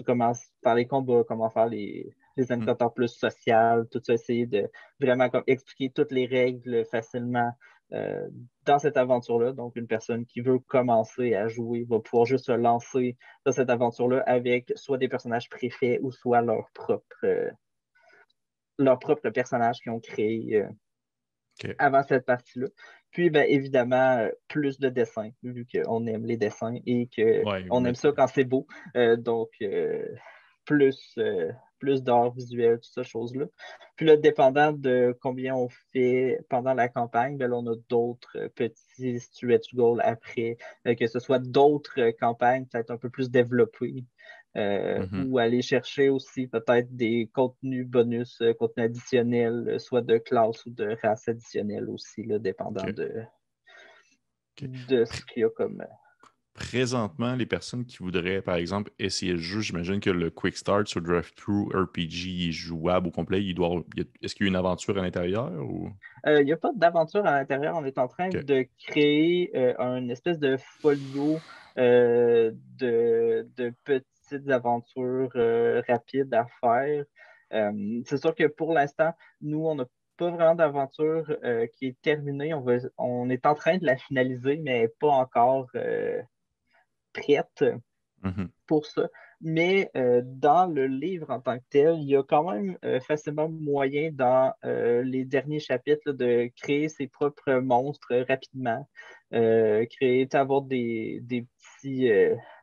comment 0.06 0.34
faire 0.64 0.76
les 0.76 0.88
combats, 0.88 1.24
comment 1.28 1.50
faire 1.50 1.68
les 1.68 2.14
les 2.40 2.48
mm. 2.50 2.54
indicateurs 2.54 2.94
plus 2.94 3.10
sociaux, 3.10 3.86
tout 3.92 4.02
ça, 4.04 4.14
essayer 4.14 4.46
de 4.46 4.70
vraiment 5.00 5.30
comme, 5.30 5.44
expliquer 5.48 5.92
toutes 5.92 6.12
les 6.12 6.26
règles 6.26 6.86
facilement 6.86 7.52
euh, 7.92 8.28
dans 8.66 8.78
cette 8.78 8.98
aventure-là. 8.98 9.52
Donc, 9.52 9.76
une 9.76 9.88
personne 9.88 10.26
qui 10.28 10.42
veut 10.42 10.60
commencer 10.60 11.34
à 11.34 11.48
jouer 11.48 11.88
va 11.90 12.00
pouvoir 12.00 12.26
juste 12.26 12.46
se 12.46 12.52
lancer 12.52 13.18
dans 13.46 13.52
cette 13.52 13.72
aventure-là 13.72 14.22
avec 14.28 14.72
soit 14.76 15.00
des 15.00 15.08
personnages 15.08 15.50
préfets 15.50 15.98
ou 16.04 16.12
soit 16.12 16.42
leur 16.42 16.70
propre, 16.76 17.04
euh, 17.24 17.50
leur 18.78 19.00
propre 19.00 19.32
personnage 19.32 19.80
qu'ils 19.80 19.92
ont 19.92 20.00
créé 20.00 20.58
euh, 20.58 21.74
avant 21.80 22.04
cette 22.04 22.28
partie-là. 22.28 22.68
Puis, 23.10 23.32
ben, 23.32 23.48
évidemment, 23.50 24.28
plus 24.48 24.80
de 24.80 24.90
dessins, 24.90 25.32
vu 25.42 25.66
qu'on 25.66 26.06
aime 26.06 26.28
les 26.28 26.38
dessins 26.38 26.76
et 26.86 27.10
qu'on 27.16 27.86
aime 27.86 27.96
ça 27.96 28.12
quand 28.16 28.28
c'est 28.28 28.44
beau. 28.44 28.68
donc, 29.18 29.50
plus, 30.70 31.18
plus 31.80 32.04
d'art 32.04 32.32
visuel, 32.32 32.76
toutes 32.76 32.94
ces 32.94 33.04
choses-là. 33.04 33.46
Puis 33.96 34.06
là, 34.06 34.16
dépendant 34.18 34.72
de 34.72 35.18
combien 35.22 35.56
on 35.56 35.70
fait 35.92 36.40
pendant 36.50 36.74
la 36.74 36.88
campagne, 36.88 37.38
ben 37.38 37.52
on 37.52 37.66
a 37.68 37.76
d'autres 37.90 38.38
euh, 38.38 38.50
petits 38.50 39.20
stretch 39.20 39.74
goals 39.74 40.02
après, 40.04 40.58
euh, 40.86 40.94
que 40.94 41.08
ce 41.08 41.20
soit 41.20 41.40
d'autres 41.40 42.00
euh, 42.00 42.12
campagnes 42.12 42.66
peut-être 42.66 42.92
un 42.92 42.98
peu 42.98 43.10
plus 43.10 43.32
développées. 43.32 44.06
Mm-hmm. 44.56 45.28
ou 45.28 45.38
aller 45.38 45.62
chercher 45.62 46.10
aussi 46.10 46.48
peut-être 46.48 46.94
des 46.94 47.30
contenus 47.34 47.86
bonus, 47.86 48.42
contenus 48.58 48.86
additionnels, 48.88 49.80
soit 49.80 50.02
de 50.02 50.18
classe 50.18 50.66
ou 50.66 50.72
de 50.72 50.98
race 51.04 51.30
additionnelle 51.30 51.88
aussi, 51.88 52.24
là, 52.24 52.40
dépendant 52.40 52.84
de, 52.84 53.24
de 54.60 55.06
ce 55.06 55.24
qu'il 55.26 55.44
y 55.44 55.46
a 55.46 55.50
comme 55.52 55.86
présentement, 56.60 57.36
les 57.36 57.46
personnes 57.46 57.86
qui 57.86 57.98
voudraient, 57.98 58.42
par 58.42 58.58
exemple, 58.58 58.92
essayer 59.00 59.32
le 59.32 59.40
jeu, 59.40 59.62
j'imagine 59.62 60.02
que 60.02 60.10
le 60.10 60.30
Quick 60.30 60.58
Start 60.58 60.88
sur 60.88 61.02
Drive 61.02 61.34
Through 61.34 61.70
RPG 61.74 62.50
est 62.50 62.52
jouable 62.52 63.08
au 63.08 63.12
complet. 63.12 63.42
Il 63.42 63.56
doit, 63.56 63.82
est-ce 64.22 64.36
qu'il 64.36 64.46
y 64.46 64.50
a 64.50 64.52
une 64.52 64.58
aventure 64.58 64.98
à 64.98 65.02
l'intérieur? 65.02 65.52
Ou... 65.54 65.90
Euh, 66.28 66.42
il 66.42 66.46
n'y 66.46 66.52
a 66.52 66.58
pas 66.58 66.72
d'aventure 66.76 67.26
à 67.26 67.32
l'intérieur. 67.32 67.76
On 67.78 67.86
est 67.86 67.98
en 67.98 68.08
train 68.08 68.30
de 68.30 68.68
créer 68.78 69.52
euh, 69.56 69.74
une 69.80 70.12
espèce 70.12 70.38
de 70.38 70.58
folio 70.58 71.40
euh, 71.78 72.52
de, 72.78 73.48
de, 73.56 73.74
petites 73.86 74.50
aventures 74.50 75.32
rapides 75.88 76.34
à 76.34 76.46
faire. 76.62 77.06
c'est 78.06 78.18
sûr 78.18 78.36
que 78.36 78.48
pour 78.48 78.74
l'instant, 78.74 79.14
nous, 79.42 79.66
on 79.66 79.76
n'a 79.76 79.86
pas 80.18 80.30
vraiment 80.30 80.56
d'aventure 80.56 81.26
qui 81.74 81.88
est 81.88 82.02
terminée. 82.02 82.54
On, 82.54 82.66
on 82.98 83.30
est 83.30 83.46
en 83.46 83.56
train 83.56 83.78
de 83.78 83.86
la 83.86 83.96
finaliser, 83.96 84.58
mais 84.58 84.90
pas 85.00 85.08
encore 85.08 85.70
prête 87.20 87.64
mm-hmm. 88.24 88.48
pour 88.68 88.86
ça. 88.86 89.08
Mais 89.42 89.90
euh, 89.96 90.22
dans 90.26 90.66
le 90.66 90.86
livre 90.88 91.30
en 91.30 91.40
tant 91.40 91.58
que 91.58 91.64
tel, 91.70 91.96
il 92.00 92.10
y 92.10 92.16
a 92.18 92.24
quand 92.24 92.52
même 92.52 92.78
euh, 92.84 93.00
facilement 93.00 93.48
moyen 93.48 94.12
dans 94.12 94.54
euh, 94.66 95.02
les 95.02 95.24
derniers 95.24 95.62
chapitres 95.62 96.12
de 96.12 96.52
créer 96.58 96.90
ses 96.90 97.08
propres 97.08 97.54
monstres 97.54 98.26
rapidement, 98.28 98.88
créer, 99.32 100.28
avoir 100.34 100.64
des, 100.64 101.20
des, 101.22 101.46
petits, 101.78 102.10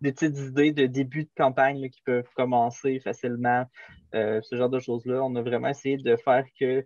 des 0.01 0.13
petites 0.13 0.37
idées 0.37 0.73
de 0.73 0.87
début 0.87 1.25
de 1.25 1.31
campagne 1.37 1.89
qui 1.89 2.03
peuvent 2.03 2.29
commencer 2.35 2.99
facilement, 2.99 3.65
ce 4.13 4.57
genre 4.57 4.69
de 4.69 4.81
choses-là. 4.81 5.23
On 5.23 5.35
a 5.37 5.43
vraiment 5.43 5.69
essayé 5.69 5.97
de 5.97 6.17
faire 6.17 6.45
que 6.59 6.85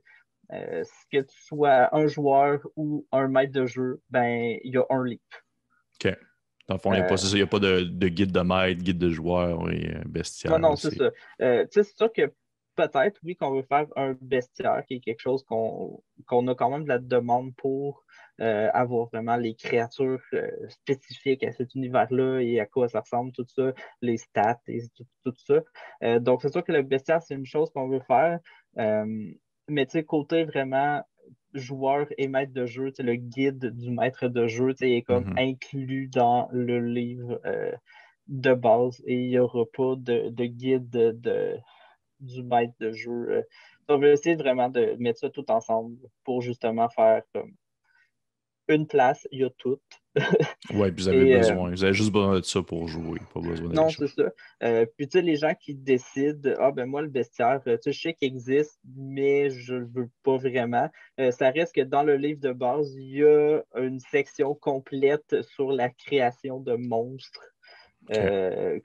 que 0.51 1.19
tu 1.19 1.43
sois 1.45 1.95
un 1.97 2.09
joueur 2.09 2.61
ou 2.77 3.07
un 3.11 3.29
maître 3.29 3.53
de 3.53 3.65
jeu, 3.67 4.03
ben 4.11 4.59
il 4.63 4.75
y 4.75 4.77
a 4.77 4.85
un. 4.91 5.07
OK. 5.07 6.15
Dans 6.69 6.75
le 6.75 6.81
fond, 6.81 6.93
il 6.93 6.99
n'y 6.99 7.43
a, 7.43 7.47
pas 7.47 7.59
de, 7.59 8.09
guide 8.09 8.33
de 8.33 8.41
maître, 8.41 8.83
guide 8.83 8.99
de 8.99 9.11
joueur 9.11 9.71
et 9.71 9.93
euh, 9.95 10.03
bestiaire. 10.07 10.53
Non, 10.53 10.71
non, 10.71 10.77
c'est 10.77 10.95
ça. 10.95 11.11
Euh, 11.43 11.67
c'est 11.71 11.85
sûr 11.97 12.13
que 12.13 12.33
peut-être, 12.77 13.19
oui, 13.25 13.35
qu'on 13.35 13.51
veut 13.51 13.67
faire 13.69 13.87
un 13.97 14.17
bestiaire, 14.21 14.85
qui 14.87 14.95
est 14.95 15.01
quelque 15.01 15.21
chose 15.21 15.45
qu'on 15.45 16.03
a 16.49 16.55
quand 16.55 16.71
même 16.71 16.85
de 16.85 16.89
la 16.89 16.99
demande 16.99 17.55
pour 17.57 18.05
euh, 18.41 18.71
avoir 18.73 19.09
vraiment 19.09 19.37
les 19.37 19.55
créatures 19.55 20.23
spécifiques 20.69 21.43
à 21.43 21.53
cet 21.53 21.75
univers-là 21.75 22.41
et 22.41 22.61
à 22.61 22.67
quoi 22.67 22.89
ça 22.89 23.01
ressemble, 23.01 23.33
tout 23.33 23.45
ça, 23.49 23.73
les 24.01 24.17
stats 24.17 24.61
et 24.69 24.81
tout, 25.25 25.35
ça. 25.37 26.21
donc, 26.21 26.43
c'est 26.43 26.53
sûr 26.53 26.65
que 26.65 26.73
le 26.73 26.83
bestiaire, 26.83 27.23
c'est 27.23 27.35
une 27.35 27.47
chose 27.47 27.71
qu'on 27.73 27.89
veut 27.89 28.03
faire. 28.07 28.39
mais 28.77 29.87
tu 29.87 29.93
sais, 29.93 30.05
côté 30.05 30.45
vraiment 30.45 31.03
joueur 31.55 32.07
et 32.19 32.29
maître 32.29 32.53
de 32.53 32.67
jeu, 32.67 32.93
le 32.99 33.15
guide 33.17 33.77
du 33.77 33.91
maître 33.91 34.29
de 34.29 34.47
jeu 34.47 34.75
est 34.81 35.03
comme 35.03 35.33
mm-hmm. 35.33 35.51
inclus 35.53 36.09
dans 36.09 36.49
le 36.53 36.81
livre 36.81 37.41
euh, 37.45 37.73
de 38.29 38.55
base 38.55 39.03
et 39.07 39.15
il 39.15 39.29
n'y 39.31 39.39
aura 39.39 39.65
pas 39.73 39.95
de, 39.97 40.31
guide 40.47 40.91
de, 40.91 41.59
du 42.21 42.43
maître 42.43 42.75
de 42.81 42.93
jeu. 42.93 43.31
Euh. 43.31 43.43
on 43.89 43.99
va 43.99 44.09
essayer 44.09 44.37
vraiment 44.37 44.69
de 44.69 44.97
mettre 44.99 45.21
ça 45.21 45.31
tout 45.31 45.51
ensemble 45.51 45.97
pour 46.25 46.43
justement 46.43 46.89
faire 46.89 47.23
comme 47.33 47.55
une 48.69 48.87
place, 48.87 49.27
il 49.33 49.41
y 49.41 49.45
a 49.45 49.51
tout. 49.51 49.81
Oui, 50.75 50.91
puis 50.93 51.05
vous 51.05 51.09
avez 51.09 51.37
besoin. 51.37 51.71
Vous 51.71 51.85
avez 51.85 51.93
juste 51.93 52.13
besoin 52.13 52.41
de 52.41 52.45
ça 52.45 52.63
pour 52.63 52.89
jouer, 52.89 53.19
pas 53.33 53.41
besoin 53.41 53.69
Non, 53.73 53.89
c'est 53.89 54.09
ça. 54.09 54.31
puis 54.97 55.09
tu 55.09 55.19
sais, 55.19 55.23
les 55.23 55.37
gens 55.37 55.55
qui 55.55 55.75
décident, 55.75 56.53
ah 56.59 56.73
ben 56.73 56.87
moi, 56.87 57.03
le 57.03 57.09
bestiaire, 57.09 57.61
tu 57.65 57.71
sais, 57.71 57.93
je 57.93 58.01
sais 58.01 58.15
qu'il 58.15 58.29
existe, 58.29 58.81
mais 58.97 59.51
je 59.51 59.75
ne 59.75 59.85
veux 59.85 60.11
pas 60.23 60.37
vraiment. 60.37 60.89
ça 61.31 61.51
reste 61.51 61.75
que 61.75 61.83
dans 61.83 62.03
le 62.03 62.17
livre 62.17 62.41
de 62.41 62.53
base, 62.53 62.95
il 62.95 63.19
y 63.19 63.25
a 63.25 63.61
une 63.77 64.01
section 64.01 64.55
complète 64.55 65.43
sur 65.43 65.71
la 65.73 65.91
création 65.91 66.61
de 66.61 66.75
monstres. 66.75 67.55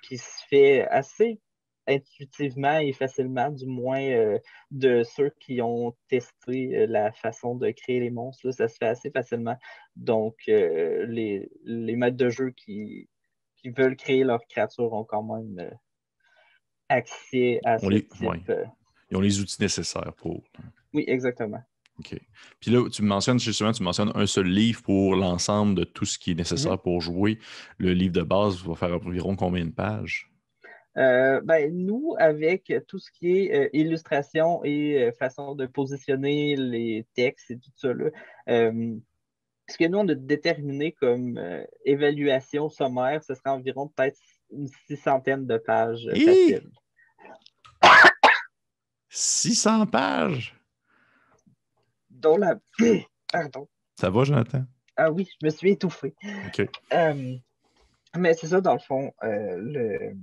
qui 0.03 0.17
se 0.17 0.45
fait 0.49 0.87
assez 0.87 1.39
intuitivement 1.87 2.79
et 2.79 2.93
facilement, 2.93 3.49
du 3.49 3.65
moins 3.65 4.01
euh, 4.01 4.39
de 4.71 5.03
ceux 5.03 5.31
qui 5.39 5.61
ont 5.61 5.95
testé 6.07 6.75
euh, 6.75 6.87
la 6.87 7.11
façon 7.11 7.55
de 7.55 7.69
créer 7.71 7.99
les 7.99 8.09
monstres. 8.09 8.51
ça 8.51 8.67
se 8.67 8.75
fait 8.77 8.87
assez 8.87 9.11
facilement. 9.11 9.57
Donc, 9.95 10.35
euh, 10.47 11.05
les, 11.07 11.49
les, 11.63 11.95
maîtres 11.95 12.17
de 12.17 12.29
jeu 12.29 12.51
qui, 12.51 13.09
qui, 13.57 13.69
veulent 13.69 13.95
créer 13.95 14.23
leurs 14.23 14.45
créatures 14.47 14.93
ont 14.93 15.03
quand 15.03 15.23
même 15.23 15.71
accès 16.89 17.59
à 17.63 17.77
ce 17.77 17.87
type. 17.87 18.51
Ils 19.11 19.17
ont 19.17 19.21
les 19.21 19.39
outils 19.39 19.61
nécessaires 19.61 20.13
pour. 20.13 20.43
Oui, 20.93 21.03
exactement. 21.07 21.61
OK. 21.99 22.19
Puis 22.59 22.71
là, 22.71 22.89
tu 22.89 23.03
mentionnes 23.03 23.39
justement, 23.39 23.71
tu 23.71 23.83
mentionnes 23.83 24.11
un 24.15 24.25
seul 24.25 24.47
livre 24.47 24.81
pour 24.81 25.15
l'ensemble 25.15 25.75
de 25.75 25.83
tout 25.83 26.05
ce 26.05 26.17
qui 26.17 26.31
est 26.31 26.35
nécessaire 26.35 26.73
mhm. 26.73 26.79
pour 26.79 27.01
jouer. 27.01 27.39
Le 27.77 27.93
livre 27.93 28.13
de 28.13 28.21
base 28.21 28.61
va 28.65 28.75
faire 28.75 28.93
environ 28.93 29.35
combien 29.35 29.65
de 29.65 29.71
pages? 29.71 30.29
Euh, 30.97 31.41
ben, 31.41 31.75
nous, 31.75 32.15
avec 32.19 32.73
tout 32.87 32.99
ce 32.99 33.11
qui 33.11 33.37
est 33.37 33.53
euh, 33.53 33.69
illustration 33.73 34.63
et 34.63 35.03
euh, 35.03 35.11
façon 35.11 35.53
de 35.53 35.65
positionner 35.65 36.55
les 36.55 37.05
textes 37.15 37.51
et 37.51 37.59
tout 37.59 37.71
ça, 37.75 37.89
ce 39.67 39.77
que 39.77 39.87
nous, 39.87 39.97
on 39.97 40.07
a 40.07 40.15
déterminé 40.15 40.91
comme 40.91 41.41
évaluation 41.85 42.69
sommaire, 42.69 43.23
ce 43.23 43.33
serait 43.33 43.49
environ 43.49 43.87
peut-être 43.87 44.19
une 44.51 44.67
six 44.85 44.95
centaine 44.95 45.47
de 45.47 45.57
pages 45.57 46.07
faciles. 46.07 46.69
600 49.09 49.87
pages? 49.87 50.55
Dont 52.11 52.37
la... 52.37 52.59
Pardon. 53.31 53.67
Ça 53.99 54.11
va, 54.11 54.23
Jonathan? 54.23 54.65
Ah 54.97 55.11
oui, 55.11 55.27
je 55.41 55.47
me 55.47 55.51
suis 55.51 55.71
étouffé. 55.71 56.13
OK. 56.47 56.69
mais 58.15 58.33
c'est 58.35 58.47
ça, 58.47 58.61
dans 58.61 58.73
le 58.73 58.79
fond, 58.79 59.11
le 59.23 60.15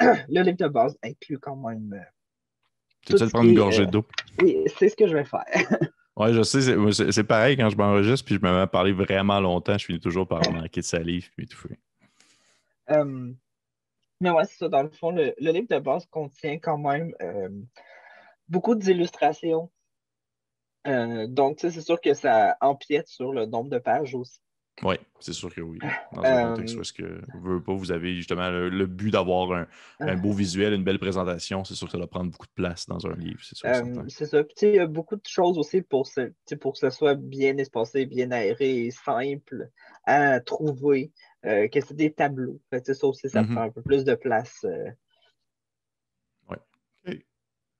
le 0.00 0.42
livre 0.42 0.56
de 0.56 0.68
base 0.68 0.96
inclut 1.02 1.38
quand 1.38 1.56
même. 1.56 1.92
Euh, 1.92 2.04
tu 3.06 3.16
veux 3.16 3.28
prendre 3.28 3.48
une 3.48 3.56
gorgée 3.56 3.86
d'eau? 3.86 4.06
Euh, 4.40 4.44
oui, 4.44 4.64
c'est 4.78 4.88
ce 4.88 4.96
que 4.96 5.06
je 5.06 5.14
vais 5.14 5.24
faire. 5.24 5.44
oui, 6.16 6.34
je 6.34 6.42
sais, 6.42 7.12
c'est 7.12 7.24
pareil 7.24 7.56
quand 7.56 7.70
je 7.70 7.76
m'enregistre, 7.76 8.24
puis 8.24 8.34
je 8.34 8.40
me 8.40 8.50
mets 8.50 8.60
à 8.60 8.66
parler 8.66 8.92
vraiment 8.92 9.40
longtemps, 9.40 9.78
je 9.78 9.86
finis 9.86 10.00
toujours 10.00 10.26
par 10.26 10.40
manquer 10.52 10.80
de 10.80 10.86
salive, 10.86 11.30
puis 11.36 11.46
tout. 11.46 11.68
Euh, 12.90 13.32
mais 14.20 14.30
ouais, 14.30 14.44
c'est 14.44 14.58
ça. 14.58 14.68
Dans 14.68 14.82
le 14.82 14.90
fond, 14.90 15.10
le, 15.10 15.34
livre 15.38 15.68
de 15.68 15.78
base 15.78 16.06
contient 16.06 16.58
quand 16.58 16.78
même 16.78 17.12
beaucoup 18.48 18.74
d'illustrations. 18.74 19.70
donc, 20.84 21.58
c'est 21.60 21.80
sûr 21.80 22.00
que 22.00 22.12
ça 22.12 22.56
empiète 22.60 23.08
sur 23.08 23.32
le 23.32 23.46
nombre 23.46 23.70
de 23.70 23.78
pages 23.78 24.14
aussi. 24.14 24.40
Oui, 24.82 24.96
c'est 25.18 25.32
sûr 25.32 25.54
que 25.54 25.60
oui. 25.60 25.78
Dans 26.12 26.22
un 26.22 26.54
contexte 26.54 26.76
où 26.76 26.82
que 26.96 27.20
vous, 27.34 27.60
pas, 27.60 27.74
vous 27.74 27.92
avez 27.92 28.14
justement 28.16 28.48
le, 28.50 28.86
but 28.86 29.10
d'avoir 29.10 29.52
un, 29.52 29.66
un, 30.00 30.16
beau 30.16 30.32
visuel, 30.32 30.72
une 30.72 30.84
belle 30.84 30.98
présentation, 30.98 31.64
c'est 31.64 31.74
sûr 31.74 31.86
que 31.86 31.92
ça 31.92 31.98
doit 31.98 32.06
prendre 32.06 32.30
beaucoup 32.30 32.46
de 32.46 32.52
place 32.52 32.86
dans 32.86 33.06
un 33.06 33.14
livre, 33.14 33.40
c'est 33.42 33.56
sûr. 33.56 33.68
c'est 34.08 34.26
ça. 34.26 34.42
Puis, 34.42 34.54
il 34.62 34.74
y 34.76 34.78
a 34.78 34.86
beaucoup 34.86 35.16
de 35.16 35.26
choses 35.26 35.58
aussi 35.58 35.82
pour, 35.82 36.08
pour 36.60 36.72
que 36.72 36.78
ce 36.78 36.90
soit 36.90 37.14
bien 37.14 37.56
espacé, 37.58 38.06
bien 38.06 38.30
aéré 38.30 38.86
et 38.86 38.90
simple 38.90 39.70
à 40.04 40.40
trouver, 40.40 41.12
euh, 41.44 41.68
que 41.68 41.80
c'est 41.80 41.94
des 41.94 42.12
tableaux. 42.12 42.60
Fait, 42.70 42.94
ça 42.94 43.06
aussi, 43.06 43.28
ça 43.28 43.42
mm-hmm. 43.42 43.52
prend 43.52 43.62
un 43.62 43.70
peu 43.70 43.82
plus 43.82 44.04
de 44.04 44.14
place. 44.14 44.64
Euh. 44.64 44.90
Oui. 47.06 47.24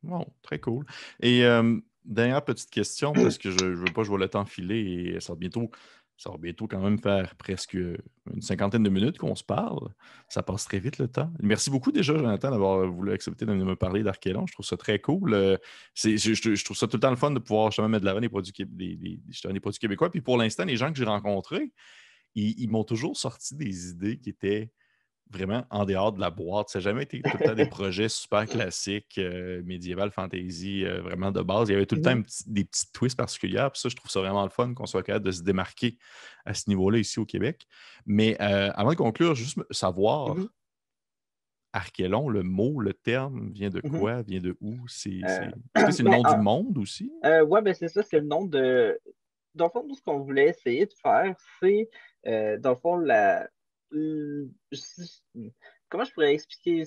Bon, 0.03 0.27
très 0.43 0.59
cool. 0.59 0.85
Et 1.21 1.45
euh, 1.45 1.79
dernière 2.05 2.45
petite 2.45 2.71
question, 2.71 3.13
parce 3.13 3.39
que 3.39 3.51
je 3.51 3.65
ne 3.65 3.75
veux 3.75 3.93
pas 3.93 4.03
jouer 4.03 4.19
le 4.19 4.29
temps 4.29 4.45
filer 4.45 5.15
et 5.15 5.21
ça 5.21 5.33
va 5.33 5.39
bientôt 5.39 5.71
ça 6.21 6.29
va 6.29 6.37
bientôt 6.37 6.69
quand 6.69 6.83
même 6.83 6.99
faire 6.99 7.35
presque 7.37 7.73
une 7.73 8.43
cinquantaine 8.43 8.83
de 8.83 8.91
minutes 8.91 9.17
qu'on 9.17 9.35
se 9.35 9.43
parle. 9.43 9.89
Ça 10.29 10.43
passe 10.43 10.67
très 10.67 10.79
vite 10.79 10.99
le 10.99 11.09
temps. 11.09 11.33
Merci 11.41 11.71
beaucoup 11.71 11.93
déjà, 11.93 12.15
Jonathan, 12.15 12.51
d'avoir 12.51 12.87
voulu 12.87 13.13
accepter 13.13 13.47
de 13.47 13.55
me 13.55 13.75
parler 13.75 14.03
d'Archelon. 14.03 14.47
Je 14.47 14.53
trouve 14.53 14.67
ça 14.67 14.77
très 14.77 14.99
cool. 14.99 15.33
Euh, 15.33 15.57
je, 15.95 16.63
trouve 16.63 16.77
ça 16.77 16.87
tout 16.87 16.99
le 16.99 17.01
temps 17.01 17.09
le 17.09 17.17
fun 17.17 17.31
de 17.31 17.39
pouvoir 17.39 17.71
justement 17.71 17.89
mettre 17.89 18.03
de 18.03 18.07
l'avant 18.07 18.21
des 18.21 18.29
produits, 18.29 18.53
des, 18.53 19.19
produits 19.63 19.81
québécois. 19.81 20.11
Puis 20.11 20.21
pour 20.21 20.37
l'instant, 20.37 20.67
les 20.67 20.77
gens 20.77 20.93
que 20.93 20.99
j'ai 20.99 21.07
rencontrés, 21.07 21.73
ils 22.35 22.69
m'ont 22.69 22.85
toujours 22.85 23.17
sorti 23.17 23.57
des 23.57 23.89
idées 23.89 24.19
qui 24.19 24.29
étaient 24.29 24.71
vraiment 25.31 25.65
en 25.71 25.85
dehors 25.85 26.13
de 26.13 26.21
la 26.21 26.31
boîte. 26.31 26.69
Ça 26.69 26.79
n'a 26.79 26.83
jamais 26.83 27.05
été 27.05 27.23
tout 27.23 27.37
le 27.39 27.47
temps 27.47 27.55
des 27.55 27.67
projets 27.67 28.09
super 28.09 28.47
classiques, 28.47 29.17
euh, 29.19 29.63
médiéval, 29.65 30.11
fantasy, 30.11 30.85
euh, 30.85 31.01
vraiment 31.01 31.31
de 31.31 31.41
base. 31.41 31.69
Il 31.69 31.73
y 31.73 31.75
avait 31.77 31.87
tout 31.87 31.95
le 31.95 32.03
temps 32.03 32.17
mmh 32.17 32.25
des 32.47 32.65
petits 32.65 32.91
twists 32.93 33.17
particuliers. 33.17 33.69
Puis 33.73 33.81
ça, 33.81 33.89
je 33.89 33.97
trouve 33.97 34.11
ça 34.11 34.21
vraiment 34.21 34.43
le 34.43 34.51
fun 34.51 34.75
qu'on 34.75 34.87
soit 34.87 35.03
capable 35.03 35.25
de 35.27 35.31
se 35.31 35.43
démarquer 35.43 35.97
à 36.45 36.55
ce 36.55 36.69
niveau-là 36.69 36.99
ici 36.99 37.21
au 37.21 37.25
Québec. 37.25 37.67
Mais 38.07 38.37
euh, 38.41 38.71
avant 38.75 38.91
de 38.91 38.97
conclure, 38.97 39.35
juste 39.35 39.61
savoir, 39.71 40.35
mmh 40.37 40.49
Archelon, 41.73 42.29
le 42.29 42.43
mot, 42.43 42.81
le 42.81 42.93
terme, 42.93 43.53
vient 43.53 43.71
de 43.71 43.81
mmh 43.85 43.99
quoi? 44.01 44.23
Vient 44.23 44.41
de 44.41 44.57
où? 44.61 44.77
C'est 44.89 45.11
le 45.21 46.03
nom 46.03 46.23
ben, 46.23 46.35
du 46.35 46.43
monde 46.43 46.79
aussi? 46.79 47.13
oui, 47.47 47.63
ben 47.63 47.73
c'est 47.75 47.87
ça, 47.87 48.03
c'est 48.03 48.19
le 48.19 48.27
nom 48.27 48.45
de. 48.45 49.01
Dans 49.55 49.67
le 49.67 49.71
fond, 49.71 49.87
tout 49.87 49.95
ce 49.95 50.03
qu'on 50.03 50.19
voulait 50.19 50.49
essayer 50.49 50.87
de 50.87 50.95
faire, 51.01 51.37
c'est, 51.63 51.89
dans 52.25 52.71
le 52.71 52.77
fond, 52.77 52.97
la, 52.97 53.49
comment 55.89 56.05
je 56.05 56.13
pourrais 56.13 56.35
expliquer? 56.35 56.85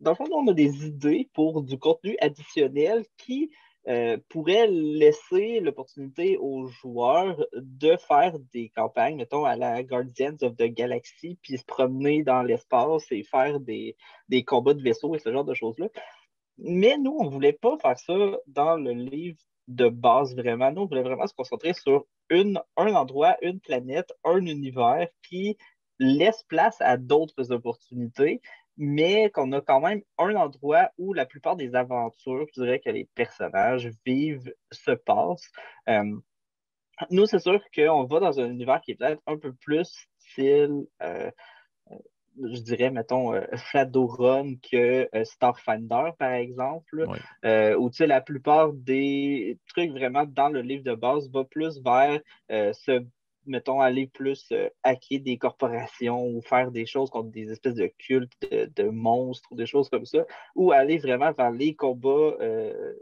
Dans 0.00 0.12
le 0.12 0.16
fond, 0.16 0.26
on 0.32 0.48
a 0.48 0.52
des 0.52 0.86
idées 0.86 1.28
pour 1.34 1.62
du 1.62 1.78
contenu 1.78 2.16
additionnel 2.20 3.04
qui 3.16 3.50
euh, 3.88 4.18
pourrait 4.28 4.66
laisser 4.66 5.60
l'opportunité 5.60 6.36
aux 6.36 6.66
joueurs 6.66 7.42
de 7.54 7.96
faire 7.96 8.38
des 8.52 8.68
campagnes, 8.68 9.16
mettons, 9.16 9.44
à 9.44 9.56
la 9.56 9.82
Guardians 9.82 10.36
of 10.42 10.56
the 10.56 10.64
Galaxy, 10.64 11.38
puis 11.40 11.56
se 11.56 11.64
promener 11.64 12.22
dans 12.22 12.42
l'espace 12.42 13.06
et 13.10 13.22
faire 13.22 13.60
des, 13.60 13.96
des, 14.28 14.44
combats 14.44 14.74
de 14.74 14.82
vaisseaux 14.82 15.14
et 15.14 15.18
ce 15.18 15.32
genre 15.32 15.44
de 15.44 15.54
choses-là. 15.54 15.88
Mais 16.58 16.98
nous, 16.98 17.16
on 17.18 17.24
ne 17.24 17.30
voulait 17.30 17.54
pas 17.54 17.78
faire 17.78 17.98
ça 17.98 18.36
dans 18.46 18.76
le 18.76 18.92
livre 18.92 19.38
de 19.68 19.88
base 19.88 20.34
vraiment. 20.36 20.70
Nous, 20.72 20.82
on 20.82 20.86
voulait 20.86 21.02
vraiment 21.02 21.26
se 21.26 21.34
concentrer 21.34 21.72
sur 21.72 22.04
une, 22.28 22.60
un 22.76 22.94
endroit, 22.94 23.36
une 23.40 23.60
planète, 23.60 24.12
un 24.24 24.44
univers 24.44 25.08
qui 25.26 25.56
laisse 25.98 26.42
place 26.44 26.80
à 26.80 26.96
d'autres 26.96 27.52
opportunités, 27.52 28.40
mais 28.78 29.28
qu'on 29.30 29.50
a 29.52 29.60
quand 29.60 29.80
même 29.80 30.02
un 30.18 30.34
endroit 30.36 30.90
où 30.98 31.12
la 31.12 31.26
plupart 31.26 31.56
des 31.56 31.74
aventures, 31.74 32.46
je 32.54 32.62
dirais 32.62 32.80
que 32.80 32.90
les 32.90 33.08
personnages 33.14 33.90
vivent, 34.06 34.54
se 34.70 34.92
passent. 34.92 35.50
Euh, 35.88 36.16
nous, 37.10 37.26
c'est 37.26 37.40
sûr 37.40 37.60
qu'on 37.74 38.04
va 38.04 38.20
dans 38.20 38.40
un 38.40 38.50
univers 38.50 38.80
qui 38.80 38.92
est 38.92 38.94
peut-être 38.94 39.22
un 39.26 39.36
peu 39.36 39.52
plus 39.52 40.08
style, 40.18 40.86
euh, 41.02 41.30
je 41.90 42.60
dirais, 42.60 42.90
mettons, 42.90 43.34
euh, 43.34 43.44
Shadowrun 43.72 44.54
que 44.70 45.08
Starfinder, 45.24 46.10
par 46.16 46.32
exemple, 46.34 47.06
où 47.08 47.90
tu 47.90 47.96
sais, 47.96 48.06
la 48.06 48.20
plupart 48.20 48.72
des 48.72 49.58
trucs 49.68 49.90
vraiment 49.90 50.24
dans 50.24 50.48
le 50.48 50.60
livre 50.60 50.84
de 50.84 50.94
base 50.94 51.28
va 51.32 51.44
plus 51.44 51.80
vers 51.82 52.20
ce 52.48 53.04
mettons, 53.48 53.80
aller 53.80 54.06
plus 54.06 54.46
euh, 54.52 54.68
hacker 54.82 55.20
des 55.20 55.38
corporations 55.38 56.26
ou 56.26 56.40
faire 56.42 56.70
des 56.70 56.86
choses 56.86 57.10
contre 57.10 57.30
des 57.30 57.50
espèces 57.50 57.74
de 57.74 57.90
cultes 57.98 58.32
de, 58.40 58.84
monstres 58.84 59.50
ou 59.50 59.56
des 59.56 59.66
choses 59.66 59.88
comme 59.88 60.06
ça, 60.06 60.24
ou 60.54 60.72
aller 60.72 60.98
vraiment 60.98 61.32
vers 61.32 61.50
les 61.50 61.74
combats 61.74 62.36
euh, 62.40 62.94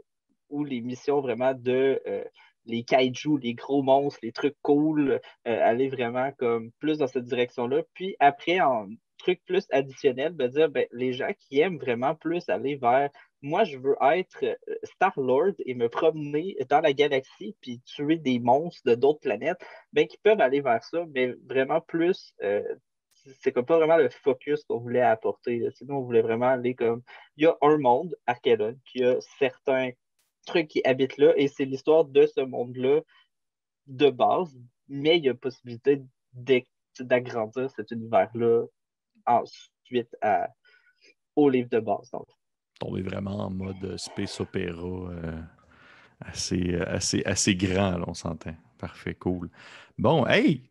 ou 0.49 0.63
les 0.63 0.81
missions 0.81 1.21
vraiment 1.21 1.53
de 1.53 2.01
euh, 2.07 2.23
les 2.65 2.83
kaiju, 2.83 3.37
les 3.37 3.53
gros 3.53 3.81
monstres, 3.81 4.19
les 4.23 4.33
trucs 4.33 4.57
cool, 4.61 5.21
aller 5.45 5.87
vraiment 5.87 6.31
comme 6.37 6.71
plus 6.79 6.97
dans 6.97 7.07
cette 7.07 7.23
direction-là. 7.23 7.83
Puis 7.93 8.17
après, 8.19 8.59
en 8.59 8.87
truc 9.17 9.41
plus 9.45 9.65
additionnel, 9.71 10.35
de 10.35 10.47
dire 10.47 10.69
ben, 10.69 10.85
les 10.91 11.13
gens 11.13 11.31
qui 11.39 11.59
aiment 11.59 11.77
vraiment 11.77 12.15
plus 12.15 12.47
aller 12.49 12.75
vers 12.75 13.09
moi, 13.41 13.63
je 13.63 13.77
veux 13.77 13.95
être 14.01 14.43
euh, 14.43 14.55
Star-Lord 14.83 15.53
et 15.65 15.75
me 15.75 15.89
promener 15.89 16.57
dans 16.69 16.81
la 16.81 16.93
galaxie 16.93 17.55
puis 17.61 17.81
tuer 17.81 18.17
des 18.17 18.39
monstres 18.39 18.81
de 18.85 18.95
d'autres 18.95 19.19
planètes, 19.19 19.59
ben, 19.93 20.07
qui 20.07 20.17
peuvent 20.17 20.41
aller 20.41 20.61
vers 20.61 20.83
ça, 20.83 21.05
mais 21.13 21.33
vraiment 21.45 21.81
plus. 21.81 22.33
Euh, 22.41 22.63
c'est 23.41 23.51
comme 23.51 23.65
pas 23.65 23.77
vraiment 23.77 23.97
le 23.97 24.09
focus 24.09 24.63
qu'on 24.63 24.79
voulait 24.79 25.01
apporter. 25.01 25.67
Sinon, 25.71 25.97
on 25.97 26.01
voulait 26.01 26.21
vraiment 26.21 26.47
aller 26.47 26.75
comme. 26.75 27.03
Il 27.35 27.43
y 27.43 27.47
a 27.47 27.57
un 27.61 27.77
monde, 27.77 28.15
Archelon, 28.25 28.77
qui 28.85 29.03
a 29.03 29.19
certains 29.37 29.91
trucs 30.45 30.69
qui 30.69 30.81
habitent 30.85 31.17
là, 31.17 31.33
et 31.35 31.47
c'est 31.47 31.65
l'histoire 31.65 32.05
de 32.05 32.25
ce 32.25 32.41
monde-là 32.41 33.01
de 33.87 34.09
base, 34.09 34.55
mais 34.87 35.17
il 35.17 35.25
y 35.25 35.29
a 35.29 35.33
possibilité 35.33 36.01
d'agrandir 36.99 37.69
cet 37.71 37.91
univers-là 37.91 38.65
ensuite 39.25 40.15
au 41.35 41.49
livre 41.49 41.69
de 41.69 41.79
base. 41.79 42.09
Donc 42.11 42.27
tomber 42.79 43.01
vraiment 43.01 43.45
en 43.45 43.49
mode 43.49 43.97
space 43.97 44.39
opéra 44.39 44.81
euh, 44.81 45.41
assez, 46.21 46.75
assez, 46.75 47.23
assez 47.25 47.55
grand, 47.55 48.01
on 48.07 48.13
s'entend. 48.13 48.55
Parfait, 48.77 49.15
cool. 49.15 49.49
Bon, 49.97 50.25
hey, 50.27 50.69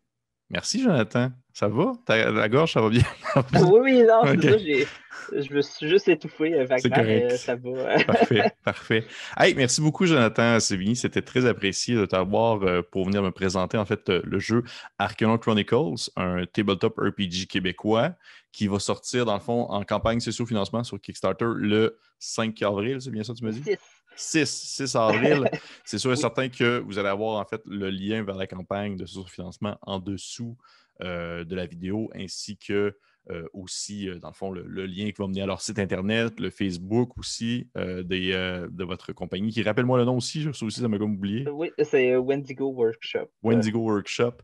merci 0.49 0.81
Jonathan. 0.81 1.31
Ça 1.53 1.67
va? 1.67 1.93
la 2.07 2.49
gorge, 2.49 2.73
ça 2.73 2.81
va 2.81 2.89
bien? 2.89 3.01
oui, 3.53 3.79
oui, 3.81 4.03
non, 4.03 4.21
c'est 4.25 4.83
ça. 4.83 4.89
Je 5.35 5.53
me 5.53 5.61
suis 5.61 5.89
juste 5.89 6.07
étouffé 6.07 6.53
euh, 6.53 6.65
vaguement, 6.65 7.03
mais 7.03 7.35
ça 7.35 7.55
va. 7.55 8.03
parfait, 8.05 8.51
parfait. 8.63 9.03
Hey, 9.35 9.55
merci 9.55 9.81
beaucoup, 9.81 10.05
Jonathan 10.05 10.59
Sévigny. 10.59 10.95
C'était 10.95 11.23
très 11.23 11.45
apprécié 11.45 11.95
de 11.95 12.05
t'avoir 12.05 12.61
euh, 12.61 12.81
pour 12.81 13.05
venir 13.05 13.23
me 13.23 13.31
présenter 13.31 13.77
en 13.77 13.85
fait 13.85 14.09
euh, 14.09 14.21
le 14.23 14.39
jeu 14.39 14.63
Arcanon 14.99 15.37
Chronicles, 15.37 16.11
un 16.15 16.45
tabletop 16.45 16.97
RPG 16.97 17.47
québécois 17.49 18.11
qui 18.51 18.67
va 18.67 18.79
sortir, 18.79 19.25
dans 19.25 19.33
le 19.33 19.39
fond, 19.39 19.63
en 19.69 19.83
campagne 19.83 20.19
socio-financement 20.19 20.83
sur 20.83 20.99
Kickstarter 20.99 21.47
le 21.55 21.99
5 22.19 22.61
avril. 22.61 23.01
C'est 23.01 23.11
bien 23.11 23.23
ça, 23.23 23.33
tu 23.33 23.49
dit? 23.49 23.63
6, 23.63 23.77
6 24.17 24.95
avril. 24.95 25.49
C'est 25.85 25.97
sûr 25.97 26.11
et 26.11 26.15
certain 26.15 26.49
que 26.49 26.79
vous 26.79 26.97
allez 26.97 27.09
avoir 27.09 27.39
en 27.39 27.45
fait 27.45 27.61
le 27.65 27.89
lien 27.89 28.23
vers 28.23 28.35
la 28.35 28.47
campagne 28.47 28.97
de 28.97 29.05
socio-financement 29.05 29.77
en 29.81 29.99
dessous 29.99 30.57
euh, 31.01 31.43
de 31.43 31.55
la 31.55 31.67
vidéo, 31.67 32.09
ainsi 32.15 32.57
que 32.57 32.97
euh, 33.29 33.47
aussi, 33.53 34.09
euh, 34.09 34.17
dans 34.17 34.29
le 34.29 34.33
fond, 34.33 34.49
le, 34.49 34.85
lien 34.87 35.11
qui 35.11 35.15
va 35.19 35.27
mener 35.27 35.43
à 35.43 35.45
leur 35.45 35.61
site 35.61 35.77
Internet, 35.77 36.39
le 36.39 36.49
Facebook 36.49 37.17
aussi 37.19 37.69
de 37.75 38.83
votre 38.83 39.13
compagnie, 39.13 39.51
qui 39.51 39.61
rappelle-moi 39.61 39.99
le 39.99 40.05
nom 40.05 40.17
aussi, 40.17 40.41
je 40.41 40.49
aussi, 40.49 40.71
ça 40.81 40.87
m'a 40.87 40.97
comme 40.97 41.13
oublié. 41.13 41.47
Oui, 41.49 41.69
c'est 41.83 42.15
Wendigo 42.15 42.71
Workshop. 42.71 43.27
Wendigo 43.43 43.79
Workshop. 43.79 44.37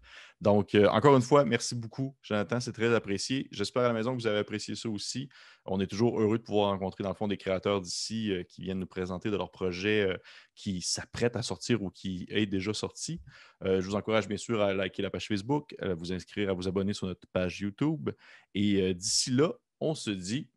Donc, 0.44 0.76
euh, 0.76 0.90
encore 0.90 1.16
une 1.16 1.22
fois, 1.22 1.46
merci 1.46 1.74
beaucoup, 1.74 2.18
Jonathan. 2.22 2.60
C'est 2.60 2.74
très 2.74 2.94
apprécié. 2.94 3.48
J'espère 3.52 3.84
à 3.84 3.88
la 3.88 3.94
maison 3.94 4.12
que 4.12 4.22
vous 4.22 4.28
avez 4.28 4.40
apprécié 4.40 4.76
ça 4.76 4.90
aussi. 4.90 5.30
On 5.64 5.80
est 5.80 5.88
toujours 5.88 6.20
heureux 6.20 6.38
de 6.38 6.44
pouvoir 6.44 6.72
rencontrer, 6.72 7.02
dans 7.02 7.12
le 7.12 7.16
fond, 7.16 7.30
des 7.30 7.38
créateurs 7.38 7.80
d'ici 7.80 8.30
euh, 8.30 8.44
qui 8.44 8.64
viennent 8.64 8.80
nous 8.80 8.86
présenter 8.86 9.32
de 9.32 9.38
leurs 9.38 9.52
projets 9.52 10.02
euh, 10.02 10.18
qui 10.54 10.82
s'apprêtent 10.82 11.38
à 11.38 11.44
sortir 11.44 11.82
ou 11.82 11.90
qui 11.90 12.26
est 12.28 12.46
déjà 12.46 12.74
sorti. 12.74 13.22
je 13.64 13.80
vous 13.80 13.96
encourage 13.96 14.28
bien 14.28 14.36
sûr 14.36 14.62
à 14.62 14.74
liker 14.74 15.02
la 15.02 15.10
page 15.10 15.30
Facebook, 15.30 15.76
à 15.80 15.94
vous 15.94 16.12
inscrire, 16.12 16.50
à 16.50 16.54
vous 16.54 16.68
abonner 16.68 16.92
sur 16.92 17.08
notre 17.08 17.26
page 17.28 17.62
YouTube. 17.62 18.10
Et 18.54 18.94
d'ici 18.94 19.32
là, 19.32 19.54
on 19.80 19.96
se 19.96 20.12
dit 20.12 20.50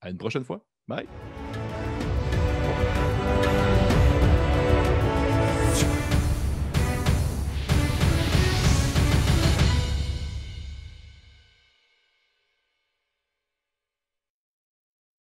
à 0.00 0.10
une 0.10 0.18
prochaine 0.18 0.44
fois. 0.44 0.66
Bye! 0.88 1.06